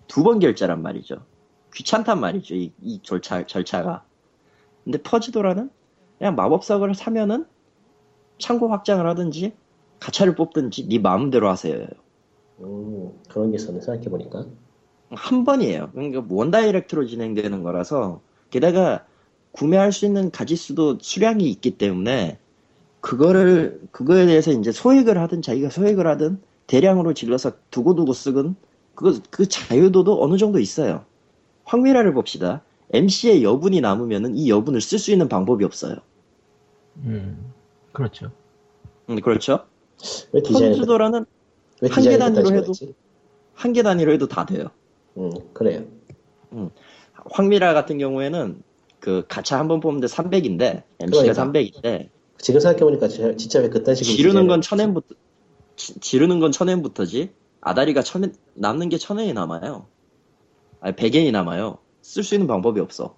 두 0.06 0.22
번 0.22 0.38
결제란 0.38 0.80
말이죠. 0.80 1.24
귀찮단 1.74 2.20
말이죠. 2.20 2.54
이, 2.54 2.72
이 2.80 3.00
절차 3.02 3.44
절차가. 3.46 4.04
근데 4.84 4.98
퍼즈도라는 5.02 5.70
그냥 6.18 6.36
마법석을 6.36 6.94
사면은 6.94 7.46
창고 8.38 8.68
확장을 8.68 9.04
하든지 9.04 9.52
가차를 9.98 10.36
뽑든지 10.36 10.88
네 10.88 10.98
마음대로 11.00 11.48
하세요. 11.48 11.86
음, 12.60 13.10
그런 13.28 13.50
게 13.50 13.56
있었네 13.56 13.80
생각해 13.80 14.08
보니까. 14.08 14.46
한 15.10 15.44
번이에요. 15.44 15.90
그러니까 15.92 16.24
원 16.28 16.52
다이렉트로 16.52 17.06
진행되는 17.06 17.64
거라서 17.64 18.20
게다가 18.50 19.06
구매할 19.50 19.90
수 19.92 20.06
있는 20.06 20.30
가지수도 20.30 20.98
수량이 21.00 21.48
있기 21.50 21.78
때문에 21.78 22.38
그거를 23.04 23.82
그거에 23.90 24.24
대해서 24.24 24.50
이제 24.50 24.72
소액을 24.72 25.18
하든 25.18 25.42
자기가 25.42 25.68
소액을 25.68 26.06
하든 26.06 26.40
대량으로 26.66 27.12
질러서 27.12 27.52
두고두고 27.70 28.14
쓰건 28.14 28.56
그거 28.94 29.20
그 29.28 29.46
자유도도 29.46 30.24
어느 30.24 30.38
정도 30.38 30.58
있어요. 30.58 31.04
황미라를 31.64 32.14
봅시다. 32.14 32.62
MC의 32.94 33.44
여분이 33.44 33.82
남으면은 33.82 34.34
이 34.36 34.48
여분을 34.48 34.80
쓸 34.80 34.98
수 34.98 35.12
있는 35.12 35.28
방법이 35.28 35.66
없어요. 35.66 35.96
음. 37.04 37.52
그렇죠. 37.92 38.30
음, 39.10 39.20
그렇죠? 39.20 39.66
왜 41.82 41.90
한계 41.90 42.16
단위로 42.16 42.56
해도-? 42.56 42.72
한 43.54 43.72
개 43.74 43.82
단위로 43.82 44.12
해도 44.12 44.26
다 44.28 44.46
돼요. 44.46 44.68
음, 45.18 45.30
그래요. 45.52 45.84
황미라 47.26 47.74
같은 47.74 47.98
경우에는 47.98 48.62
그 48.98 49.26
가차 49.28 49.58
한 49.58 49.68
번 49.68 49.80
뽑는데 49.80 50.06
300인데 50.06 50.84
MC가 51.00 51.34
그러니까. 51.34 51.44
300인데 51.44 52.08
지금 52.44 52.60
생각해 52.60 52.84
보니까 52.84 53.08
진짜 53.08 53.58
왜 53.60 53.70
그딴 53.70 53.94
식으로 53.94 54.14
지르는 54.16 54.46
건 54.46 54.60
천엔부터 54.60 55.14
지- 55.76 55.98
지르는 55.98 56.40
건 56.40 56.52
천엔부터지 56.52 57.30
아다리가 57.62 58.02
천엔 58.02 58.34
남는 58.52 58.90
게 58.90 58.98
천엔이 58.98 59.32
남아요. 59.32 59.86
아니 60.80 60.94
백엔이 60.94 61.32
남아요. 61.32 61.78
쓸 62.02 62.22
수 62.22 62.34
있는 62.34 62.46
방법이 62.46 62.80
없어. 62.80 63.16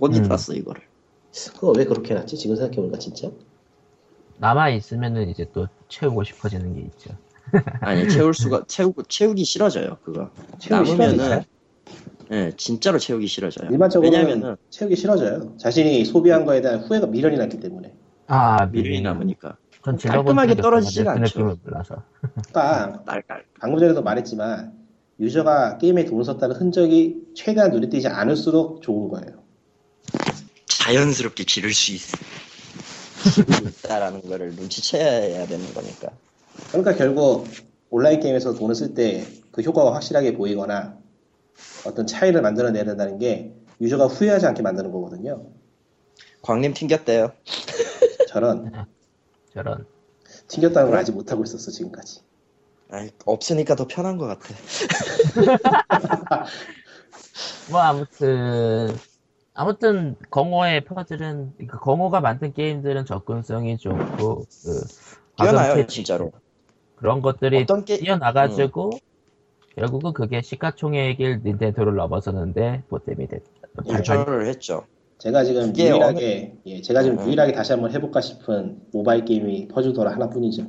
어디 0.00 0.20
음. 0.20 0.28
땄어 0.28 0.54
이거를? 0.54 0.80
그거 1.52 1.74
왜 1.76 1.84
그렇게 1.84 2.14
해놨지? 2.14 2.38
지금 2.38 2.56
생각해 2.56 2.76
보니까 2.76 2.98
진짜. 2.98 3.30
남아 4.38 4.70
있으면은 4.70 5.28
이제 5.28 5.46
또 5.52 5.68
채우고 5.90 6.24
싶어지는 6.24 6.74
게 6.74 6.80
있죠. 6.80 7.10
아니 7.82 8.08
채울 8.08 8.32
수가 8.32 8.64
채우고 8.66 9.02
채우기 9.02 9.44
싫어져요 9.44 9.98
그거. 10.02 10.30
남으면은? 10.70 11.42
예 12.30 12.52
진짜로 12.56 12.98
채우기 12.98 13.26
싫어져요. 13.26 13.68
일반적으로 13.70 14.10
왜냐면은 14.10 14.56
채우기 14.70 14.96
싫어져요. 14.96 15.58
자신이 15.58 16.06
소비한 16.06 16.46
거에 16.46 16.62
대한 16.62 16.80
후회가 16.80 17.08
미련이 17.08 17.36
났기 17.36 17.60
때문에. 17.60 17.92
아, 18.26 18.66
미련이 18.66 19.00
남으니까 19.02 19.56
전 19.84 19.96
깔끔하게 19.96 20.56
떨어지지가 20.56 21.14
그 21.14 21.18
않죠. 21.20 21.38
느낌을 21.40 21.56
몰라서. 21.64 22.02
그러니까 22.20 23.02
딸깔. 23.04 23.44
방금 23.60 23.78
전에도 23.80 24.02
말했지만 24.02 24.72
유저가 25.20 25.78
게임에 25.78 26.04
돈을 26.04 26.24
썼다는 26.24 26.56
흔적이 26.56 27.16
최대한 27.34 27.70
눈에 27.70 27.88
띄지 27.88 28.08
않을수록 28.08 28.82
좋은 28.82 29.08
거예요. 29.08 29.42
자연스럽게 30.66 31.44
지를 31.44 31.72
수 31.72 31.92
있, 31.92 32.00
있다라는 33.84 34.22
거를 34.22 34.50
눈치채야 34.54 35.46
되는 35.46 35.74
거니까. 35.74 36.08
그러니까 36.68 36.94
결국 36.94 37.46
온라인 37.90 38.20
게임에서 38.20 38.54
돈을 38.54 38.74
쓸 38.74 38.94
때 38.94 39.42
그 39.52 39.60
효과가 39.60 39.94
확실하게 39.94 40.34
보이거나 40.34 40.96
어떤 41.86 42.06
차이를 42.06 42.40
만들어내야 42.40 42.84
된다는 42.84 43.18
게 43.18 43.54
유저가 43.80 44.06
후회하지 44.06 44.46
않게 44.46 44.62
만드는 44.62 44.90
거거든요. 44.90 45.44
광님 46.40 46.72
튕겼대요. 46.74 47.32
저런 48.32 48.72
저런. 49.52 49.86
튕겼다는 50.48 50.90
걸 50.90 50.98
알지 50.98 51.12
못하고 51.12 51.42
있었어 51.44 51.70
지금까지. 51.70 52.20
아이, 52.90 53.10
없으니까 53.26 53.74
더 53.74 53.86
편한 53.86 54.16
것 54.18 54.26
같아. 54.26 54.54
뭐 57.70 57.80
아무튼 57.80 58.88
아무튼 59.54 60.16
공호의 60.30 60.84
퍼즐은 60.84 61.52
그 61.68 61.78
공호가 61.78 62.20
만든 62.20 62.52
게임들은 62.52 63.04
접근성이 63.04 63.76
좋고 63.78 64.44
그 64.64 64.80
뛰어나요, 65.36 65.86
진짜로. 65.86 66.32
그런 66.96 67.20
것들이 67.20 67.62
어떤 67.62 67.84
게 67.84 67.98
뛰어나가지고 67.98 68.90
결국은 69.76 70.12
그게 70.12 70.42
시가총액의 70.42 71.16
길 71.16 71.40
닌텐도를 71.44 71.94
넘어서는데 71.94 72.84
보탬이 72.88 73.26
됐다. 73.26 73.44
발판 73.76 73.94
발전을 73.94 74.46
했죠. 74.46 74.86
제가 75.22 75.44
지금 75.44 75.72
유일하게 75.76 76.56
예, 76.66 76.82
제가 76.82 77.04
지금 77.04 77.20
음. 77.20 77.26
유일하게 77.28 77.52
다시 77.52 77.70
한번 77.70 77.92
해볼까 77.92 78.20
싶은 78.20 78.80
모바일 78.92 79.24
게임이 79.24 79.68
퍼즐도라 79.68 80.10
하나뿐이죠. 80.14 80.66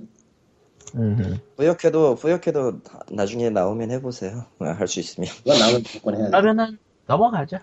음흠. 0.95 1.37
부역해도 1.57 2.13
부역해도 2.13 2.73
나중에 3.09 3.49
나오면 3.49 3.89
해보세요. 3.89 4.45
할 4.61 4.87
수 4.87 4.99
있으면. 4.99 5.27
이건 5.43 5.57
나오면 5.57 5.81
무조건 5.81 6.15
해야 6.15 6.25
돼. 6.25 6.29
그러면은 6.29 6.77
넘어가죠. 7.07 7.57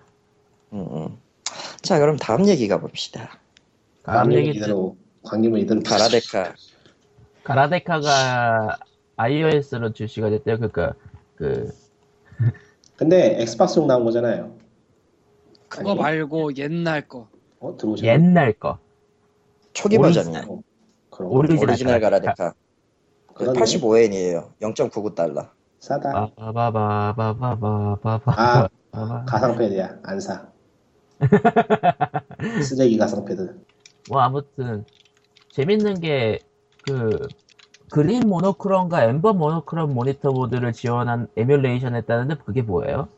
음, 0.72 0.80
음. 0.90 1.18
자 1.80 2.00
그럼 2.00 2.16
다음 2.16 2.48
얘기 2.48 2.66
가봅시다. 2.66 3.38
다음 4.02 4.32
얘기 4.32 4.50
이대로 4.50 4.96
광림을 5.22 5.60
이대로 5.60 5.80
가라데카. 5.82 6.54
가라데카가 7.44 8.78
iOS로 9.14 9.92
출시가 9.92 10.30
됐대요. 10.30 10.56
그러니까 10.56 10.94
그 11.36 11.72
근데 12.96 13.40
엑스박스용 13.42 13.86
나온 13.86 14.04
거잖아요. 14.04 14.58
그거 15.70 15.92
아니. 15.92 16.00
말고 16.00 16.56
옛날 16.56 17.08
거. 17.08 17.28
어 17.60 17.76
들어오죠. 17.78 18.04
옛날 18.06 18.52
거 18.52 18.78
초기 19.72 19.96
오리지널. 19.96 20.42
버전이야. 20.42 20.52
어, 20.52 20.62
그럼 21.10 21.32
오리지널 21.32 21.64
오리지널 21.70 22.00
가라데카. 22.00 22.34
가라데카. 22.34 22.54
그러네. 23.34 23.58
85엔이에요. 23.60 24.48
0.99달러. 24.60 25.48
싸다. 25.78 26.30
바바바바바바바바 26.36 28.68
아 28.92 29.24
가상패드야 29.24 30.00
안 30.02 30.20
사. 30.20 30.46
쓰레기 32.62 32.98
가상패드. 32.98 33.58
뭐 34.10 34.20
아무튼 34.20 34.84
재밌는 35.52 36.00
게 36.00 36.40
그 36.86 37.28
green 37.92 38.28
monochrome과 38.28 39.04
amber 39.04 39.34
monochrome 39.34 39.94
모니터 39.94 40.32
모드를 40.32 40.72
지원한 40.72 41.28
에뮬레이션 41.36 41.94
했다는데 41.94 42.36
그게 42.44 42.62
뭐예요? 42.62 43.08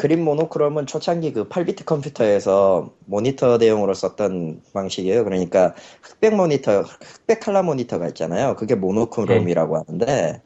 green 0.00 0.24
monochrome은 0.24 0.86
초창기 0.86 1.34
그 1.34 1.48
8비트 1.50 1.84
컴퓨터에서 1.84 2.90
모니터 3.04 3.58
대용으로 3.58 3.92
썼던 3.92 4.62
방식이에요. 4.72 5.24
그러니까 5.24 5.74
흑백 6.02 6.34
모니터, 6.34 6.80
흑백 6.82 7.40
칼라 7.40 7.62
모니터가 7.62 8.08
있잖아요. 8.08 8.56
그게 8.56 8.74
모노크롬이라고 8.74 9.76
하는데 9.76 10.40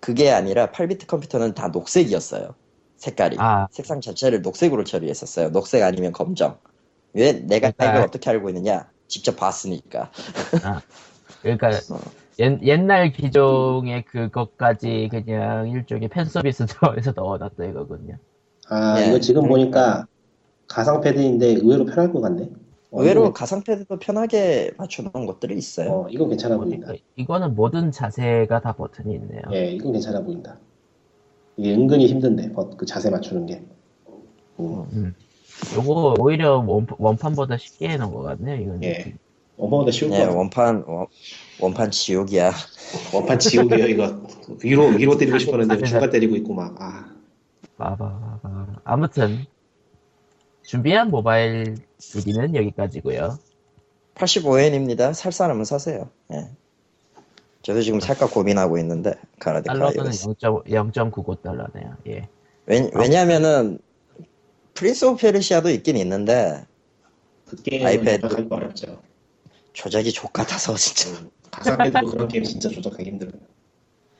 그게 0.00 0.32
아니라 0.32 0.72
8비트 0.72 1.06
컴퓨터는 1.06 1.54
다 1.54 1.68
녹색이었어요. 1.68 2.56
색깔이. 2.96 3.36
아 3.38 3.68
색상 3.70 4.00
자체를 4.00 4.42
녹색으로 4.42 4.82
처리했었어요. 4.82 5.52
녹색 5.52 5.84
아니면 5.84 6.10
검정. 6.10 6.58
왜 7.12 7.32
내가 7.32 7.70
그러니까- 7.70 7.90
이걸 7.92 8.02
어떻게 8.08 8.28
알고 8.30 8.48
있느냐? 8.50 8.88
직접 9.06 9.36
봤으니까. 9.36 10.10
그러니까 11.42 11.68
어. 11.94 12.00
옛, 12.40 12.58
옛날 12.62 13.12
기종의 13.12 14.04
그것까지 14.06 15.08
그냥 15.12 15.68
일종의 15.68 16.08
팬 16.08 16.24
서비스에서 16.24 16.74
넣어놨다 17.14 17.64
이거군요. 17.66 18.18
아 18.68 18.94
네, 19.00 19.08
이거 19.08 19.20
지금 19.20 19.42
그러니까. 19.42 20.02
보니까 20.02 20.06
가상 20.66 21.00
패드인데 21.00 21.46
의외로 21.54 21.84
편할 21.84 22.12
것 22.12 22.20
같네. 22.20 22.50
어, 22.90 23.00
의외로 23.02 23.22
이거, 23.22 23.32
가상 23.32 23.62
패드도 23.62 23.98
편하게 23.98 24.72
맞춰놓은 24.76 25.26
것들이 25.26 25.56
있어요. 25.56 25.90
어 25.90 26.06
이건 26.10 26.28
괜찮아 26.30 26.56
보인다. 26.56 26.92
이거는 27.16 27.54
모든 27.54 27.92
자세가 27.92 28.60
다 28.60 28.72
버튼이 28.72 29.14
있네요. 29.14 29.42
예 29.52 29.70
이건 29.72 29.92
괜찮아 29.92 30.22
보인다. 30.22 30.58
이게 31.56 31.74
은근히 31.74 32.06
힘든데 32.06 32.52
버- 32.52 32.70
그 32.70 32.84
자세 32.86 33.10
맞추는 33.10 33.46
게. 33.46 33.62
음. 34.58 35.14
요거 35.74 36.16
오히려 36.18 36.58
원, 36.66 36.86
원판보다 36.98 37.56
쉽게 37.56 37.88
해놓은 37.90 38.12
것 38.12 38.22
같네요. 38.22 38.60
이거는. 38.60 38.82
예. 38.84 39.14
어머나 39.58 39.90
쉬울 39.90 40.10
것 40.10 40.16
네, 40.18 40.24
같아. 40.24 40.36
원판 40.36 40.84
원, 40.86 41.06
원판 41.60 41.90
지옥이야. 41.90 42.52
원판 43.14 43.38
지옥이에요 43.38 43.86
이거. 43.86 44.22
위로 44.62 44.88
위로 44.88 45.16
때리고 45.16 45.38
싶었는데 45.38 45.78
중간 45.84 46.10
때리고 46.10 46.36
있고 46.36 46.52
막. 46.52 46.76
아. 46.80 47.15
아무튼 48.84 49.46
준비한 50.62 51.10
모바일 51.10 51.76
얘기는 52.16 52.54
여기까지고요. 52.54 53.38
85엔입니다. 54.14 55.12
살 55.14 55.32
사람은 55.32 55.64
사세요. 55.64 56.10
예. 56.32 56.48
저도 57.62 57.82
지금 57.82 58.00
살까 58.00 58.28
고민하고 58.28 58.78
있는데 58.78 59.14
가라데 59.38 59.66
달러는 59.66 59.92
프라이버스. 59.92 60.26
0.99 60.28 61.42
달러네요. 61.42 61.96
예. 62.06 62.28
왜, 62.66 62.90
왜냐면은 62.94 63.78
프린스 64.74 65.04
오브 65.06 65.20
페르시아도 65.20 65.70
있긴 65.70 65.96
있는데 65.96 66.64
그 67.46 67.56
게임은 67.62 67.86
아이패드. 67.86 68.20
조작하기 68.22 68.48
어렵죠. 68.50 69.02
조작이 69.72 70.12
좆 70.12 70.32
같아서 70.32 70.74
진짜. 70.74 71.28
가상패드도 71.50 72.06
그런 72.06 72.28
게임 72.28 72.44
진짜 72.44 72.68
조작하기 72.68 73.04
힘들어요. 73.04 73.40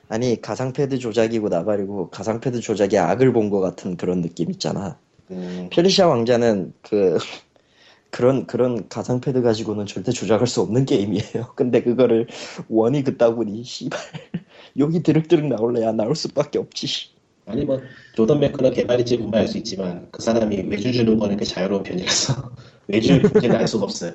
아니 0.09 0.40
가상패드 0.40 0.98
조작이고 0.98 1.48
나발이고 1.48 2.11
가상패드 2.11 2.61
조작의 2.61 2.98
악을 2.98 3.32
본 3.32 3.50
것 3.50 3.61
같은 3.61 3.96
그런 3.96 4.22
느낌 4.22 4.50
있잖아. 4.50 4.98
음, 5.30 5.68
페르시아 5.70 6.07
왕자는 6.09 6.72
그 6.82 7.18
그런 8.11 8.46
그런 8.46 8.88
가상패드 8.88 9.42
가지고는 9.42 9.86
절대 9.86 10.12
조작할 10.12 10.46
수 10.46 10.61
없는 10.62 10.84
게임이에요. 10.86 11.52
근데 11.57 11.82
그거를 11.82 12.26
원이 12.68 13.02
그따구니 13.04 13.64
씨발 13.64 13.98
여기 14.78 15.02
드륵드륵 15.02 15.46
나올래야 15.46 15.92
나올 15.92 16.14
수밖에 16.14 16.59
없지. 16.59 17.11
아니 17.46 17.64
뭐 17.64 17.80
조던 18.14 18.40
맥크는 18.40 18.72
개발이지 18.72 19.18
분발할 19.18 19.46
수 19.48 19.59
있지만 19.59 20.09
그 20.11 20.20
사람이 20.22 20.62
외주 20.68 20.92
주는 20.92 21.16
거는 21.18 21.36
그 21.36 21.44
자유로운 21.44 21.82
편이라서 21.84 22.50
외주의 22.88 23.20
문제는 23.20 23.57
알 23.57 23.68
수가 23.68 23.84
없어요. 23.84 24.12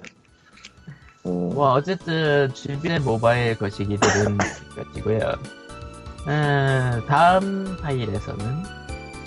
음, 1.25 1.49
뭐 1.53 1.71
어쨌든 1.73 2.51
준비된 2.53 3.03
모바일 3.03 3.55
거시기들은 3.57 4.37
여기까지고요. 4.77 5.61
음, 6.28 7.01
다음 7.07 7.78
파일에서는 7.82 8.63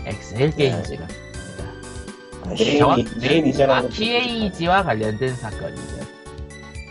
엑셀 0.07 0.51
게임즈가 0.53 1.07
아이씨, 2.47 2.78
정확- 2.78 2.97
메인 2.97 3.20
메인 3.20 3.47
이제는 3.47 3.74
아키에이지와 3.74 4.82
관련된 4.84 5.34
사건이죠. 5.36 6.05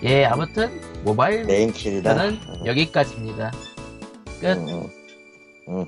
예, 0.04 0.26
아무튼 0.26 0.82
모바일. 1.04 1.46
저는 2.16 2.40
여기까지입니다. 2.66 3.52
끝. 4.42 4.46
음, 4.58 4.88
음. 5.70 5.86